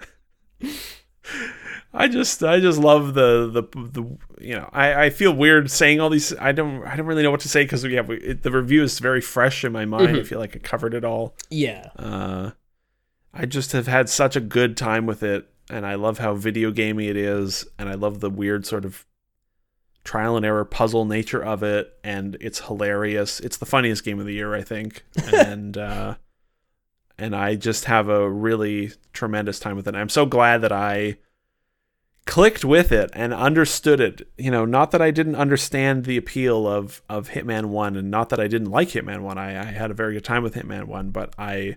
[1.99, 6.01] I just, I just love the, the, the, you know, I, I feel weird saying
[6.01, 6.36] all these.
[6.36, 8.99] I don't, I don't really know what to say because we, it, the review is
[8.99, 10.09] very fresh in my mind.
[10.09, 10.26] I Mhm.
[10.26, 11.34] feel like I covered it all.
[11.49, 11.88] Yeah.
[11.99, 12.51] Uh,
[13.32, 16.70] I just have had such a good time with it, and I love how video
[16.70, 19.05] gamey it is, and I love the weird sort of
[20.05, 23.40] trial and error puzzle nature of it, and it's hilarious.
[23.40, 25.03] It's the funniest game of the year, I think,
[25.34, 26.14] and uh,
[27.18, 29.94] and I just have a really tremendous time with it.
[29.94, 31.16] I'm so glad that I
[32.26, 34.28] clicked with it and understood it.
[34.36, 38.28] You know, not that I didn't understand the appeal of of Hitman One, and not
[38.28, 39.38] that I didn't like Hitman One.
[39.38, 41.76] I, I had a very good time with Hitman One, but I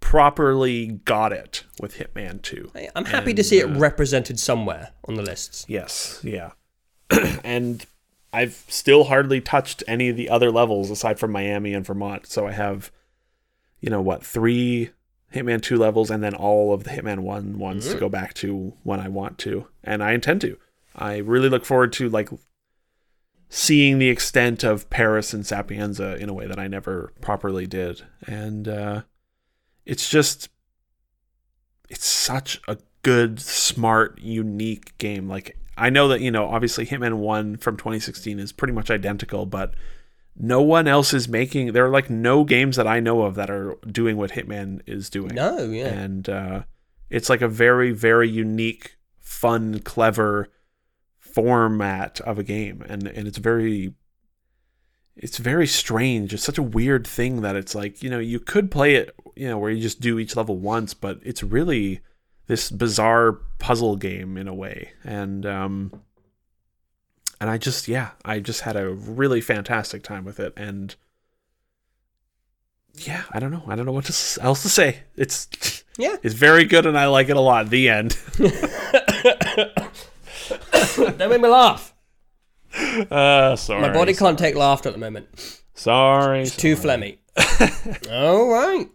[0.00, 2.70] properly got it with Hitman Two.
[2.94, 5.64] I'm happy to see it uh, represented somewhere on the lists.
[5.68, 6.52] Yes, yeah.
[7.44, 7.84] and
[8.32, 12.26] I've still hardly touched any of the other levels aside from Miami and Vermont.
[12.26, 12.92] So I have,
[13.80, 14.90] you know, what, three
[15.36, 18.74] Hitman 2 levels and then all of the Hitman 1 ones to go back to
[18.82, 19.68] when I want to.
[19.84, 20.58] And I intend to.
[20.94, 22.30] I really look forward to, like,
[23.48, 28.02] seeing the extent of Paris and Sapienza in a way that I never properly did.
[28.26, 29.02] And uh,
[29.84, 30.48] it's just,
[31.88, 35.28] it's such a good, smart, unique game.
[35.28, 39.46] Like, I know that, you know, obviously Hitman 1 from 2016 is pretty much identical,
[39.46, 39.74] but
[40.38, 43.50] no one else is making, there are like no games that I know of that
[43.50, 45.34] are doing what Hitman is doing.
[45.34, 45.86] No, yeah.
[45.86, 46.62] And uh,
[47.08, 50.48] it's like a very, very unique, fun, clever
[51.18, 52.84] format of a game.
[52.86, 53.94] And, and it's very,
[55.16, 56.34] it's very strange.
[56.34, 59.48] It's such a weird thing that it's like, you know, you could play it, you
[59.48, 62.00] know, where you just do each level once, but it's really
[62.46, 64.92] this bizarre puzzle game in a way.
[65.02, 66.02] And um
[67.40, 70.94] and I just yeah, I just had a really fantastic time with it and
[72.94, 73.62] yeah, I don't know.
[73.66, 75.00] I don't know what to, else to say.
[75.16, 76.16] It's Yeah.
[76.22, 77.68] it's very good and I like it a lot.
[77.70, 78.16] The end.
[80.96, 81.92] Don't make me laugh.
[83.10, 83.82] Uh sorry.
[83.82, 85.60] My body can't take laughter at the moment.
[85.74, 86.42] Sorry.
[86.42, 87.18] It's too phlegmy.
[88.10, 88.88] All right.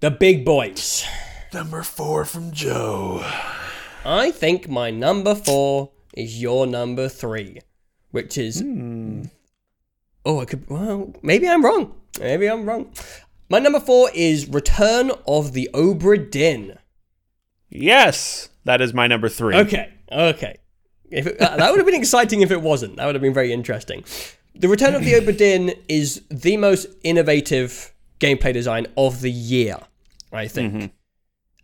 [0.00, 1.04] The big boys.
[1.52, 3.24] Number 4 from Joe.
[4.04, 7.58] I think my number four is your number three,
[8.10, 9.24] which is Hmm.
[10.24, 11.94] oh, I could well maybe I'm wrong.
[12.20, 12.92] Maybe I'm wrong.
[13.50, 16.78] My number four is Return of the Obra Dinn.
[17.68, 19.56] Yes, that is my number three.
[19.56, 20.56] Okay, okay.
[21.10, 22.96] If it, that would have been exciting if it wasn't.
[22.96, 24.04] That would have been very interesting.
[24.54, 29.78] The Return of the Obra Dinn is the most innovative gameplay design of the year,
[30.32, 30.92] I think.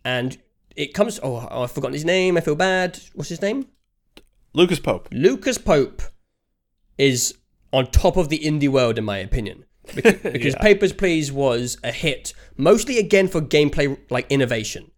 [0.05, 0.37] And
[0.75, 1.19] it comes.
[1.23, 2.37] Oh, I've forgotten his name.
[2.37, 2.99] I feel bad.
[3.13, 3.67] What's his name?
[4.53, 5.07] Lucas Pope.
[5.11, 6.01] Lucas Pope
[6.97, 7.35] is
[7.73, 9.65] on top of the indie world, in my opinion.
[9.95, 10.61] Because, because Yeah.
[10.61, 14.91] Papers, Please was a hit, mostly again for gameplay like innovation.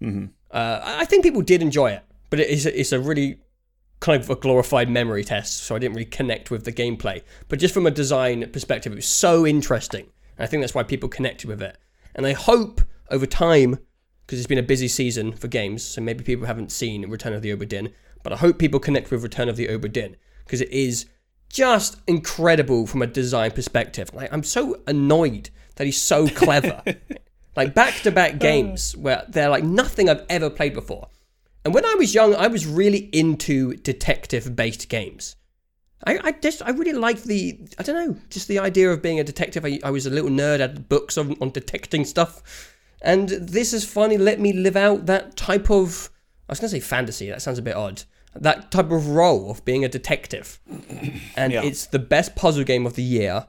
[0.00, 3.38] hmm Uh, I think people did enjoy it, but it is a, it's a really
[4.00, 7.22] kind of a glorified memory test, so I didn't really connect with the gameplay.
[7.48, 10.06] But just from a design perspective, it was so interesting.
[10.36, 11.78] And I think that's why people connected with it.
[12.14, 12.80] And I hope
[13.10, 13.78] over time,
[14.26, 17.42] because it's been a busy season for games, so maybe people haven't seen Return of
[17.42, 17.92] the Obra Dinn,
[18.22, 21.06] but I hope people connect with Return of the Obra Dinn because it is
[21.48, 24.12] just incredible from a design perspective.
[24.14, 26.82] Like I'm so annoyed that he's so clever.
[27.56, 31.08] like back to back games where they're like nothing I've ever played before.
[31.64, 35.36] And when I was young, I was really into detective based games.
[36.04, 39.20] I, I just I really liked the I don't know just the idea of being
[39.20, 39.64] a detective.
[39.64, 40.56] I, I was a little nerd.
[40.56, 45.06] I had books on, on detecting stuff, and this has finally let me live out
[45.06, 46.10] that type of
[46.48, 47.28] I was gonna say fantasy.
[47.28, 48.02] That sounds a bit odd.
[48.34, 50.58] That type of role of being a detective,
[51.36, 51.62] and Yeah.
[51.64, 53.48] it's the best puzzle game of the year.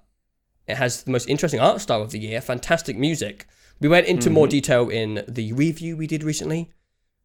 [0.68, 2.42] It has the most interesting art style of the year.
[2.42, 3.46] Fantastic music.
[3.80, 6.72] We went into more detail in the review we did recently,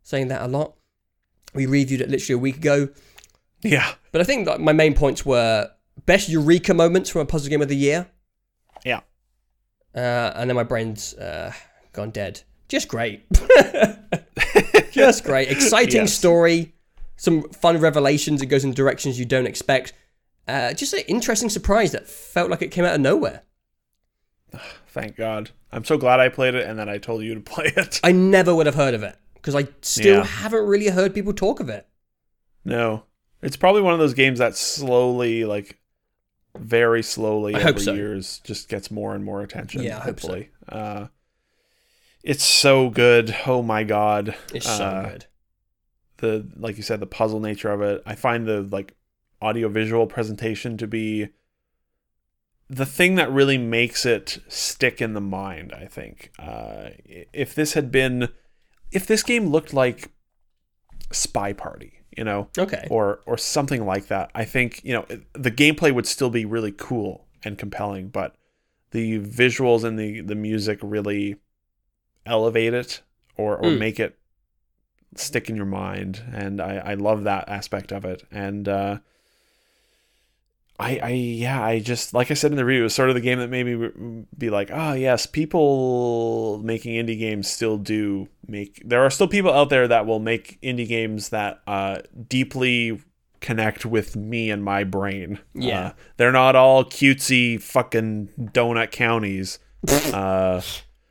[0.02, 0.74] saying that a lot.
[1.54, 2.88] We reviewed it literally a week ago.
[3.62, 3.92] Yeah.
[4.12, 5.70] But I think like, my main points were
[6.06, 8.06] best eureka moments from a puzzle game of the year,
[8.84, 9.00] Yeah.
[9.94, 11.52] uh, and then my brain's uh,
[11.92, 12.42] gone dead.
[12.68, 13.24] Just great,
[14.92, 16.14] just great, exciting Yes.
[16.14, 16.74] story,
[17.18, 18.40] some fun revelations.
[18.40, 19.92] It goes in directions you don't expect.
[20.46, 23.42] Uh, just an interesting surprise that felt like it came out of nowhere.
[24.88, 25.50] Thank God.
[25.70, 28.00] I'm so glad I played it and then I told you to play it.
[28.02, 30.24] I never would have heard of it because I still Yeah.
[30.24, 31.86] haven't really heard people talk of it.
[32.64, 33.04] No.
[33.42, 35.78] It's probably one of those games that slowly, like,
[36.58, 37.92] very slowly I over so.
[37.92, 39.82] years just gets more and more attention.
[39.82, 40.28] Yeah, I hope so.
[40.28, 40.50] hopefully.
[40.68, 41.06] Uh,
[42.24, 43.36] it's so good.
[43.46, 44.34] Oh my God.
[44.52, 45.26] It's so Uh, good.
[46.18, 48.94] The like you said the puzzle nature of it i find the like
[49.40, 51.28] audio visual presentation to be
[52.68, 57.74] the thing that really makes it stick in the mind i think uh if this
[57.74, 58.28] had been
[58.92, 60.10] if this game looked like
[61.10, 62.86] SpyParty you know Okay.
[62.90, 66.72] or or something like that i think you know the gameplay would still be really
[66.72, 68.34] cool and compelling but
[68.90, 71.36] the visuals and the the music really
[72.26, 73.02] elevate it
[73.36, 73.78] or or Mm.
[73.78, 74.18] make it
[75.16, 78.24] stick in your mind and i i love that aspect of it.
[78.30, 78.98] And uh
[80.80, 83.16] I, I yeah I just like I said in the review it was sort of
[83.16, 88.28] the game that made me be like ah yes people making indie games still do
[88.46, 91.98] make there are still people out there that will make indie games that uh
[92.28, 93.02] deeply
[93.40, 95.38] connect with me and my brain.
[95.54, 95.80] Yeah.
[95.80, 99.58] Uh, they're not all cutesy fucking donut counties.
[100.12, 100.60] Uh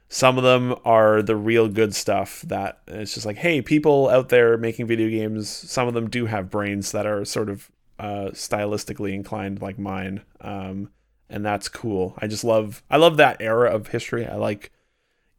[0.09, 4.29] some of them are the real good stuff that it's just like hey people out
[4.29, 7.69] there making video games some of them do have brains that are sort of
[7.99, 10.89] uh stylistically inclined like mine um
[11.29, 14.71] and that's cool i just love i love that era of history i like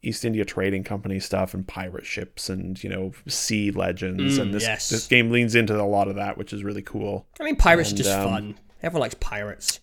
[0.03, 4.53] east india trading company stuff and pirate ships and you know sea legends Mm, and
[4.53, 4.89] this yes.
[4.89, 7.89] this game leans into a lot of that which is really cool I mean, pirates
[7.89, 8.59] and, just um, fun.
[8.83, 9.79] Everyone likes pirates.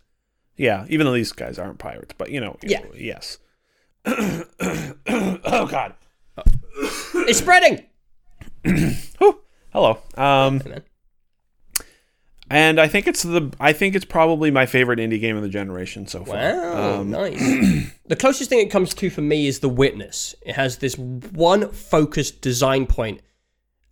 [0.57, 2.83] yeah even though these guys aren't pirates but you know Yeah.
[2.95, 3.39] yes
[4.07, 5.95] oh god
[7.28, 7.85] It's spreading.
[9.19, 9.41] Whew.
[9.73, 9.99] Hello.
[10.16, 10.62] Um,
[12.51, 15.49] and I think it's the I think it's probably my favorite indie game of the
[15.49, 16.37] generation so far.
[16.37, 17.39] Wow, Um, nice.
[18.07, 20.35] the closest thing it comes to for me is The Witness.
[20.43, 23.20] It has this one focused design point,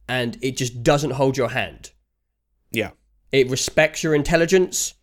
[0.09, 1.91] and it just doesn't hold your hand.
[2.70, 2.91] yeah.
[3.32, 4.95] It respects your intelligence.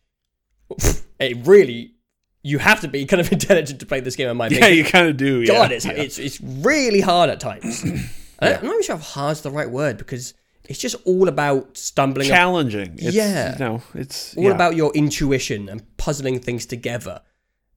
[1.20, 1.96] It really,
[2.44, 4.28] you have to be kind of intelligent to play this game.
[4.30, 4.60] In my mind.
[4.60, 5.46] Yeah, you kind of do.
[5.46, 5.92] God, yeah, it's yeah.
[5.94, 7.84] it's it's really hard at times.
[8.40, 10.34] I don't- I'm not even sure if hard's the right word because
[10.68, 12.96] it's just all about stumbling challenging.
[12.98, 13.56] It's, Yeah.
[13.60, 14.52] No, it's all yeah.
[14.52, 17.22] about your intuition and puzzling things together.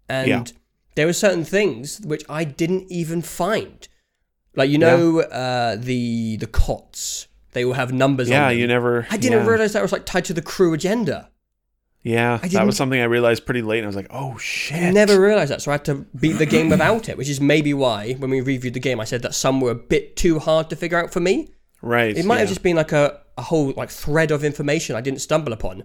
[0.08, 0.44] And Yeah.
[0.94, 3.86] there were certain things which I didn't even find.
[4.56, 7.26] Like you know, uh, the the cots.
[7.52, 8.56] They will have numbers Yeah, on them.
[8.58, 9.06] Yeah, you never.
[9.10, 9.48] I didn't yeah.
[9.50, 11.30] realize that was like tied to the crew agenda.
[12.04, 14.90] Yeah, that was something I realized pretty late, and I was like, "Oh shit!" I
[14.90, 17.72] never realized that, so I had to beat the game without it, which is maybe
[17.72, 20.68] why when we reviewed the game, I said that some were a bit too hard
[20.68, 21.48] to figure out for me.
[21.80, 22.14] Right.
[22.14, 25.20] It might have just been like a, a whole like thread of information I didn't
[25.20, 25.84] stumble upon.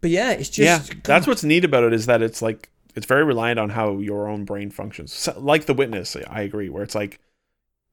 [0.00, 0.94] But yeah, it's just yeah.
[0.94, 1.02] God.
[1.04, 4.26] That's what's neat about it is that it's like it's very reliant on how your
[4.26, 5.12] own brain functions.
[5.12, 6.68] So, like the witness, I agree.
[6.68, 7.20] Where it's like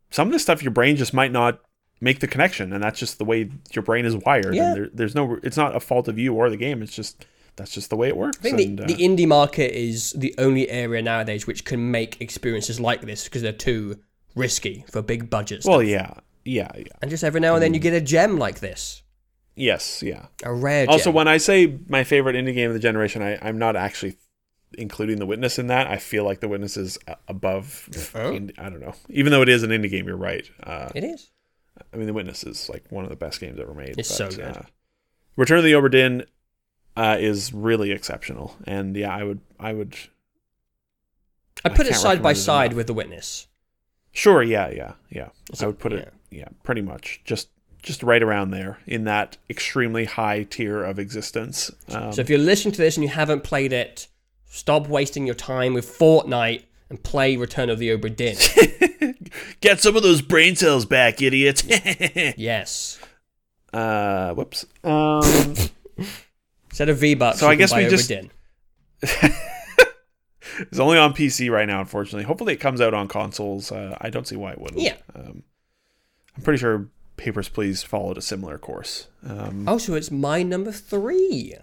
[0.10, 1.62] some of the stuff your brain just might not
[2.06, 4.56] make the connection, and that's just the way your brain is wired.
[4.56, 4.68] Yeah.
[4.68, 5.40] And there, there's no.
[5.44, 6.82] It's not a fault of you or the game.
[6.82, 7.26] It's just
[7.58, 8.38] that's just the way it works.
[8.40, 11.92] I think and, the, uh, the indie market is the only area nowadays which can
[11.92, 14.00] make experiences like this because they're too
[14.36, 15.66] risky for big budgets.
[15.66, 16.14] well, yeah,
[16.46, 16.84] yeah, yeah.
[17.02, 19.02] and just every now and then you get a gem like this,
[19.56, 20.28] Yes, yeah.
[20.44, 20.86] a rare.
[20.90, 24.18] Also, when I say my favorite indie game of the generation, I, I'm not actually
[24.78, 25.88] including the witness in that.
[25.88, 27.90] I feel like the witness is above.
[28.14, 28.34] Oh.
[28.34, 28.96] I don't know.
[29.10, 30.50] Even though it is an indie game, you're right.
[30.62, 31.32] Uh, it is.
[31.96, 33.96] I mean, the witness is like one of the best games ever made.
[33.98, 34.42] It's so good.
[34.42, 34.62] Uh,
[35.38, 36.26] Return of the Obra Dinn
[36.98, 39.96] uh, is really exceptional, and yeah, I would, I would.
[41.64, 42.76] I I put it side by side enough.
[42.76, 43.48] with the witness.
[44.12, 45.30] Sure, yeah, yeah, yeah.
[45.54, 46.00] Is I would put yeah.
[46.00, 47.48] it, yeah, pretty much just
[47.82, 51.72] just right around there in that extremely high tier of existence.
[51.90, 54.08] Um, So if you're listening to this and you haven't played it,
[54.48, 59.15] stop wasting your time with Fortnite and play Return of the Obra Dinn.
[59.62, 61.64] Get some of those brain cells back, idiot.
[62.38, 63.00] yes.
[63.74, 64.66] uh, whoops.
[64.84, 65.56] Um,
[66.70, 68.32] Instead of V Bucks, So you I can guess buy we just- Dinn.
[70.60, 72.24] it's only on PC right now, unfortunately.
[72.24, 73.72] Hopefully, it comes out on consoles.
[73.72, 74.82] Uh, I don't see why it wouldn't.
[74.82, 74.96] Yeah.
[75.16, 75.44] Um,
[76.36, 76.88] I'm pretty sure
[77.18, 79.08] Papers, Please followed a similar course.
[79.28, 81.56] Um, Oh, so it's my number three.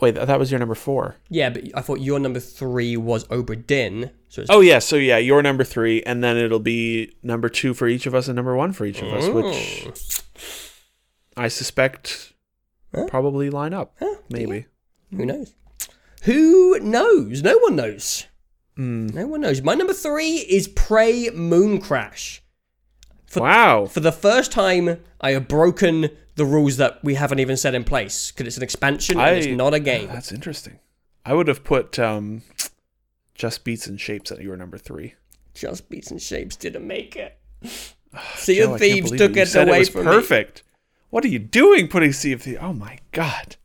[0.00, 1.16] Wait, that was your number four.
[1.28, 4.10] Yeah, but I thought your number three was Obra Dinn.
[4.28, 7.74] So it's Oh yeah, so yeah, your number three, and then it'll be number two
[7.74, 11.42] for each of us and number one for each of us, which Oh.
[11.42, 12.32] I suspect
[12.94, 13.06] Huh?
[13.08, 13.94] probably line up.
[14.00, 14.16] Huh?
[14.30, 14.66] Maybe.
[15.14, 15.54] Who knows?
[16.24, 17.42] Who knows?
[17.42, 18.26] No one knows.
[18.78, 19.12] Mm.
[19.14, 19.62] No one knows.
[19.62, 22.42] My number three is Prey Moon Crash.
[23.26, 23.86] For- Wow.
[23.86, 26.10] For the first time, I have broken
[26.40, 29.46] the rules that we haven't even set in place because it's an expansion and it's
[29.46, 30.08] not a game.
[30.12, 30.78] That's interesting.
[31.22, 32.40] I would have put um,
[33.34, 35.16] Just Beats and Shapes at your number three.
[35.52, 37.38] Just Beats and Shapes didn't make it.
[38.36, 40.12] Sea Joe, of Thieves took You it away it from me.
[40.12, 40.62] perfect.
[41.10, 42.58] What are you doing putting Sea of Thieves?
[42.58, 43.56] Oh my god.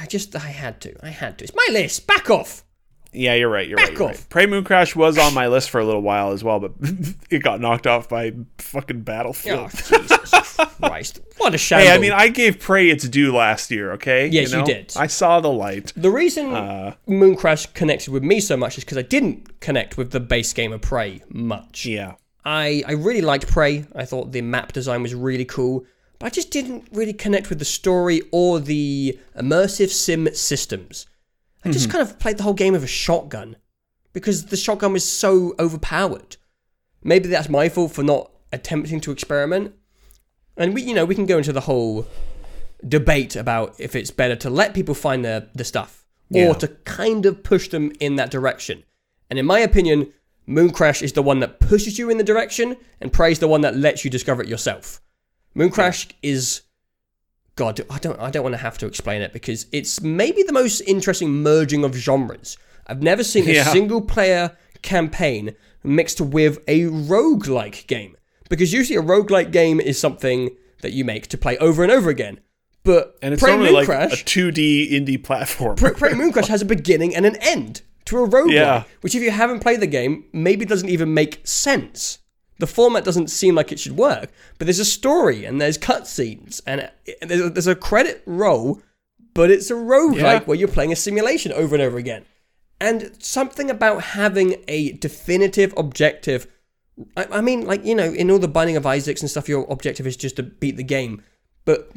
[0.00, 0.94] I just, I had to.
[1.04, 1.44] I had to.
[1.44, 2.06] It's my list.
[2.06, 2.64] Back off.
[3.12, 3.66] Yeah, you're right.
[3.66, 3.98] You're Back right.
[3.98, 4.14] You're off.
[4.16, 4.28] right.
[4.28, 6.72] Prey Moon Crash was on my list for a little while as well, but
[7.30, 9.70] it got knocked off by fucking Battlefield.
[9.72, 11.20] Oh, Jesus Christ.
[11.38, 11.80] What a shame.
[11.86, 14.28] Hey, I mean, I gave Prey its due last year, okay?
[14.28, 14.64] Yes, you know?
[14.64, 14.92] did.
[14.96, 15.92] I saw the light.
[15.96, 19.96] The reason Uh, Moon Crash connected with me so much is because I didn't connect
[19.96, 21.86] with the base game of Prey much.
[21.86, 22.14] Yeah.
[22.44, 23.86] I, I really liked Prey.
[23.94, 25.84] I thought the map design was really cool,
[26.18, 31.06] but I just didn't really connect with the story or the immersive sim systems.
[31.64, 31.98] I just mm-hmm.
[31.98, 33.56] kind of played the whole game with a shotgun
[34.12, 36.36] because the shotgun was so overpowered.
[37.02, 39.74] Maybe that's my fault for not attempting to experiment.
[40.56, 42.06] And we, you know, we can go into the whole
[42.86, 46.52] debate about if it's better to let people find the the stuff or Yeah.
[46.54, 48.84] to kind of push them in that direction.
[49.28, 50.12] And in my opinion,
[50.46, 53.60] Moon Crash is the one that pushes you in the direction, and Prey's the one
[53.60, 55.00] that lets you discover it yourself.
[55.54, 56.62] Moon Crash is
[57.60, 60.52] God, I don't I don't want to have to explain it because it's maybe the
[60.54, 62.56] most interesting merging of genres.
[62.86, 63.64] I've never seen a Yeah.
[63.70, 65.54] single player campaign
[65.84, 68.16] mixed with a roguelike game.
[68.48, 72.08] Because usually a roguelike game is something that you make to play over and over
[72.08, 72.40] again.
[72.82, 75.76] But And it's Prey Moon like Crash a 2D indie platform.
[75.76, 78.84] Prey, Prey Moon Crash has a beginning and an end to a roguelike, Yeah.
[79.02, 82.20] which if you haven't played the game, maybe doesn't even make sense.
[82.60, 86.60] The format doesn't seem like it should work, but there's a story and there's cutscenes
[86.66, 86.90] and
[87.22, 88.80] there's a, there's a credit roll,
[89.34, 90.44] but it's a roguelike Yeah.
[90.44, 92.24] where you're playing a simulation over and over again.
[92.80, 96.46] And something about having a definitive objective.
[97.16, 99.66] I, I mean, like, you know, in all the Binding of Isaacs and stuff, your
[99.70, 101.22] objective is just to beat the game.
[101.64, 101.90] But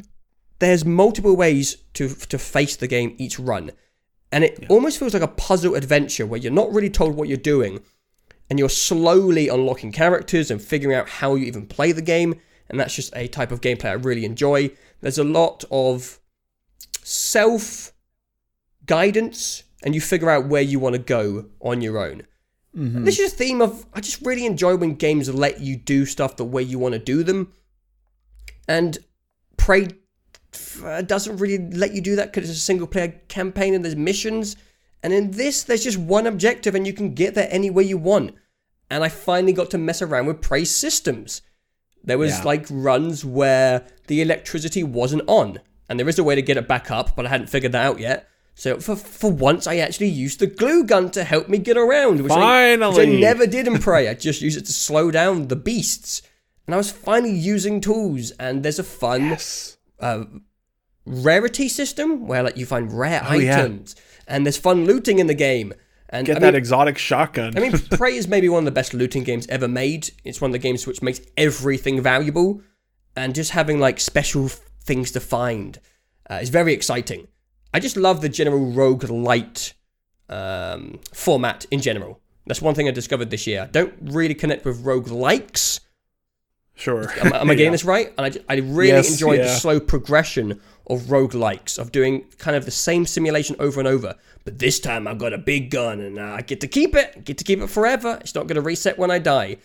[0.58, 3.70] there's multiple ways to to face the game each run.
[4.30, 7.36] And it almost feels like a puzzle adventure where you're not really told what you're
[7.54, 7.80] doing
[8.50, 12.40] and you're slowly unlocking characters and figuring out how you even play the game.
[12.68, 14.70] And that's just a type of gameplay I really enjoy.
[15.00, 16.18] There's a lot of
[17.02, 17.92] self
[18.86, 22.22] guidance and you figure out where you want to go on your own.
[23.04, 26.36] This is a theme of I just really enjoy when games let you do stuff
[26.36, 27.52] the way you want to do them.
[28.66, 28.98] And
[29.56, 29.88] Prey
[30.82, 33.94] uh, doesn't really let you do that because it's a single player campaign and there's
[33.94, 34.56] missions.
[35.04, 37.98] And in this, there's just one objective and you can get there any way you
[37.98, 38.34] want.
[38.90, 41.42] And I finally got to mess around with Prey systems.
[42.02, 42.42] There was Yeah.
[42.44, 46.66] like runs where the electricity wasn't on, and there is a way to get it
[46.68, 48.26] back up, but I hadn't figured that out yet.
[48.54, 52.20] So for for once, I actually used the glue gun to help me get around,
[52.22, 54.08] which, I, which I never did in Prey.
[54.08, 56.22] I just used it to slow down the beasts.
[56.66, 58.30] and I was finally using tools.
[58.38, 59.76] And there's a fun Yes.
[60.00, 60.24] uh,
[61.06, 63.68] rarity system where like you find rare Oh, yeah.
[64.26, 65.72] And there's fun looting in the game.
[66.10, 67.56] And Get I that mean, exotic shotgun.
[67.56, 70.10] I mean, Prey is maybe one of the best looting games ever made.
[70.24, 72.62] It's one of the games which makes everything valuable,
[73.16, 75.80] and just having like special f- things to find
[76.30, 77.26] uh, is very exciting.
[77.72, 79.72] I just love the general roguelite
[80.28, 82.20] um, format in general.
[82.46, 83.62] That's one thing I discovered this year.
[83.62, 85.80] I don't really connect with rogue likes.
[86.74, 87.10] sure.
[87.20, 87.70] Am, I- am I getting Yeah.
[87.70, 88.12] this right?
[88.18, 92.64] And I, I really Yes, enjoy the slow progression of roguelikes, of doing kind of
[92.64, 94.14] the same simulation over and over.
[94.44, 97.24] But this time I've got a big gun and uh, I get to keep it,
[97.24, 98.18] get to keep it forever.
[98.20, 99.56] It's not going to reset when I die.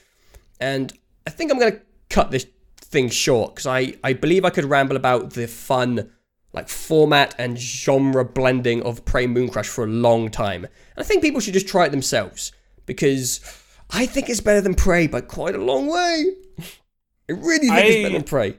[0.60, 0.94] And
[1.28, 2.46] I think I'm going to cut this
[2.78, 6.12] thing short because I, I believe I could ramble about the fun,
[6.54, 10.64] like format and genre blending of Prey Mooncrash for a long time.
[10.64, 12.54] And I think people should just try it themselves
[12.86, 13.42] because
[13.90, 16.26] I think it's better than Prey by quite a long way.
[17.30, 18.58] I really think it's I- better than Prey.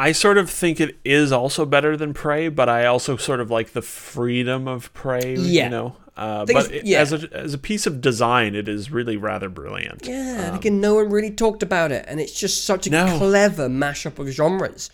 [0.00, 3.50] I sort of think it is also better than Prey, but I also sort of
[3.50, 5.34] like the freedom of Prey.
[5.36, 5.64] Yeah.
[5.64, 7.00] You know, uh, but it- yeah.
[7.00, 10.06] as a as a piece of design, it is really rather brilliant.
[10.06, 13.18] Yeah, and again, no one really talked about it, and it's just such a No.
[13.18, 14.90] clever mashup of genres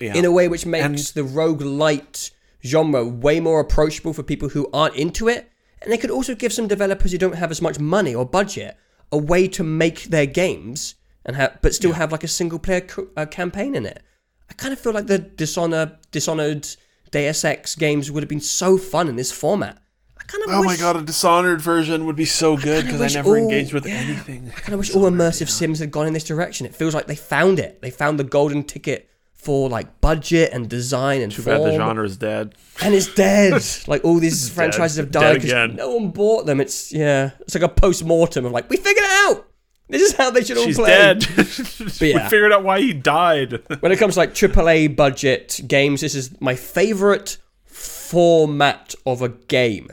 [0.00, 0.14] Yeah.
[0.16, 2.30] in a way which makes the roguelite
[2.66, 5.48] genre way more approachable for people who aren't into it,
[5.80, 8.76] and they could also give some developers who don't have as much money or budget
[9.12, 10.94] a way to make their games
[11.24, 14.02] and have, but still have like a single player co- uh, campaign in it.
[14.50, 16.66] I kind of feel like the Dishonor, Dishonored,
[17.10, 19.78] Deus Ex games would have been so fun in this format.
[20.18, 23.00] I kind of Oh wish, my god, a Dishonored version would be so good because
[23.00, 23.94] I wish never all- engaged with yeah.
[23.94, 24.50] anything.
[24.56, 26.66] I kind of wish all immersive sims had gone in this direction.
[26.66, 27.80] It feels like they found it.
[27.80, 32.04] They found the golden ticket for like budget and design and Too bad the genre
[32.04, 32.54] is dead.
[32.82, 33.62] And it's dead.
[33.86, 34.54] like all these dead.
[34.54, 36.60] franchises have died because no one bought them.
[36.60, 39.46] It's yeah, it's like a post mortem of like we figured it out.
[39.90, 40.88] This is how they should all She's play.
[40.88, 41.26] dead.
[42.00, 42.28] we yeah.
[42.28, 43.62] figured out why he died.
[43.80, 49.28] When it comes to like AAA budget games, this is my favorite format of a
[49.28, 49.88] game.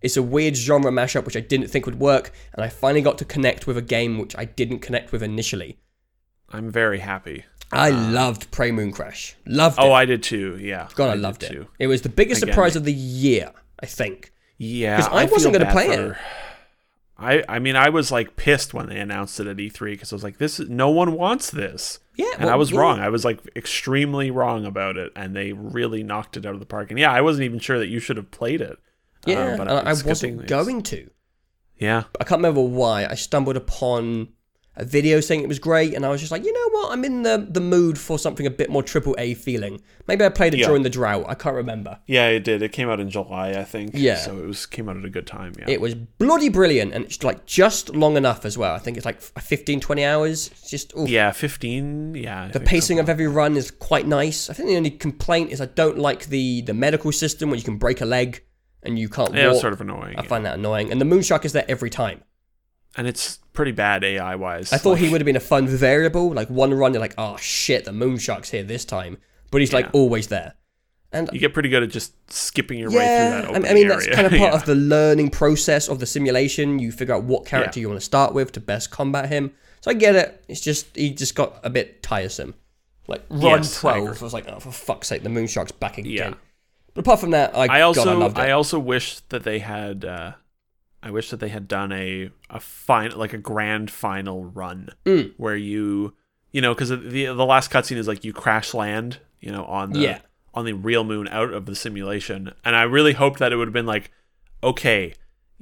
[0.00, 3.18] It's a weird genre mashup which I didn't think would work, and I finally got
[3.18, 5.78] to connect with a game which I didn't connect with initially.
[6.50, 7.44] I'm very happy.
[7.70, 9.34] I uh, loved Prey Moon Crash.
[9.46, 9.88] Loved oh, it.
[9.88, 10.58] Oh, I did too.
[10.60, 10.88] Yeah.
[10.94, 11.52] God, I did loved it.
[11.52, 11.68] too.
[11.78, 13.52] It was the biggest Again, surprise of the year,
[13.82, 14.32] I think.
[14.58, 16.16] Yeah, 'Cause I wasn't gonna play for- it.
[17.22, 20.16] I I mean, I was like pissed when they announced it at E3 because I
[20.16, 21.98] was like, this is no one wants this.
[22.16, 22.80] Yeah, and well, I was yeah.
[22.80, 23.00] wrong.
[23.00, 26.66] I was like extremely wrong about it, and they really knocked it out of the
[26.66, 26.90] park.
[26.90, 28.72] And yeah, I wasn't even sure that you should have played it.
[28.72, 31.10] uh, Yeah, but and I good wasn't going to.
[31.78, 33.06] Yeah, I can't remember why.
[33.06, 34.28] I stumbled upon
[34.76, 36.92] a video saying it was great, and I was just like, you know what?
[36.92, 39.82] I'm in the, the mood for something a bit more triple A feeling.
[40.08, 40.68] Maybe I played it Yeah.
[40.68, 41.26] during the drought.
[41.28, 41.98] I can't remember.
[42.06, 42.62] yeah, it did.
[42.62, 43.90] It came out in July, I think.
[43.92, 44.16] Yeah.
[44.16, 45.52] so it was came out at a good time.
[45.58, 48.74] Yeah, It was bloody brilliant, and it's like just long enough as well.
[48.74, 50.48] I think it's like 15, 20 hours.
[50.52, 51.08] It's just oof.
[51.08, 52.14] yeah, fifteen.
[52.14, 52.70] Yeah, I The think so.
[52.70, 54.48] pacing of every run is quite nice.
[54.48, 57.64] I think the only complaint is I don't like the the medical system where you
[57.64, 58.42] can break a leg
[58.82, 59.60] and you can't Yeah, it was walk.
[59.60, 60.16] sort of annoying.
[60.18, 60.28] I yeah.
[60.28, 60.90] find that annoying.
[60.90, 62.22] And the moonshark is there every time.
[62.96, 64.72] And it's pretty bad AI wise.
[64.72, 66.32] I thought he would have been a fun variable.
[66.32, 69.18] Like one run, you're like, oh shit, the moonshark's here this time.
[69.50, 70.54] But he's like always there.
[71.14, 73.66] And You get pretty good at just skipping your way through yeah, that I mean,
[73.66, 74.54] I mean that's kind of part Yeah.
[74.58, 76.78] of the learning process of the simulation.
[76.78, 77.82] You figure out what character Yeah.
[77.82, 79.52] you want to start with to best combat him.
[79.82, 80.42] So I get it.
[80.48, 82.54] It's just he just got a bit tiresome.
[83.08, 84.18] Like run Yes, I twelve, agree.
[84.20, 86.12] I was like, oh for fuck's sake, the moonshark's back again.
[86.12, 86.34] Yeah.
[86.94, 88.48] But apart from that, I, I also God, I.
[88.48, 90.32] I also wish that they had uh
[91.02, 95.32] I wish that they had done a a fine like a grand final run Mm.
[95.36, 96.14] where you
[96.52, 99.92] you know because the the last cutscene is like you crash land you know on
[99.92, 100.18] the Yeah.
[100.54, 103.68] on the real moon out of the simulation and I really hoped that it would
[103.68, 104.10] have been like
[104.62, 105.14] okay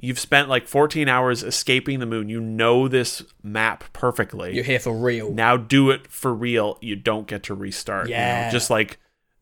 [0.03, 4.79] you've spent like 14 hours escaping the moon you know this map perfectly You're here
[4.79, 5.31] for real.
[5.31, 8.19] now do it for real you don't get to restart you know?
[8.19, 8.49] Yeah.
[8.51, 8.99] just like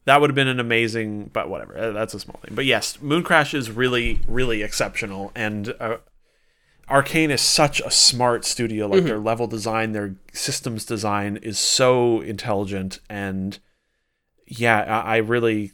[0.10, 2.56] that would have been an amazing but whatever uh, that's a small thing.
[2.56, 5.32] But yes moon crash is really really exceptional.
[5.36, 5.98] And uh,
[6.90, 8.88] Arkane is such a smart studio.
[8.88, 13.00] Like their level design their systems design is so intelligent.
[13.10, 13.60] And
[14.52, 15.74] yeah i, I really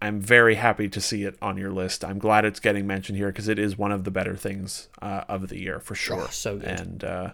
[0.00, 2.04] i'm very happy to see it on your list.
[2.04, 5.24] I'm glad it's getting mentioned here because it is one of the better things uh,
[5.28, 6.22] of the year for sure.
[6.22, 6.80] Oh, so good.
[6.80, 7.32] and uh,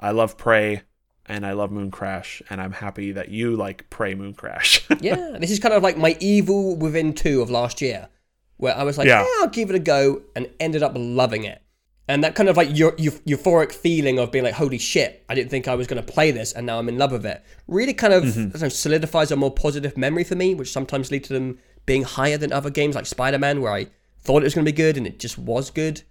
[0.00, 0.82] I love Prey
[1.30, 4.84] and I love Moon Crash, and I'm happy that you like Prey Moon Crash.
[5.00, 8.08] yeah, this is kind of like my evil within two of last year,
[8.56, 9.22] where I was like, yeah.
[9.22, 9.28] Yeah.
[9.40, 11.62] I'll give it a go, and ended up loving it.
[12.08, 15.36] And that kind of like eu- eu- euphoric feeling of being like, holy shit, I
[15.36, 17.44] didn't think I was going to play this, and now I'm in love with it.
[17.68, 18.48] Really kind of mm-hmm.
[18.48, 22.02] don't know, solidifies a more positive memory for me, which sometimes leads to them being
[22.02, 23.86] higher than other games like Spider Man, where I
[24.18, 26.02] thought it was going to be good and it just was good.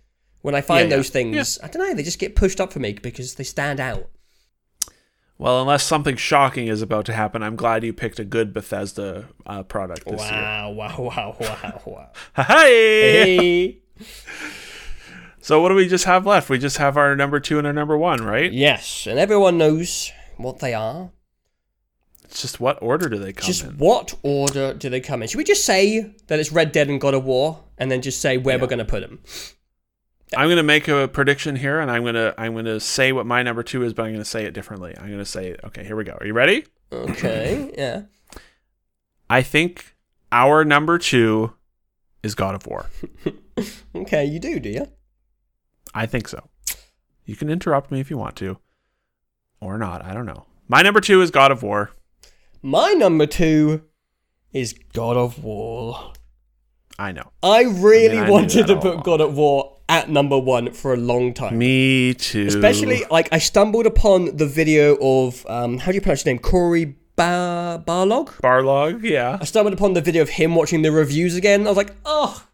[0.41, 0.95] When I find Yeah, yeah.
[0.95, 3.81] those things, I don't know, they just get pushed up for me because they stand
[3.81, 4.09] out.
[5.39, 9.29] Well, unless something shocking is about to happen, I'm glad you picked a good Bethesda
[9.45, 10.41] uh, product this year.
[10.41, 12.09] Wow, wow, wow, wow, wow.
[12.35, 13.81] Hey!
[13.95, 14.05] hey.
[15.39, 16.49] So what do we just have left?
[16.49, 18.51] We just have our number two and our number one, right?
[18.51, 21.11] Yes, and everyone knows what they are.
[22.25, 23.69] It's just what order do they come Just in?
[23.69, 25.29] Just what order do they come in?
[25.29, 28.19] Should we just say that it's Red Dead and God of War, and then just
[28.19, 29.19] say where we're going to put them?
[30.35, 33.63] I'm gonna make a prediction here, and I'm gonna I'm gonna say what my number
[33.63, 34.95] two is, but I'm gonna say it differently.
[34.97, 36.17] I'm gonna say, okay, here we go.
[36.19, 36.65] Are you ready?
[36.91, 38.03] Okay, yeah.
[39.29, 39.95] I think
[40.31, 41.53] our number two
[42.23, 42.87] is God of War.
[43.93, 44.87] Okay, you do, do you?
[45.93, 46.47] I think so.
[47.25, 48.57] You can interrupt me if you want to,
[49.59, 50.03] or not.
[50.05, 50.45] I don't know.
[50.69, 51.91] My number two is God of War.
[52.61, 53.83] My number two
[54.53, 56.13] is God of War.
[56.97, 57.31] I know.
[57.43, 59.03] I really I mean, I wanted to put.
[59.03, 61.57] God of War at number one for a long time.
[61.57, 62.45] Me too.
[62.47, 66.39] Especially, like, I stumbled upon the video of, um, how do you pronounce his name?
[66.39, 68.27] Cory ba- Barlog?
[68.41, 69.03] Barlog.
[69.03, 69.37] Yeah.
[69.41, 71.65] I stumbled upon the video of him watching the reviews again.
[71.65, 72.45] I was like, oh,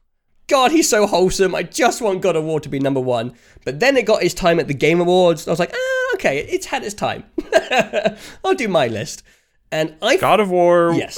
[0.48, 1.54] God, he's so wholesome.
[1.54, 3.34] I just want God of War to be number one.
[3.66, 5.48] But then it got his time at the Game Awards.
[5.48, 7.26] I was like, ah, okay, it's had its time.
[8.46, 9.24] I'll do my list.
[9.72, 10.18] And I.
[10.18, 10.94] God of War.
[10.94, 11.18] yes.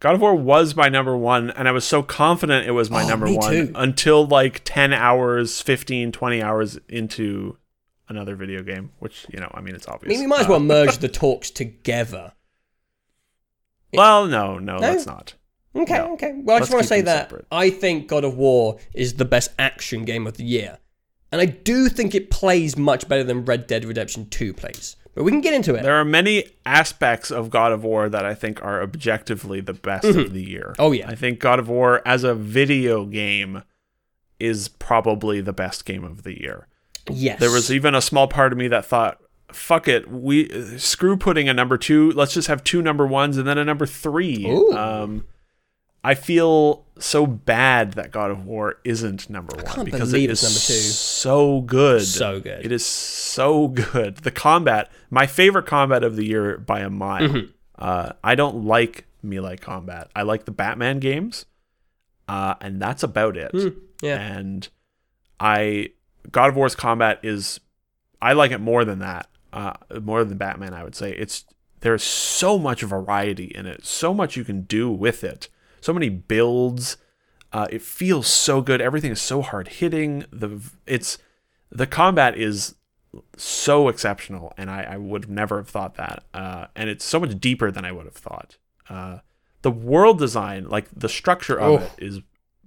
[0.00, 3.04] God of War was my number one, and I was so confident it was my
[3.04, 3.72] Oh, number one too.
[3.74, 7.58] until like 10 hours, 15, 20 hours into
[8.08, 10.10] another video game, which, you know, I mean, it's I obvious.
[10.10, 12.32] mean, we might as Uh, well merge the talks together.
[13.92, 14.80] well, no, no, No?
[14.80, 15.34] let's not.
[15.76, 16.14] Okay, No.
[16.14, 16.32] okay.
[16.34, 17.46] Well, I Let's just want to say that separate.
[17.52, 20.78] I think God of War is the best action game of the year.
[21.30, 24.96] And I do think it plays much better than Red Dead Redemption 2 plays.
[25.20, 25.82] But we can get into it.
[25.82, 30.06] There are many aspects of God of War that I think are objectively the best
[30.06, 30.74] of the year.
[30.78, 31.10] Oh, yeah.
[31.10, 33.62] I think God of War as a video game
[34.38, 36.68] is probably the best game of the year.
[37.10, 37.38] yes.
[37.38, 39.20] There was even a small part of me that thought,
[39.52, 40.48] "Fuck it, we
[40.78, 42.12] screw putting a number two.
[42.12, 44.46] Let's just have two number ones and then a number three.
[44.48, 44.72] Ooh.
[44.72, 45.26] Um,
[46.02, 50.54] I feel so bad that God of War isn't number one because believe it's number
[50.54, 50.88] two.
[50.90, 52.02] so good.
[52.02, 52.64] So good.
[52.64, 54.18] It is so good.
[54.18, 57.28] The combat, my favorite combat of the year by a mile.
[57.28, 57.50] Mm-hmm.
[57.78, 60.10] Uh, I don't like melee combat.
[60.14, 61.46] I like the Batman games,
[62.28, 63.68] uh, and that's about it Hmm,
[64.02, 64.20] yeah.
[64.20, 64.68] and
[65.38, 65.90] I
[66.30, 67.60] God of War's combat is
[68.22, 70.74] I like it more than that, uh, more than Batman.
[70.74, 71.44] I would say it's
[71.80, 75.48] there's so much variety in it, so much you can do with it,
[75.80, 76.96] so many builds.
[77.52, 78.80] Uh, it feels so good.
[78.80, 80.24] Everything is so hard hitting.
[80.32, 81.18] The it's
[81.70, 82.74] the combat is
[83.36, 86.24] so exceptional, and I, I would never have thought that.
[86.32, 88.56] Uh, and it's so much deeper than I would have thought.
[88.88, 89.18] Uh,
[89.62, 91.84] the world design, like the structure of Oh.
[91.84, 92.20] it, is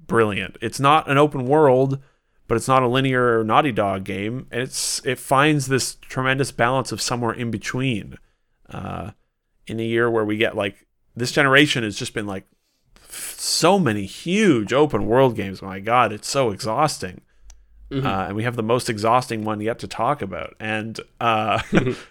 [0.06, 0.58] brilliant.
[0.62, 2.00] It's not an open world,
[2.48, 6.92] but it's not a linear Naughty Dog game, and it's it finds this tremendous balance
[6.92, 8.18] of somewhere in between.
[8.70, 9.12] Uh,
[9.66, 12.46] in a year where we get like this generation has just been like
[13.16, 15.62] so many huge open world games.
[15.62, 17.22] My God, it's so exhausting.
[17.90, 18.06] Mm-hmm.
[18.06, 20.56] Uh, and we have the most exhausting one yet to talk about.
[20.60, 21.62] And uh,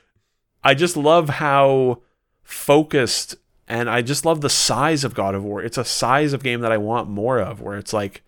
[0.64, 2.02] I just love how
[2.42, 3.36] focused
[3.68, 5.62] and I just love the size of God of War.
[5.62, 8.22] It's a size of game that I want more of, where it's like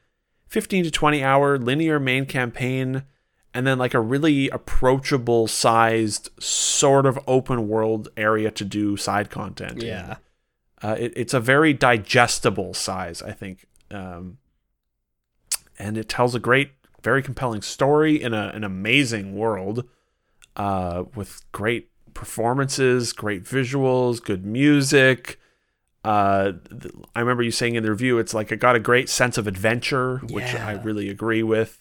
[0.46, 3.02] 15 to 20 hour linear main campaign
[3.52, 9.30] and then like a really approachable sized sort of open world area to do side
[9.30, 9.82] content.
[9.82, 9.88] in.
[9.88, 10.16] Yeah.
[10.85, 14.36] Uh, it, it's a very digestible size, I think, um,
[15.78, 19.89] and it tells a great, very compelling story in a, an amazing world,
[20.56, 25.40] uh, with great performances, great visuals, good music.
[26.05, 29.09] Uh, th- I remember you saying in the review, it's like it got a great
[29.09, 31.81] sense of adventure, which I really agree with.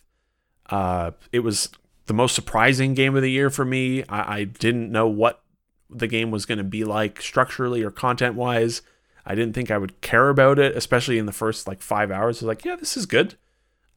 [0.70, 1.68] Uh, it was
[2.06, 4.06] the most surprising game of the year for me.
[4.08, 5.44] I, I didn't know what
[5.90, 8.82] the game was going to be like structurally or content wise.
[9.26, 12.38] I didn't think I would care about it, especially in the first like five hours.
[12.38, 13.36] I was like, yeah, this is good.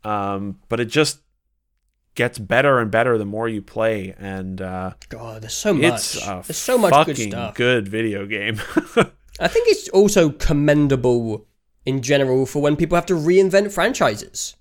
[0.04, 1.18] Um, but it just
[2.14, 6.12] gets better and better the more you play, and uh, God, there's so much.
[6.14, 7.54] there's so much good stuff.
[7.54, 8.60] good video game.
[9.40, 11.46] I think it's also commendable
[11.84, 14.56] in general for when people have to reinvent franchises.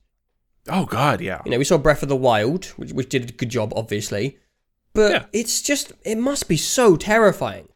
[0.67, 1.41] oh God, yeah.
[1.45, 4.37] You know, we saw Breath of the Wild, which, which did a good job, obviously.
[4.93, 5.25] But Yeah.
[5.31, 7.67] it's just, it must be so terrifying.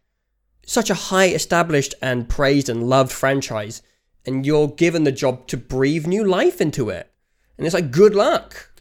[0.70, 3.82] Such a high established and praised and loved franchise,
[4.24, 7.12] and you're given the job to breathe new life into it.
[7.58, 8.72] And it's like, good luck.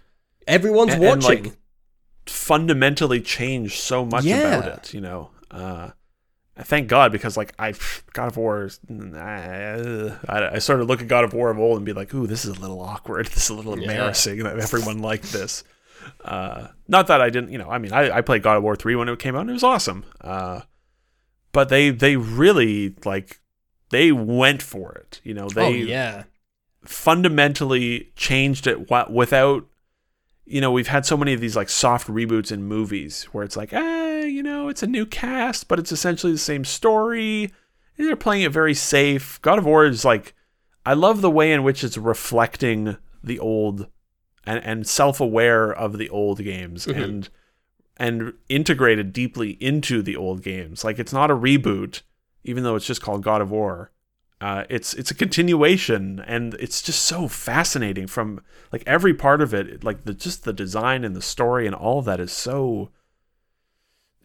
[0.47, 1.44] Everyone's And- and, watching.
[1.44, 1.56] like,
[2.27, 4.59] fundamentally changed so much Yeah.
[4.59, 5.31] about it, you know.
[5.51, 5.93] Uh,
[6.60, 7.73] thank God because like I
[8.12, 8.69] God of War,
[9.16, 12.27] I, I sort of look at God of War of old and be like, ooh,
[12.27, 13.27] this is a little awkward.
[13.35, 13.90] This is a little Yeah.
[13.93, 15.65] embarrassing that everyone liked this.
[16.23, 18.77] Uh, not that I didn't, you know, I mean, I, I played God of War
[18.77, 20.05] 3 when it came out and it was awesome.
[20.20, 20.60] Uh,
[21.52, 23.40] but they, they really, like,
[23.90, 25.20] they went for it.
[25.24, 26.24] You know, they oh yeah.
[26.84, 29.66] fundamentally changed it without,
[30.44, 33.56] you know, we've had so many of these, like, soft reboots in movies where it's
[33.56, 37.52] like, ah, you know, it's a new cast, but it's essentially the same story.
[37.96, 39.40] They're playing it very safe.
[39.42, 40.34] God of War is like,
[40.86, 43.88] I love the way in which it's reflecting the old
[44.44, 47.02] and, and self-aware of the old games Mhm.
[47.04, 47.28] and
[47.98, 50.84] and integrated deeply into the old games.
[50.84, 52.02] Like it's not a reboot,
[52.44, 53.90] even though it's just called God of War.
[54.40, 58.06] Uh, it's it's a continuation, and it's just so fascinating.
[58.06, 58.40] From
[58.72, 61.98] like every part of it, like the just the design and the story and all
[61.98, 62.90] of that is so.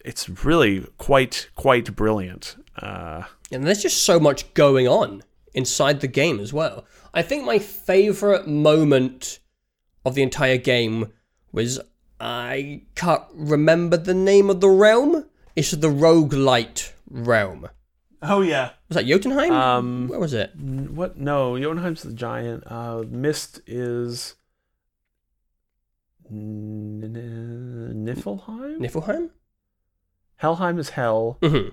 [0.05, 2.57] It's really quite quite brilliant.
[2.77, 5.23] Uh, And there's just so much going on
[5.53, 6.85] inside the game as well.
[7.13, 9.39] I think my favorite moment
[10.05, 11.13] of the entire game
[11.51, 11.79] was
[12.25, 15.25] I can't remember the name of the realm.
[15.55, 17.67] It's the roguelite realm.
[18.21, 18.71] oh yeah.
[18.87, 19.51] Was that Jotunheim?
[19.51, 20.51] Um, Where was it?
[20.57, 21.17] N- What?
[21.17, 22.63] No, Jotunheim's the giant.
[22.65, 24.35] Uh, Mist is
[26.31, 28.77] N- N- Niflheim.
[28.79, 29.29] Niflheim?
[30.37, 31.37] Helheim is hell.
[31.43, 31.69] hmm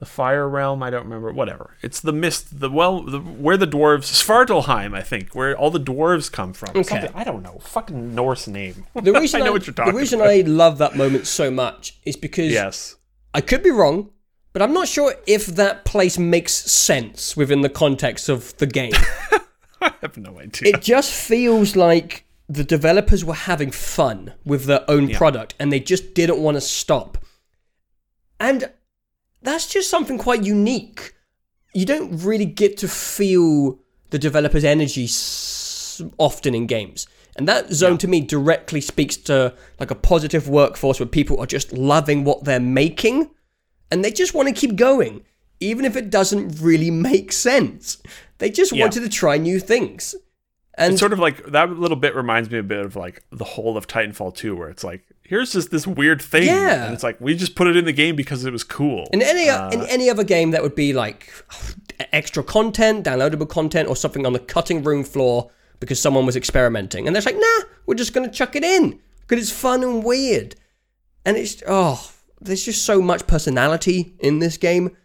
[0.00, 1.30] The fire realm, I don't remember.
[1.32, 1.76] Whatever.
[1.82, 2.58] It's the mist.
[2.60, 6.70] The well, the, where the dwarves Svartalheim, I think, where all the dwarves come from.
[6.70, 6.82] Okay.
[6.84, 7.58] Something- I don't know.
[7.60, 8.86] Fucking Norse name.
[8.94, 10.30] The reason I know what you're talking The reason about.
[10.32, 12.96] I love that moment so much is because Yes.
[13.34, 14.08] I could be wrong,
[14.54, 18.92] but I'm not sure if that place makes sense within the context of the game.
[19.82, 20.74] I have no idea.
[20.74, 25.78] it just feels like the developers were having fun with their own product and they
[25.78, 27.18] just didn't want to stop.
[28.40, 28.70] And
[29.42, 31.14] that's just something quite unique.
[31.74, 33.78] You don't really get to feel
[34.10, 37.06] the developer's energy s- often in games.
[37.36, 41.46] And that zone to me directly speaks to like a positive workforce where people are
[41.46, 43.30] just loving what they're making
[43.90, 45.24] and they just want to keep going
[45.60, 48.02] even if it doesn't really make sense.
[48.38, 48.84] They just Yeah.
[48.84, 50.14] wanted to try new things.
[50.80, 53.44] And It's sort of like that little bit reminds me a bit of like the
[53.44, 56.46] whole of Titanfall 2, where it's like, here's just this weird thing.
[56.46, 56.86] Yeah.
[56.86, 59.06] And it's like, we just put it in the game because it was cool.
[59.12, 61.30] In any Uh, in any other game, that would be like
[62.12, 65.50] extra content, downloadable content, or something on the cutting room floor
[65.80, 69.42] because someone was experimenting, and they're like, "Nah, we're just gonna chuck it in because
[69.42, 70.56] it's fun and weird."
[71.26, 74.96] And it's oh, there's just so much personality in this game,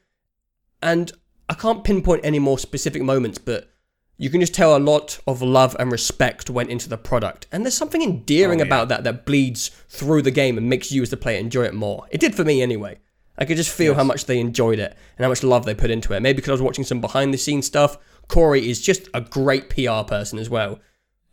[0.82, 1.12] and
[1.50, 3.75] I can't pinpoint any more specific moments, but
[4.18, 7.64] you can just tell a lot of love and respect went into the product, and
[7.66, 8.68] there's something endearing Oh, yeah.
[8.68, 11.74] about that that bleeds through the game and makes you as the player enjoy it
[11.74, 12.06] more.
[12.12, 13.00] It did for me anyway.
[13.38, 15.92] I could just feel how much they enjoyed it and how much love they put
[15.92, 16.22] into it.
[16.22, 17.98] Maybe because I was watching some behind the scenes stuff.
[18.30, 20.80] Cory is just a great PR person as well.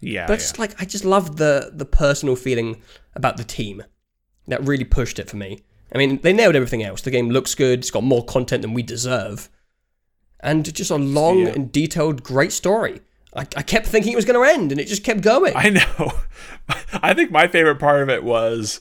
[0.01, 0.27] yeah.
[0.27, 0.37] But yeah.
[0.41, 2.83] it's like I just love the the personal feeling
[3.15, 3.85] about the team.
[4.49, 5.61] That really pushed it for me.
[5.95, 7.03] I mean, they nailed everything else.
[7.03, 7.79] The game looks good.
[7.79, 9.49] It's got more content than we deserve,
[10.43, 11.49] and just a long Yeah.
[11.49, 13.01] and detailed, great story.
[13.35, 15.55] I, I kept thinking it was going to end, and it just kept going.
[15.57, 16.13] I know.
[17.03, 18.81] I think my favorite part of it was,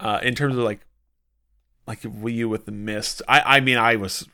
[0.00, 0.80] uh, in terms of like,
[1.86, 3.22] like Wii U with the mist.
[3.28, 4.26] I, I mean, I was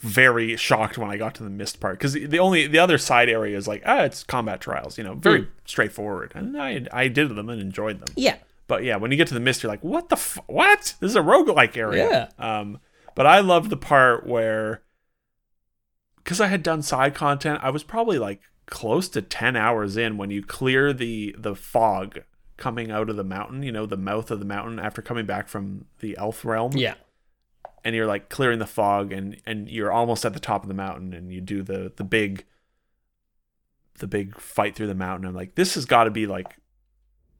[0.00, 3.28] very shocked when I got to the mist part because the only the other side
[3.28, 4.98] area is like, ah, it's combat trials.
[4.98, 8.12] You know, very straightforward, and I I did them and enjoyed them.
[8.16, 8.36] yeah,
[8.66, 10.94] But yeah, when you get to the mist, you're like, what the f- what?
[11.00, 12.30] This is a roguelike area.
[12.38, 12.58] Yeah.
[12.58, 12.80] Um,
[13.14, 14.82] but I love the part where,
[16.22, 20.16] because I had done side content, I was probably like close to ten hours in
[20.16, 22.20] when you clear the the fog
[22.56, 23.62] coming out of the mountain.
[23.62, 26.72] You know, the mouth of the mountain after coming back from the elf realm.
[26.76, 26.94] yeah,
[27.84, 30.74] And you're like clearing the fog, and and you're almost at the top of the
[30.74, 32.44] mountain, and you do the the big.
[33.98, 35.28] The big fight through the mountain.
[35.28, 36.56] I'm like, this has got to be like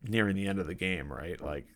[0.03, 1.41] nearing the end of the game, right?
[1.41, 1.67] Like,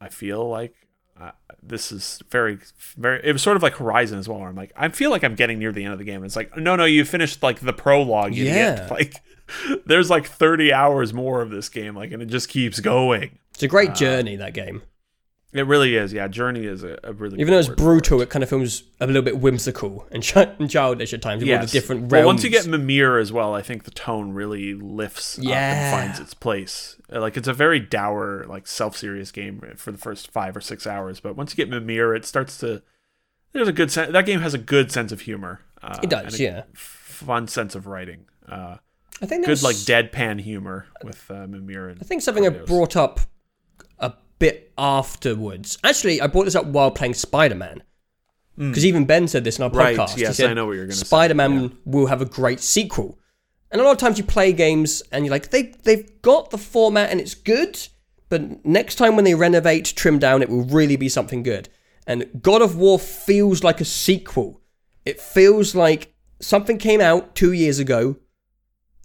[0.00, 0.74] I feel like
[1.20, 1.30] uh,
[1.62, 2.58] this is very,
[2.96, 3.20] very.
[3.24, 4.40] It was sort of like Horizon as well.
[4.40, 6.24] Where I'm like, I feel like I'm getting near the end of the game.
[6.24, 8.34] It's like, no, no, you finished like the prologue.
[8.34, 8.76] You Yeah.
[8.76, 9.14] get like,
[9.86, 13.38] there's like 30 hours more of this game, like, and it just keeps going.
[13.54, 14.82] it's a great journey that game.
[15.54, 16.14] It really is.
[16.14, 17.38] Yeah, Journey is a, a really.
[17.38, 20.70] Even though it's brutal, it kind of feels a little bit whimsical and, ch- and
[20.70, 21.42] childish at times.
[21.42, 22.12] The different realms.
[22.12, 25.92] Well, once you get Mimir as well, I think the tone really lifts up Yeah.
[25.94, 26.96] and finds its place.
[27.12, 30.86] Uh, Like it's a very dour, like self-serious game for the first five or six
[30.86, 32.80] hours, but once you get Mimir, it starts to.
[33.52, 34.10] There's a good sense.
[34.12, 35.60] That game has a good sense of humor.
[35.82, 36.62] Uh, It does, yeah.
[36.72, 38.24] Fun sense of writing.
[38.48, 38.76] Uh,
[39.20, 41.90] I think good there's- like deadpan humor with uh, Mimir.
[41.90, 43.20] And I think something I brought up
[44.42, 45.78] bit afterwards.
[45.84, 47.82] Actually, I brought this up while playing Spider Man.
[48.56, 49.76] Because even Ben said this in our Hmm.
[49.78, 50.18] Right, podcast.
[50.18, 53.18] yes, said, I know what you're gonna say, Spider Man will have a great sequel.
[53.70, 56.58] And a lot of times you play games and you're like, they, they've got the
[56.58, 57.78] format and it's good,
[58.28, 61.70] but next time when they renovate, trim down, it will really be something good.
[62.06, 64.60] And God of War feels like a sequel.
[65.06, 68.16] It feels like something came out two years ago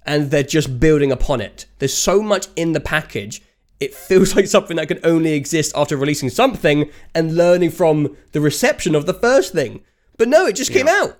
[0.06, 1.66] and they're just building upon it.
[1.80, 3.42] There's so much in the package.
[3.80, 8.42] It feels like something that can only exist after releasing something and learning from the
[8.42, 9.82] reception of the first thing.
[10.18, 11.18] But no, it just came out.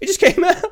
[0.00, 0.64] It just came out.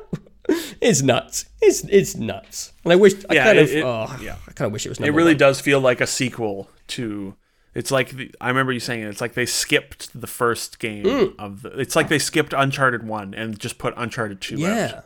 [0.81, 1.45] it's nuts.
[1.61, 2.73] It's it's nuts.
[2.83, 4.35] And I wish I Yeah, kind it- of it- oh, yeah.
[4.47, 5.37] I kind of wish it was It really one.
[5.37, 7.35] does feel like a sequel to.
[7.73, 9.07] It's like the, I remember you saying it.
[9.07, 11.35] It's like they skipped the first game Mm.
[11.39, 11.69] of the.
[11.79, 15.01] It's like they skipped Uncharted one and just put Uncharted two out Yeah.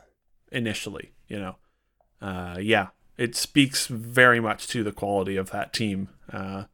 [0.52, 1.12] initially.
[1.28, 1.56] You know,
[2.22, 2.88] uh, yeah,
[3.18, 6.66] it speaks very much to the quality of that team, uh,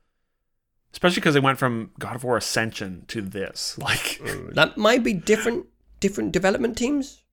[0.94, 3.78] especially because they went from God of War Ascension to this.
[3.82, 4.20] Like,
[4.54, 5.66] That might be different
[6.00, 7.24] different development teams.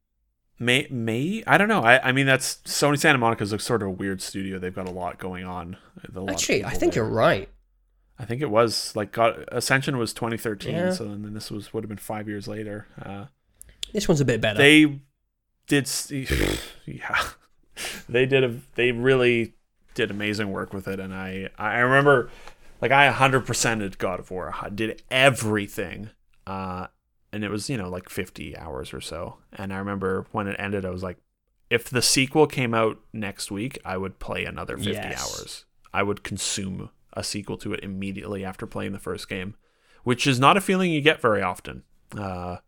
[0.58, 1.82] may may I don't know.
[1.82, 4.58] I I mean that's Sony Santa Monica's a sort of a weird studio.
[4.58, 5.76] They've got a lot going on.
[6.12, 7.02] Lot Actually, I think there.
[7.04, 7.48] you're right.
[8.20, 10.90] I think it was like God Ascension was 2013, Yeah.
[10.92, 12.86] so then this was would have been five years later.
[13.00, 13.26] Uh,
[13.92, 14.58] This one's a bit better.
[14.58, 15.00] they
[15.68, 15.88] did,
[16.86, 17.20] yeah,
[18.08, 19.54] they did a they really
[19.94, 22.30] did amazing work with it, and I I remember
[22.80, 26.10] like I 100 percented God of War, I did everything,
[26.46, 26.86] uh,
[27.32, 30.56] and it was you know like 50 hours or so, and I remember when it
[30.58, 31.18] ended, I was like,
[31.70, 35.20] if the sequel came out next week, I would play another 50 Yes.
[35.20, 35.64] hours.
[35.92, 39.54] I would consume a sequel to it immediately after playing the first game,
[40.04, 41.82] which is not a feeling you get very often.
[42.16, 42.58] Uh,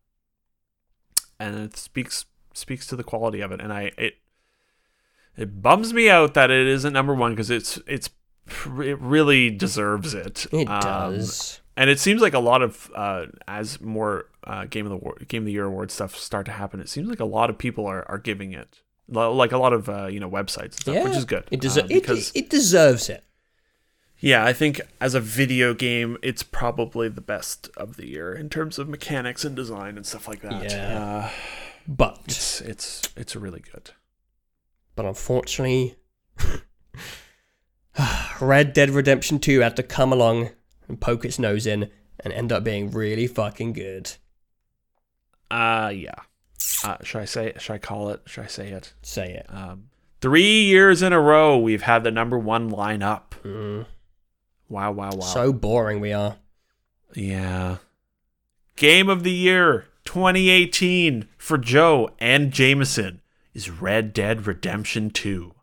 [1.38, 4.14] and it speaks speaks to the quality of it, and I it
[5.36, 8.10] it bums me out that it isn't number one because it's it's
[8.82, 10.46] it really deserves it.
[10.52, 11.60] it Um, does.
[11.76, 15.16] and it seems like a lot of uh, as more uh, game of the war,
[15.28, 16.80] game of the year award stuff start to happen.
[16.80, 19.88] It seems like a lot of people are, are giving it like a lot of
[19.88, 21.44] uh, you know websites and stuff, yeah, which is good.
[21.50, 23.22] It, uh, deser- because it, it deserves it.
[24.18, 28.48] yeah, I think as a video game, it's probably the best of the year in
[28.48, 30.64] terms of mechanics and design and stuff like that.
[30.70, 30.98] Yeah.
[31.04, 31.30] Uh,
[31.88, 33.90] But it's it's it's really good.
[34.96, 35.96] But unfortunately,
[38.40, 40.50] Red Dead Redemption 2 had to come along
[40.88, 41.90] and poke its nose in
[42.20, 44.12] and end up being really fucking good.
[45.50, 46.14] Uh yeah.
[46.84, 47.52] Uh, should I say?
[47.58, 48.22] Should I call it?
[48.26, 48.92] Should I say it?
[49.02, 49.46] Say it.
[49.48, 49.88] Um,
[50.20, 53.30] three years in a row, we've had the number one lineup.
[53.42, 53.86] Mm.
[54.68, 54.92] Wow!
[54.92, 55.10] Wow!
[55.12, 55.20] Wow!
[55.20, 56.36] So boring we are.
[57.14, 57.78] Yeah.
[58.76, 63.20] Game of the Year 2018 for Joe and Jameson
[63.60, 65.54] is Red Dead Redemption 2.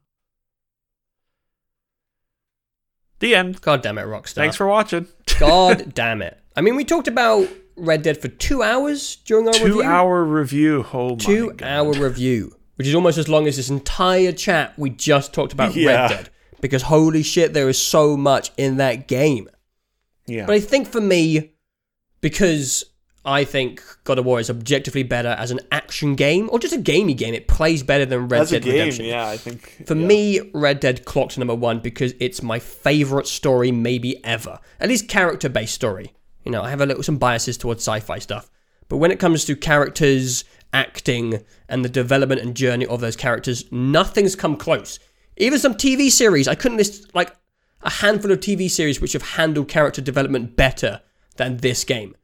[3.19, 3.61] The end.
[3.61, 4.33] God damn it, Rockstar.
[4.35, 5.07] Thanks for watching.
[5.39, 6.39] God damn it.
[6.55, 9.83] I mean, we talked about Red Dead for two hours during our Two review.
[9.83, 10.85] hour review.
[10.93, 14.89] Oh my two hour review, which is almost as long as this entire chat we
[14.91, 16.01] just talked about Yeah.
[16.03, 16.29] Red Dead.
[16.61, 19.49] Because holy shit, there is so much in that game.
[20.27, 20.45] Yeah.
[20.45, 21.53] But I think for me,
[22.21, 22.83] because
[23.27, 26.77] I think God of War is objectively better as an action game, or just a
[26.77, 29.05] gamey game, it plays better than Red As Dead game, Redemption.
[29.05, 29.85] yeah, I think.
[29.85, 30.07] For yeah.
[30.07, 34.59] me, Red Dead clocked number one because it's my favorite story maybe ever.
[34.79, 36.13] At least character based story.
[36.45, 38.49] You know, I have a little some biases towards sci-fi stuff,
[38.87, 43.69] but when it comes to characters, acting, and the development and journey of those characters,
[43.73, 44.99] nothing's come close.
[45.35, 47.35] Even some TV series, I couldn't list like
[47.81, 51.01] a handful of TV series which have handled character development better
[51.35, 52.15] than this game.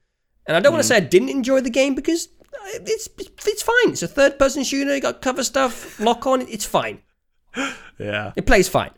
[0.46, 3.08] And I don't want to say I didn't enjoy the game because uh, it's
[3.46, 3.92] it's fine.
[3.92, 4.94] It's a third person shooter.
[4.94, 6.42] You got cover stuff, lock on.
[6.42, 7.02] It's fine.
[8.00, 8.34] Yeah.
[8.36, 8.90] It plays fine.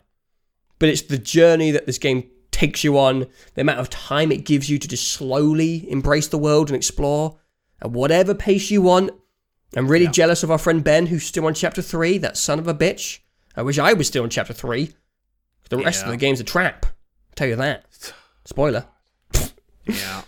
[0.78, 4.46] But it's the journey that this game takes you on, the amount of time it
[4.46, 7.38] gives you to just slowly embrace the world and explore
[7.82, 9.10] at whatever pace you want.
[9.76, 12.66] I'm really jealous of our friend Ben, who's still on chapter 3, that son of
[12.66, 13.18] a bitch.
[13.54, 14.94] I wish I was still on chapter 3.
[15.68, 16.86] The rest of the game's a trap.
[16.86, 17.84] I'll tell you that.
[18.46, 18.86] Spoiler.
[19.84, 20.22] Yeah.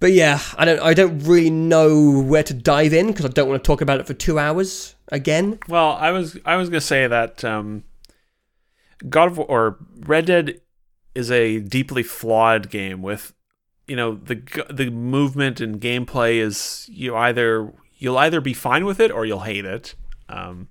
[0.00, 3.48] But yeah, I don't I don't really know where to dive in because I don't
[3.48, 5.58] want to talk about it for 2 hours again.
[5.68, 7.84] Well, I was I was gonna say that um,
[9.08, 10.60] God of War or Red Dead
[11.14, 13.34] is a deeply flawed game with,
[13.86, 14.40] you know, the
[14.70, 19.40] the movement and gameplay is you either you'll either be fine with it or you'll
[19.40, 19.94] hate it.
[20.30, 20.68] Um,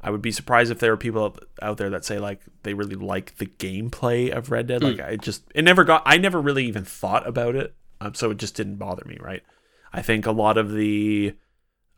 [0.00, 2.74] I would be surprised if there are people out- out there that say like they
[2.74, 4.84] really like the gameplay of Red Dead.
[4.84, 8.30] Like I just it never got I never really even thought about it, um, so
[8.30, 9.18] it just didn't bother me.
[9.20, 9.42] Right?
[9.92, 11.34] I think a lot of the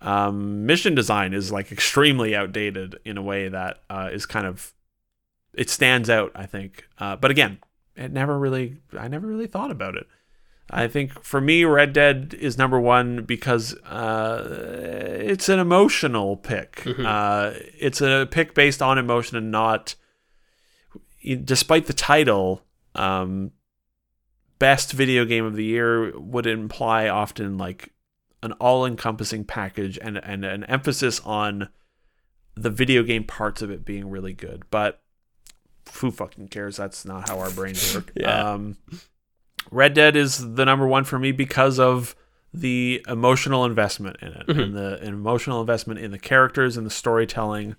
[0.01, 4.72] um, mission design is like extremely outdated in a way that uh, is kind of
[5.55, 6.32] it stands out.
[6.35, 7.59] I think, uh, but again,
[7.97, 10.06] it never really I never really thought about it.
[10.72, 16.82] I think for me, Red Dead is number one because uh, it's an emotional pick.
[17.05, 19.97] Uh, it's a pick based on emotion and not,
[21.44, 22.62] despite the title,
[22.94, 23.51] um,
[24.61, 27.93] best video game of the year would imply often like
[28.43, 31.69] an all-encompassing package and and an emphasis on
[32.55, 34.62] the video game parts of it being really good.
[34.70, 35.03] But
[35.95, 36.77] who fucking cares?
[36.77, 38.12] That's not how our brains work.
[38.16, 38.53] Yeah.
[38.53, 38.77] Um,
[39.70, 42.15] Red Dead is the number one for me because of
[42.53, 47.77] the emotional investment in it and the emotional investment in the characters and the storytelling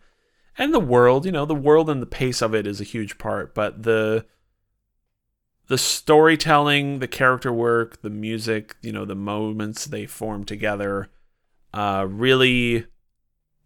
[0.57, 1.25] and the world.
[1.25, 4.25] You know, the world and the pace of it is a huge part, but the
[5.71, 11.07] the storytelling, the character work, the music, you know, the moments they form together,
[11.73, 12.87] uh, really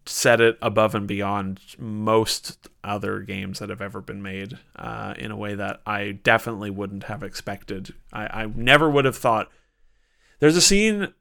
[0.06, 5.32] set it above and beyond most other games that have ever been made uh, in
[5.32, 7.96] a way that I definitely wouldn't have expected.
[8.14, 9.50] I, I never would have thought.
[10.40, 11.12] There's a scene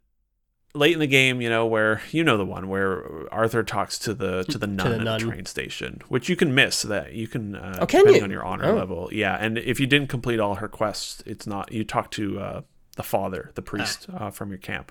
[0.75, 4.15] late in the game, you know, where you know the one where Arthur talks to
[4.15, 5.21] the to the nun the at nun.
[5.21, 6.83] the train station, which you can miss.
[6.83, 8.25] That you can, uh, Oh, can depending you?
[8.25, 8.75] on your honor Oh.
[8.75, 9.37] level, yeah.
[9.41, 11.71] And if you didn't complete all her quests, it's not.
[11.73, 12.61] You talk to uh,
[12.97, 14.27] the father, the priest Ah.
[14.27, 14.91] uh, from your camp.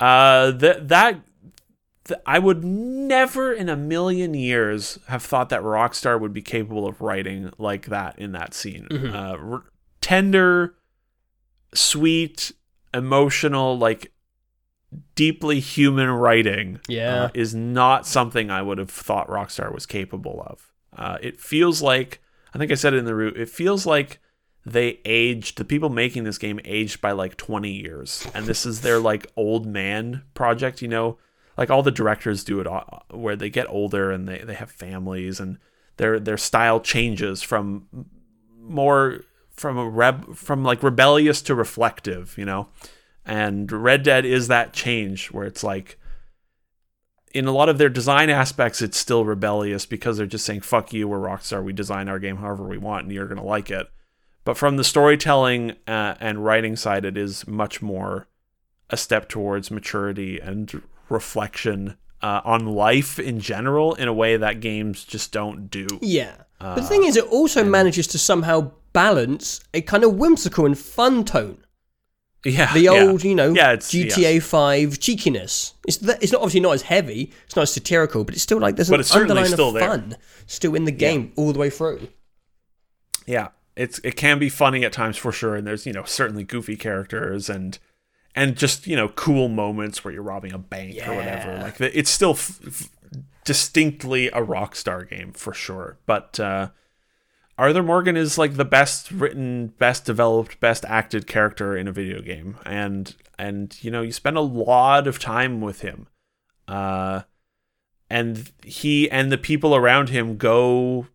[0.00, 1.20] Uh, that that
[2.04, 6.86] th- I would never in a million years have thought that Rockstar would be capable
[6.88, 8.88] of writing like that in that scene.
[8.90, 9.14] Mhm.
[9.14, 9.62] Uh, r-
[10.00, 10.74] tender,
[11.74, 12.52] sweet,
[12.92, 14.10] emotional, like
[15.14, 17.24] deeply human writing Yeah.
[17.24, 20.72] uh, is not something I would have thought Rockstar was capable of.
[20.96, 22.20] Uh, it feels like
[22.54, 23.36] I think I said it in the root.
[23.38, 24.18] It feels like
[24.66, 28.82] they aged the people making this game aged by like 20 years and this is
[28.82, 31.18] their like old man project you know
[31.56, 34.70] like all the directors do it all, where they get older and they, they have
[34.70, 35.58] families and
[35.96, 37.86] their their style changes from
[38.60, 39.20] more
[39.50, 42.68] from a reb from like rebellious to reflective you know
[43.24, 45.98] and red dead is that change where it's like
[47.34, 50.92] in a lot of their design aspects it's still rebellious because they're just saying fuck
[50.92, 53.70] you we're rockstar we design our game however we want and you're going to like
[53.70, 53.88] it
[54.44, 58.26] but from the storytelling uh, and writing side it is much more
[58.90, 64.60] a step towards maturity and reflection uh, on life in general in a way that
[64.60, 66.34] games just don't do Yeah.
[66.60, 70.64] Uh, but the thing is, it also manages to somehow balance a kind of whimsical
[70.64, 71.64] and fun tone.
[72.44, 72.90] Yeah The yeah.
[72.90, 74.44] old, you know, Yeah, it's- GTA yes.
[74.46, 75.74] 5 cheekiness.
[75.86, 78.58] It's th- it's not obviously not as heavy, it's not as satirical, but it's still
[78.58, 79.88] like there's an it's underline still of there.
[79.88, 80.16] fun
[80.46, 82.08] still in the game all the way through.
[83.26, 86.44] yeah it's it can be funny at times for sure and there's you know certainly
[86.44, 87.78] goofy characters and
[88.34, 92.10] and just you know cool moments where you're robbing a bank or whatever like it's
[92.10, 92.88] still f- f-
[93.44, 96.68] distinctly a rockstar game for sure but uh
[97.62, 102.20] arthur morgan is like the best written best developed best acted character in a video
[102.20, 102.58] game.
[102.66, 106.08] And and you know you spend a lot of time with him.
[106.66, 107.22] Uh
[108.10, 111.06] and he and the people around him go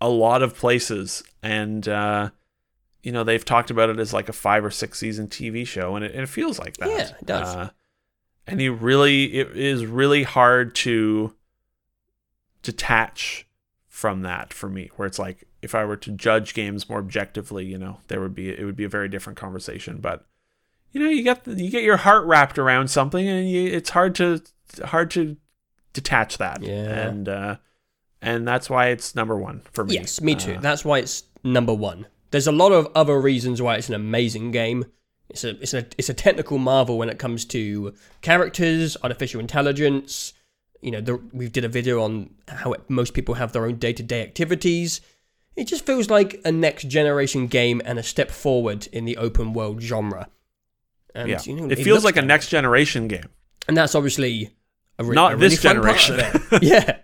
[0.00, 1.22] a lot of places.
[1.40, 2.30] And uh
[3.04, 5.94] you know they've talked about it as like a five or six season tv show.
[5.94, 6.88] And it, and it feels like that.
[6.88, 7.54] Yeah, it does.
[7.54, 7.70] uh,
[8.48, 11.36] and he really it is really hard to
[12.62, 13.46] detach
[13.86, 17.64] from that for me where it's like if i were to judge games more objectively
[17.64, 20.26] you know there would be it would be a very different conversation but
[20.92, 23.90] you know you get the, you get your heart wrapped around something and you, it's
[23.90, 24.42] hard to
[24.84, 25.36] hard to
[25.92, 27.08] detach that Yeah.
[27.08, 27.56] and uh
[28.20, 30.54] and that's why it's number one for me Yes, me too.
[30.54, 32.06] Uh, That's why it's number one.
[32.30, 34.84] There's a lot of other reasons why it's an amazing game.
[35.28, 40.34] It's a it's a it's a technical marvel when it comes to characters, artificial intelligence.
[40.80, 43.76] You know, the, we did a video on how it, most people have their own
[43.76, 45.00] day to day activities.
[45.56, 49.52] It just feels like a next generation game and a step forward in the open
[49.52, 50.28] world genre.
[51.14, 53.28] And yeah you know, it feels like a next generation game
[53.68, 54.50] and that's obviously
[54.98, 56.16] a, re- Not a really this generation.
[56.18, 56.62] it.
[56.62, 56.96] yeah.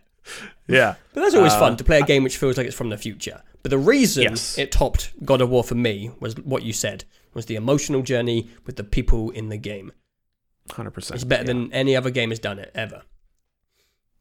[0.66, 2.88] yeah But that's always Uh, fun to play a game which feels like it's from
[2.88, 3.42] the future.
[3.62, 4.56] But the reason Yes.
[4.56, 7.04] it topped God of War for me was what you said
[7.34, 9.92] was the emotional journey with the people in the game.
[10.70, 11.46] 100% It's better yeah.
[11.48, 13.02] than any other game has done it ever.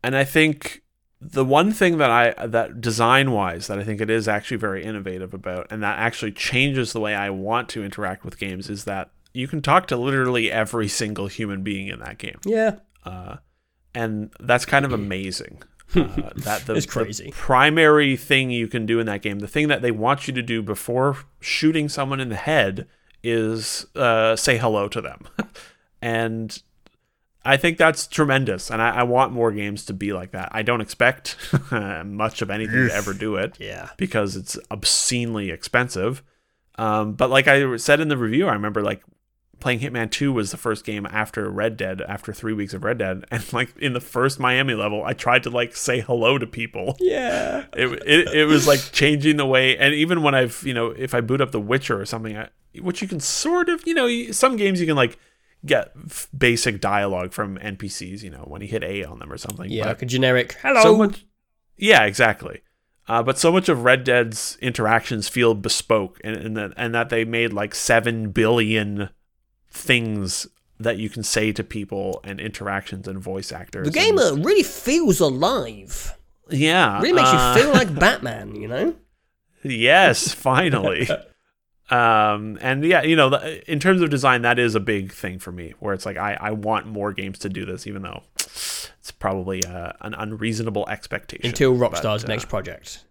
[0.04, 0.82] and I think
[1.20, 4.84] the one thing that I that design wise that I think it is actually very
[4.84, 8.84] innovative about and that actually changes the way I want to interact with games is
[8.86, 12.40] that you can talk to literally every single human being in that game.
[12.46, 13.38] Yeah, Uh,
[13.94, 15.62] and that's kind of amazing.
[15.96, 17.32] Uh, that the, It's the crazy.
[17.34, 20.42] primary thing you can do in that game, the thing that they want you to
[20.42, 22.88] do before shooting someone in the head,
[23.24, 25.22] is uh, say hello to them.
[26.02, 26.62] and
[27.48, 30.50] I think that's tremendous, and I, I want more games to be like that.
[30.52, 31.38] I don't expect
[31.72, 36.24] much of anything to ever do it yeah, because it's obscenely expensive.
[36.78, 39.02] Um, but like I said in the review, I remember like
[39.60, 43.00] playing Hitman 2 was the first game after Red Dead, after three weeks of Red
[43.00, 43.26] Dead.
[43.32, 46.96] And like in the first Miami level, I tried to like say hello to people.
[47.00, 47.66] Yeah.
[47.74, 49.78] It, it, it was like changing the way.
[49.78, 52.50] And even when I've, you know, if I boot up The Witcher or something, I,
[52.80, 55.18] which you can sort of, you know, some games you can like
[55.66, 59.38] get f- basic dialogue from NPCs, you know, when you hit A on them or
[59.38, 59.70] something.
[59.70, 60.82] Yeah, But like a generic hello.
[60.84, 61.26] so much
[61.78, 62.62] yeah exactly
[63.08, 67.10] uh, but so much of red dead's interactions feel bespoke and, and that and that
[67.10, 69.10] they made like 7 billion
[69.70, 70.48] things
[70.80, 74.64] that you can say to people and interactions and voice actors the game and- really
[74.64, 76.16] feels alive.
[76.50, 78.96] yeah Really makes uh, you feel like Batman, you know?
[79.64, 81.08] yes finally
[81.90, 83.34] um and yeah you know
[83.68, 86.38] in terms of design that is a big thing for me where it's like i
[86.42, 88.22] i want more games to do this even though
[89.08, 93.06] it's probably uh, an unreasonable expectation Until But, Rockstar's uh, next project.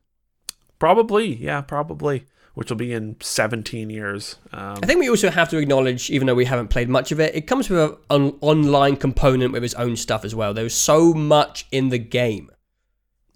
[0.79, 2.27] Probably, yeah, probably.
[2.53, 4.37] Which will be in 17 years.
[4.53, 7.21] Um, I think we also have to acknowledge, even though we haven't played much of
[7.21, 10.53] it, it comes with an online component with its own stuff as well.
[10.53, 12.51] There's so much in the game.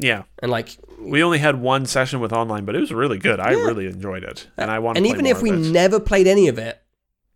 [0.01, 3.39] Yeah, And like, we only had one session with online, but it was really good.
[3.39, 4.97] I really enjoyed it, and I want.
[4.97, 6.82] and even if we never played any of it,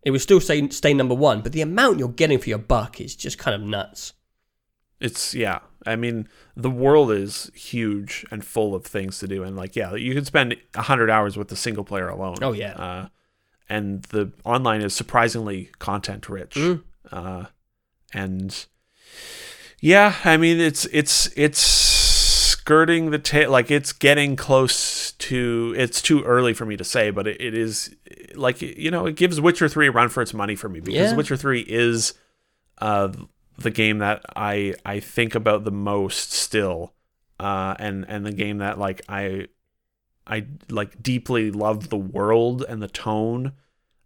[0.03, 1.41] it would still stay, stay number one.
[1.41, 4.13] But the amount you're getting for your buck is just kind of nuts.
[4.99, 5.59] it's yeah.
[5.87, 9.93] I mean, the world is huge and full of things to do, and like yeah,
[9.93, 12.37] you could spend hundred hours with the single player alone.
[12.41, 12.73] Oh, yeah.
[12.73, 13.07] uh,
[13.69, 16.55] and the online is surprisingly content rich.
[16.55, 16.83] Mm.
[17.11, 17.45] uh,
[18.13, 18.65] and
[19.79, 21.59] yeah, I mean it's it's it's
[22.65, 25.75] skirting the tail, like it's getting close to.
[25.77, 27.95] It's too early for me to say, but it, it is
[28.33, 31.11] like you know it gives Witcher three a run for its money for me because
[31.11, 31.15] Yeah.
[31.15, 32.15] Witcher three is
[32.79, 33.09] uh,
[33.57, 36.93] the game that I I think about the most still,
[37.39, 39.47] uh, and and the game that like I
[40.25, 43.53] I like deeply love the world and the tone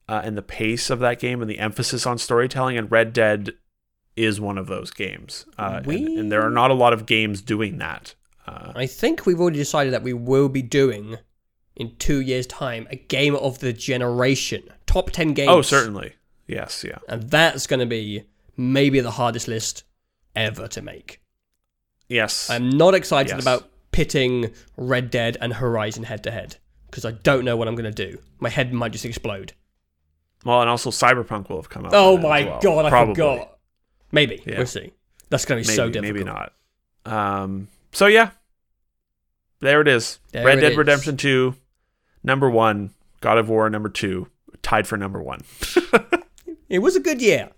[0.09, 2.77] uh, and the pace of that game and the emphasis on storytelling.
[2.77, 3.53] And Red Dead
[4.17, 7.41] is one of those games, uh, and, and there are not a lot of games
[7.41, 8.15] doing that.
[8.49, 11.17] Uh, I think we've already decided that we will be doing,
[11.75, 14.63] in two years' time, a game of the generation.
[14.85, 15.49] Top 10 games.
[15.49, 16.13] oh, certainly,
[16.47, 18.23] yes, yeah, And that's going to be
[18.57, 19.83] maybe the hardest list
[20.35, 21.21] ever to make.
[22.07, 22.49] yes.
[22.49, 23.41] I'm not excited Yes.
[23.41, 26.57] about pitting Red Dead and Horizon head to head
[26.89, 28.19] because I don't know what I'm going to do.
[28.39, 29.53] My head might just explode.
[30.45, 31.91] well, and also Cyberpunk will have come out.
[31.93, 32.59] Oh my well.
[32.61, 33.13] god, I Probably.
[33.15, 33.57] forgot.
[34.11, 34.41] Maybe.
[34.45, 34.57] Yeah.
[34.57, 34.93] We'll see.
[35.29, 36.15] That's going to be Maybe, so difficult.
[36.15, 36.53] maybe not.
[37.05, 37.67] Um.
[37.91, 38.31] So yeah,
[39.61, 40.19] there it is.
[40.31, 40.77] There Red it Dead is.
[40.77, 41.55] Redemption Two,
[42.23, 42.91] number one.
[43.21, 44.27] God of War number two,
[44.61, 45.41] tied for number one.
[46.69, 47.49] It was a good year.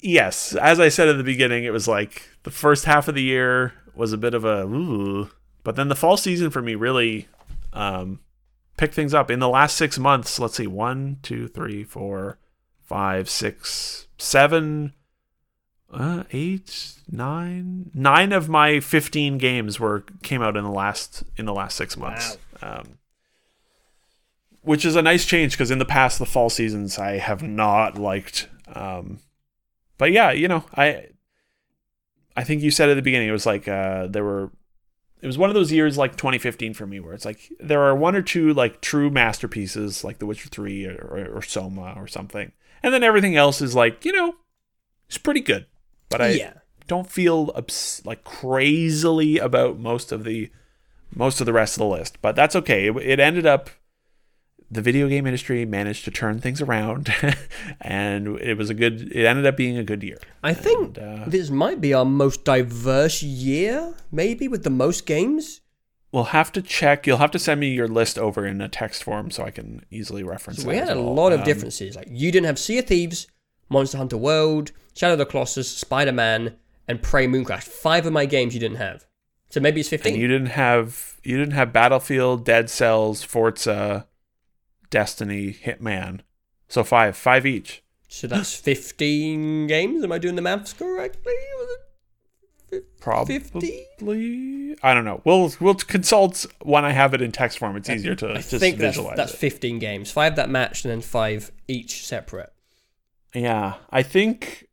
[0.00, 3.22] yes, as I said at the beginning, it was like the first half of the
[3.22, 5.30] year was a bit of a ooh,
[5.62, 7.28] but then the fall season for me really
[7.72, 8.18] um,
[8.76, 9.30] picked things up.
[9.30, 12.38] In the last six months, let's see, one, two, three, four,
[12.82, 14.94] five, six, seven,
[15.94, 21.46] uh, eight, nine, nine of my fifteen games were came out in the last in
[21.46, 22.36] the last six months.
[22.62, 22.98] Um,
[24.62, 27.98] which is a nice change because in the past the fall seasons I have not
[27.98, 28.48] liked.
[28.74, 29.20] Um,
[29.98, 31.08] but yeah, you know, I
[32.36, 34.50] I think you said at the beginning it was like uh, there were
[35.20, 37.94] it was one of those years like 2015 for me where it's like there are
[37.94, 42.06] one or two like true masterpieces like The Witcher 3 or, or, or Soma or
[42.06, 42.52] something,
[42.82, 44.34] and then everything else is like you know
[45.08, 45.66] it's pretty good,
[46.18, 46.52] but I yeah.
[46.86, 50.50] don't feel obs- like crazily about most of the
[51.14, 52.88] most of the rest of the list, but that's okay.
[52.88, 53.70] It, it ended up
[54.70, 57.12] the video game industry managed to turn things around,
[57.80, 59.12] and it was a good.
[59.12, 60.18] It ended up being a good year.
[60.42, 65.06] I think And, uh, this might be our most diverse year, maybe with the most
[65.06, 65.60] games.
[66.12, 67.06] We'll have to check.
[67.06, 69.84] You'll have to send me your list over in a text form so I can
[69.90, 70.62] easily reference.
[70.62, 71.96] So we had a lot of Um, differences.
[71.96, 73.26] Like you didn't have Sea of Thieves,
[73.68, 77.62] Monster Hunter World, Shadow of the Colossus, Spider Man, and Prey Mooncrash.
[77.64, 79.06] Five of my games you didn't have.
[79.50, 80.20] So maybe it's And fifteen.
[80.20, 84.06] you didn't have you didn't have Battlefield, Dead Cells, Forza,
[84.90, 86.20] Destiny, Hitman.
[86.68, 87.82] So five, five each.
[88.08, 90.02] so that's fifteen games.
[90.04, 91.32] Am I doing the maths correctly?
[93.00, 93.38] Probably.
[93.38, 94.76] 50?
[94.82, 95.20] I don't know.
[95.24, 97.76] We'll we'll consult when I have it in text form.
[97.76, 99.36] It's easier to I just think that's, visualize that's it.
[99.36, 100.10] fifteen games.
[100.10, 102.52] Five that matched, and then five each separate.
[103.34, 104.68] Yeah, I think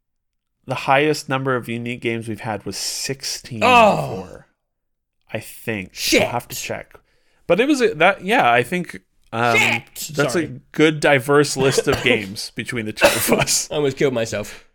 [0.66, 4.22] the highest number of unique games we've had was 16 Oh.
[4.22, 4.48] before.
[5.34, 5.94] I think.
[5.96, 6.22] Shit.
[6.24, 6.94] I'll have to check.
[7.48, 9.02] But it was a, that yeah, I think
[9.34, 9.84] um, Shit.
[10.16, 10.46] that's Sorry.
[10.46, 13.70] a good diverse list of games between the two of us.
[13.72, 14.68] I almost killed myself.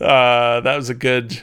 [0.00, 1.42] Uh, that was a good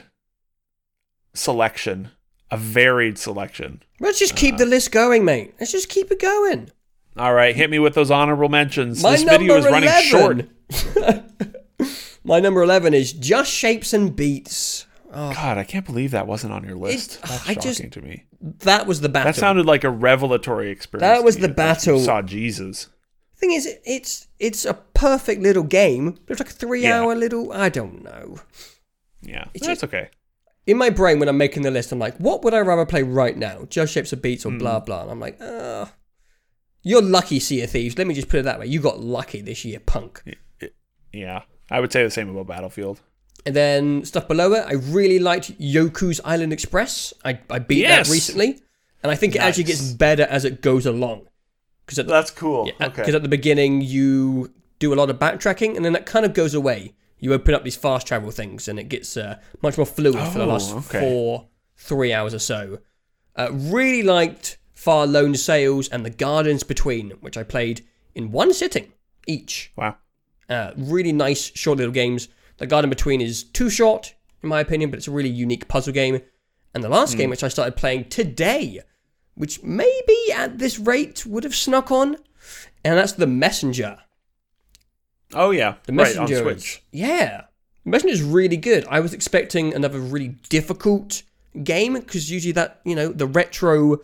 [1.34, 2.10] selection,
[2.50, 3.82] a varied selection.
[3.98, 4.36] Let's just Uh.
[4.36, 5.54] keep the list going, mate.
[5.58, 6.70] Let's just keep it going.
[7.16, 9.02] All right, hit me with those honorable mentions.
[9.02, 10.04] My this video is running 11.
[10.04, 11.24] short.
[12.24, 14.86] My number 11 is Just Shapes and Beats.
[15.12, 15.32] Oh.
[15.34, 17.16] God, I can't believe that wasn't on your list.
[17.16, 18.24] It- That's I shocking just- to me.
[18.40, 19.32] That was the battle.
[19.32, 21.02] That sounded like a revelatory experience.
[21.02, 21.98] That was the you battle.
[22.00, 22.88] Saw Jesus.
[23.36, 26.18] thing is, it's it's a perfect little game.
[26.28, 27.00] It's like a three Yeah.
[27.02, 27.52] hour little.
[27.52, 28.36] I don't know.
[29.20, 30.08] Yeah, It's that's okay.
[30.66, 33.02] In my brain, when I'm making the list, I'm like, what would I rather play
[33.02, 33.66] right now?
[33.68, 35.02] Just Shapes of Beats or blah blah?
[35.02, 35.86] And I'm like, uh,
[36.82, 37.98] you're lucky, Sea of Thieves.
[37.98, 38.66] Let me just put it that way.
[38.68, 40.22] You got lucky this year, punk.
[41.12, 43.00] Yeah, I would say the same about Battlefield.
[43.46, 47.14] And then stuff below it, I really liked Yoku's Island Express.
[47.24, 48.08] I, I beat Yes.
[48.08, 48.60] that recently,
[49.02, 51.26] and I think it actually gets better as it goes along.
[51.86, 52.66] Because at, the- That's cool.
[52.78, 56.26] yeah, 'cause at the beginning you do a lot of backtracking, and then that kind
[56.26, 56.94] of goes away.
[57.18, 60.38] You open up these fast travel things, and it gets uh, much more fluid for
[60.38, 61.00] the Oh, last okay.
[61.00, 62.78] four, three hours or so.
[63.36, 67.84] Uh, really liked Far Lone Sails and The Gardens Between, which I played
[68.14, 68.92] in one sitting
[69.26, 69.72] each.
[69.76, 69.96] Wow.
[70.50, 72.28] Uh, really nice, short little games.
[72.58, 75.94] The Garden Between is too short, in my opinion, but it's a really unique puzzle
[75.94, 76.20] game.
[76.74, 78.80] And the last game, which I started playing today,
[79.34, 82.16] which maybe at this rate would have snuck on,
[82.84, 83.98] and that's The Messenger.
[85.32, 86.42] Oh yeah, The right on Messenger.
[86.42, 86.56] Switch.
[86.56, 87.44] Is, yeah.
[87.84, 88.84] The Messenger is really good.
[88.90, 91.22] I was expecting another really difficult
[91.64, 93.98] game because usually that, you know, the retro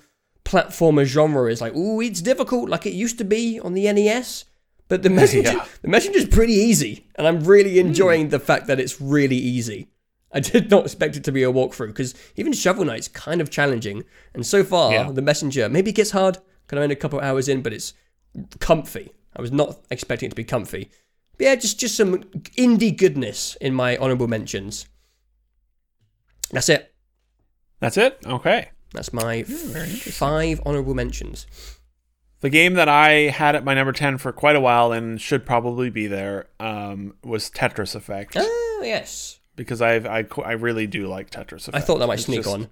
[0.45, 4.45] platformer genre is like, ooh, it's difficult like it used to be on the NES.
[4.89, 5.67] But the Messenger, Yeah.
[5.83, 7.89] the Messenger is pretty easy, and I'm really hmm.
[7.89, 9.89] enjoying the fact that it's really easy.
[10.33, 13.51] I did not expect it to be a walkthrough because even Shovel Knight's kind of
[13.51, 14.05] challenging,
[14.35, 15.11] and so far Yeah.
[15.11, 16.39] the Messenger maybe gets hard.
[16.69, 17.95] Kind of only a couple of hours in, but it's
[18.59, 19.13] comfy.
[19.37, 20.91] I was not expecting it to be comfy.
[21.39, 22.25] But yeah, just just some
[22.57, 24.87] indie goodness in my honorable mentions.
[26.51, 26.95] That's it.
[27.81, 28.19] That's it.
[28.27, 28.71] Okay.
[28.93, 31.47] That's my five honorable mentions.
[32.41, 35.47] The game that I had at my number ten for quite a while and should
[35.47, 41.07] probably be there um, was Tetris Effect Oh yes, because I've, I I really do
[41.07, 41.77] like Tetris Effect.
[41.77, 42.69] I thought that might It's sneak just- on.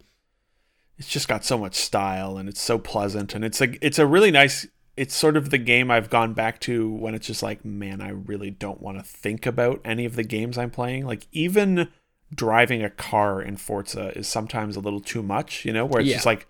[0.96, 4.06] It's just got so much style and it's so pleasant and it's a it's a
[4.06, 4.66] really nice.
[4.96, 8.10] It's sort of the game I've gone back to when it's just like, man, I
[8.10, 11.04] really don't want to think about any of the games I'm playing.
[11.04, 11.88] Like even
[12.32, 16.10] driving a car in Forza is sometimes a little too much, you know, where it's
[16.10, 16.16] Yeah.
[16.16, 16.46] just like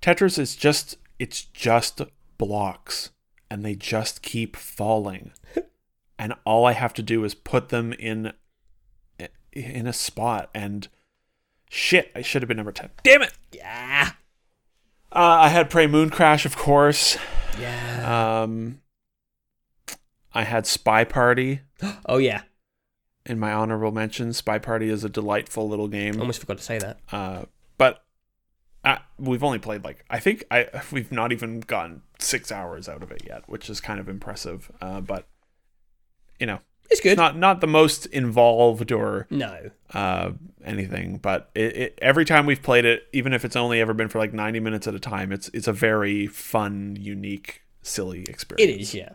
[0.00, 2.00] Tetris is just it's just
[2.38, 3.10] blocks
[3.50, 5.32] and they just keep falling.
[6.18, 8.32] and all I have to do is put them in
[9.52, 10.88] in a spot and
[11.70, 12.90] shit, I should have been number 10.
[13.04, 13.32] Damn it.
[13.52, 14.10] Yeah,
[15.12, 17.16] Uh, I had Prey Mooncrash, of course.
[17.60, 18.42] yeah.
[18.42, 18.80] Um,
[20.34, 21.60] I had SpyParty
[22.06, 22.42] Oh yeah,
[23.24, 24.42] in my honorable mentions.
[24.42, 26.18] SpyParty is a delightful little game.
[26.20, 26.98] almost forgot to say that.
[27.12, 27.44] Uh,
[28.84, 33.02] uh, we've only played like I think I we've not even gotten six hours out
[33.02, 34.70] of it yet, which is kind of impressive.
[34.80, 35.26] Uh, but
[36.40, 37.12] you know, It's good.
[37.12, 40.32] it's not not the most involved or no, uh,
[40.64, 44.08] anything, but it, it, every time we've played it, even if it's only ever been
[44.08, 48.70] for like ninety minutes at a time, it's it's a very fun, unique, silly experience.
[48.70, 49.10] It is, Yeah.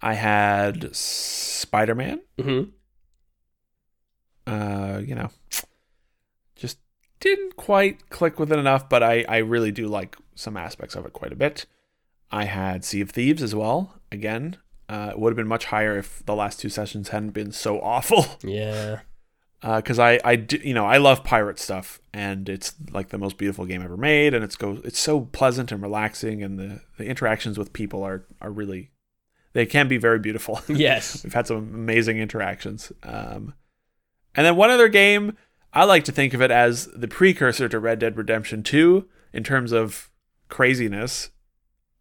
[0.00, 2.20] I had Spider Man.
[2.40, 2.62] hmm
[4.46, 5.30] Uh, you know,
[7.20, 11.04] didn't quite click with it enough, but I I really do like some aspects of
[11.06, 11.66] it quite a bit.
[12.30, 13.94] I had Sea of Thieves as well.
[14.12, 14.56] Again,
[14.88, 17.80] uh, it would have been much higher if the last two sessions hadn't been so
[17.80, 18.26] awful.
[18.42, 19.00] Yeah.
[19.62, 23.36] because I I do, you know I love pirate stuff and it's like the most
[23.38, 27.04] beautiful game ever made and it's go it's so pleasant and relaxing and the, the
[27.06, 28.90] interactions with people are are really
[29.54, 30.60] they can be very beautiful.
[30.68, 31.24] Yes.
[31.24, 32.92] We've had some amazing interactions.
[33.02, 33.54] Um,
[34.36, 35.36] and then one other game
[35.72, 39.44] I like to think of it as the precursor to Red Dead Redemption 2 in
[39.44, 40.10] terms of
[40.48, 41.30] craziness.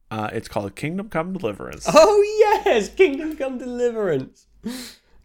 [0.09, 1.85] Uh, it's called Kingdom Come Deliverance.
[1.93, 2.21] Oh
[2.65, 4.47] yes, Kingdom Come Deliverance.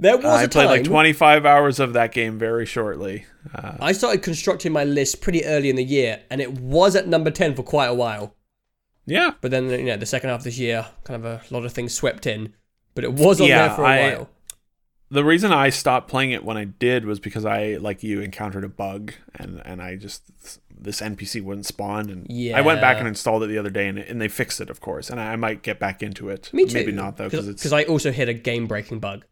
[0.01, 3.25] There was I a played time like 25 hours of that game very shortly.
[3.55, 7.07] Uh, I started constructing my list pretty early in the year, and it was at
[7.07, 8.35] number ten for quite a while.
[9.07, 11.65] yeah, But then, you know, the second half of this year, kind of a lot
[11.65, 12.53] of things swept in.
[12.97, 14.31] But it was on Yeah, there for a I- while.
[15.13, 18.65] The reason I stopped playing it when I did was because I, like you, encountered
[18.65, 20.23] a bug, and and I just
[20.77, 22.59] this NPC wouldn't spawn, and yeah.
[22.59, 24.81] I went back and installed it the other day, and, and they fixed it, of
[24.81, 26.51] course, and I, I might get back into it.
[26.53, 26.75] Me too.
[26.75, 29.25] Maybe not though, because it's because I also hit a game-breaking bug.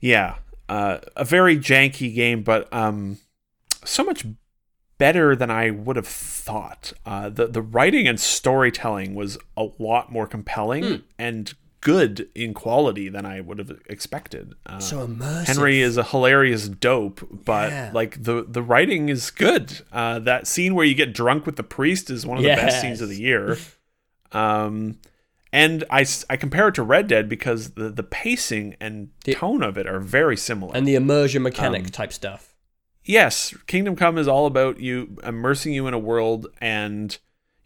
[0.00, 0.36] yeah,
[0.68, 3.18] uh, a very janky game, but um,
[3.84, 4.26] so much
[4.98, 6.92] better than I would have thought.
[7.04, 10.96] Uh, the the writing and storytelling was a lot more compelling Hmm.
[11.18, 14.54] and good in quality than I would have expected.
[14.64, 15.46] Uh, So immersive.
[15.46, 17.90] Henry is a hilarious dope, but Yeah.
[17.94, 19.80] like the the writing is good.
[19.92, 22.80] Uh, that scene where you get drunk with the priest is one of the best
[22.80, 23.56] scenes of the year.
[24.32, 24.98] Um,
[25.52, 29.62] and I, I compare it to Red Dead because the, the pacing and The- tone
[29.62, 30.76] of it are very similar.
[30.76, 32.54] And the immersion mechanic Um, type stuff.
[33.04, 37.16] yes, Kingdom Come is all about you immersing you in a world and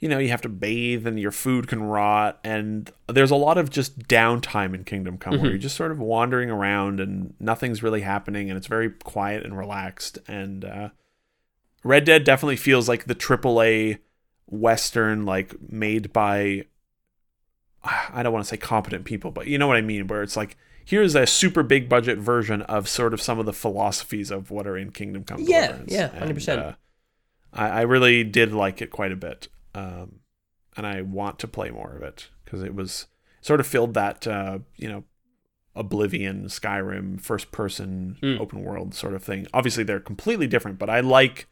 [0.01, 3.59] you know, you have to bathe and your food can rot and there's a lot
[3.59, 5.51] of just downtime in Kingdom Come where Mhm.
[5.51, 9.57] you're just sort of wandering around and nothing's really happening and it's very quiet and
[9.57, 10.89] relaxed and uh
[11.85, 13.99] Red Dead definitely feels like the AAA
[14.47, 16.65] western like made by
[17.85, 20.37] I don't want to say competent people, but you know what I mean where it's
[20.37, 24.51] like here's a super big budget version of sort of some of the philosophies of
[24.51, 25.93] what are in Kingdom Come Yeah, Deliverance.
[25.93, 26.59] yeah, 100%.
[26.59, 26.73] uh,
[27.53, 30.21] I, I really did like it quite a bit, um,
[30.77, 33.07] and I want to play more of it because it was
[33.41, 35.05] sort of filled that uh, you know
[35.77, 38.41] Oblivion, Skyrim, first person Mm.
[38.41, 39.47] open world sort of thing.
[39.55, 41.47] Obviously, they're completely different, but I like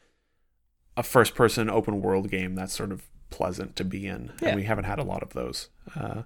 [0.96, 4.48] a first person open world game that's sort of pleasant to be in, Yeah.
[4.48, 5.68] and we haven't had a lot of those.
[5.94, 6.22] Uh,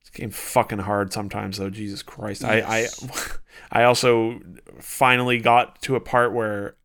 [0.00, 1.70] this game fucking hard sometimes though.
[1.70, 3.02] Jesus Christ, Yes.
[3.02, 4.40] I I I also
[4.80, 6.76] finally got to a part where.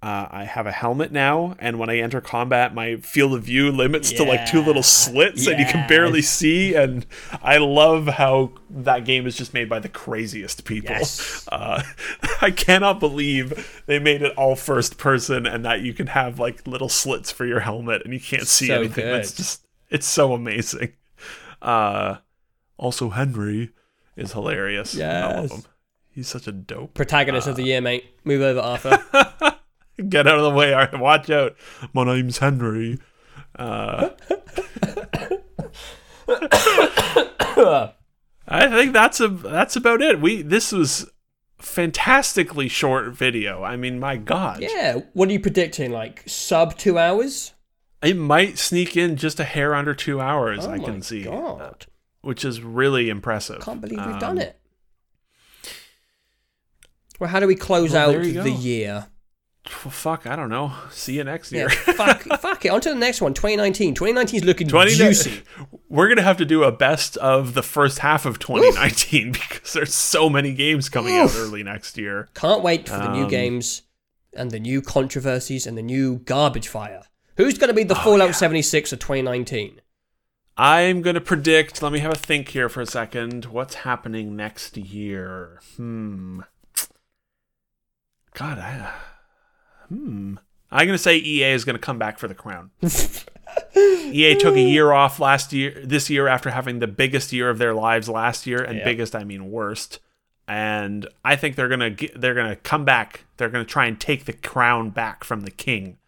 [0.00, 3.72] Uh, I have a helmet now, and when I enter combat, my field of view
[3.72, 6.76] limits to like two little slits, and you can barely see.
[6.76, 7.04] And
[7.42, 10.94] I love how that game is just made by the craziest people.
[10.96, 11.46] Yes.
[11.58, 11.82] Uh,
[12.42, 16.64] I cannot believe they made it all first person, and that you can have like
[16.66, 19.06] little slits for your helmet, and you can't see So anything.
[19.06, 19.36] That's good.
[19.38, 20.92] just it's so amazing.
[21.60, 22.18] Uh,
[22.76, 23.70] also, Henry
[24.16, 24.94] is hilarious.
[24.94, 25.00] I
[25.34, 25.52] love Yes.
[25.52, 25.62] him.
[26.10, 26.94] He's such a dope.
[26.94, 28.04] Protagonist of uh, the year, mate.
[28.24, 29.54] Move over, Arthur.
[30.08, 30.98] Get out of the way, Art.
[30.98, 31.56] Watch out.
[31.92, 32.98] My name's Henry.
[33.56, 34.10] Uh,
[38.50, 40.20] I think that's a that's about it.
[40.20, 41.10] We this was
[41.58, 43.62] fantastically short video.
[43.64, 45.00] I mean, my God, yeah.
[45.12, 45.90] What are you predicting?
[45.90, 47.54] Like sub two hours?
[48.00, 50.64] it might sneak in just a hair under two hours.
[50.66, 51.86] Oh I can see, God.
[52.20, 53.60] which is really impressive.
[53.62, 54.60] Can't believe we've Um, done it.
[57.18, 59.08] Well, how do we close Well, out the year?
[59.84, 60.72] Well, fuck, I don't know.
[60.90, 61.70] See you next Yeah, year.
[61.70, 62.68] fuck, fuck it.
[62.70, 63.34] On to the next one.
[63.34, 63.94] 2019.
[63.94, 65.42] 2019 is looking 20 juicy.
[65.88, 69.94] We're gonna have to do a best of the first half of 2019 because there's
[69.94, 72.28] so many games coming out early next year.
[72.34, 73.82] Can't wait for the new Um, games
[74.34, 77.02] and the new controversies and the new garbage fire.
[77.36, 78.32] Who's going to be the Oh, Fallout yeah.
[78.34, 79.80] 76 of 2019?
[80.56, 81.82] I'm gonna predict.
[81.82, 83.44] Let me have a think here for a second.
[83.44, 85.60] What's happening next year?
[85.76, 86.40] Hmm.
[88.34, 88.92] God, I.
[89.88, 90.36] Hmm.
[90.70, 92.70] I'm gonna say EA is gonna come back for the crown.
[93.76, 97.58] EA took a year off last year, this year after having the biggest year of
[97.58, 100.00] their lives last year, and biggest I mean worst.
[100.46, 103.24] And I think they're gonna get, they're gonna come back.
[103.36, 105.98] They're gonna try and take the crown back from the king.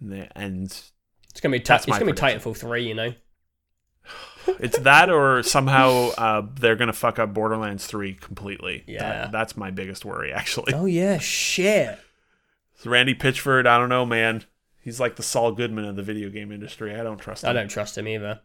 [0.00, 2.12] And It's going to be ti- it's going to be.
[2.12, 3.14] Titanfall 3, you know.
[4.58, 8.82] it's that, or somehow uh, they're gonna fuck up Borderlands three completely.
[8.86, 8.98] Yeah.
[9.00, 10.74] That- that's my biggest worry actually.
[10.74, 11.98] Oh yeah, shit.
[12.82, 14.44] So Randy Pitchford, I don't know, man.
[14.80, 16.92] He's like the Saul Goodman of the video game industry.
[16.92, 17.50] I don't trust him.
[17.50, 18.40] I don't trust him either.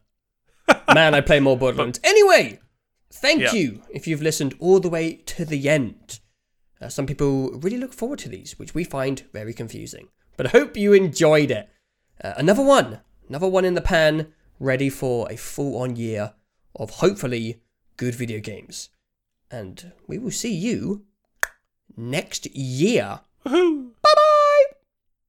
[0.93, 1.99] Man, I play more Borderlands.
[2.03, 2.59] Anyway,
[3.11, 3.53] thank Yeah.
[3.53, 6.19] you if you've listened all the way to the end.
[6.80, 10.09] Uh, some people really look forward to these, which we find very confusing.
[10.35, 11.68] But I hope you enjoyed it.
[12.23, 16.34] Uh, another one, another one in the pan, ready for a full on year
[16.76, 17.64] of hopefully
[17.95, 18.89] good video games.
[19.49, 21.05] And we will see you
[21.95, 23.22] next year.
[23.43, 23.86] Woohoo!
[24.07, 24.47] Bye bye.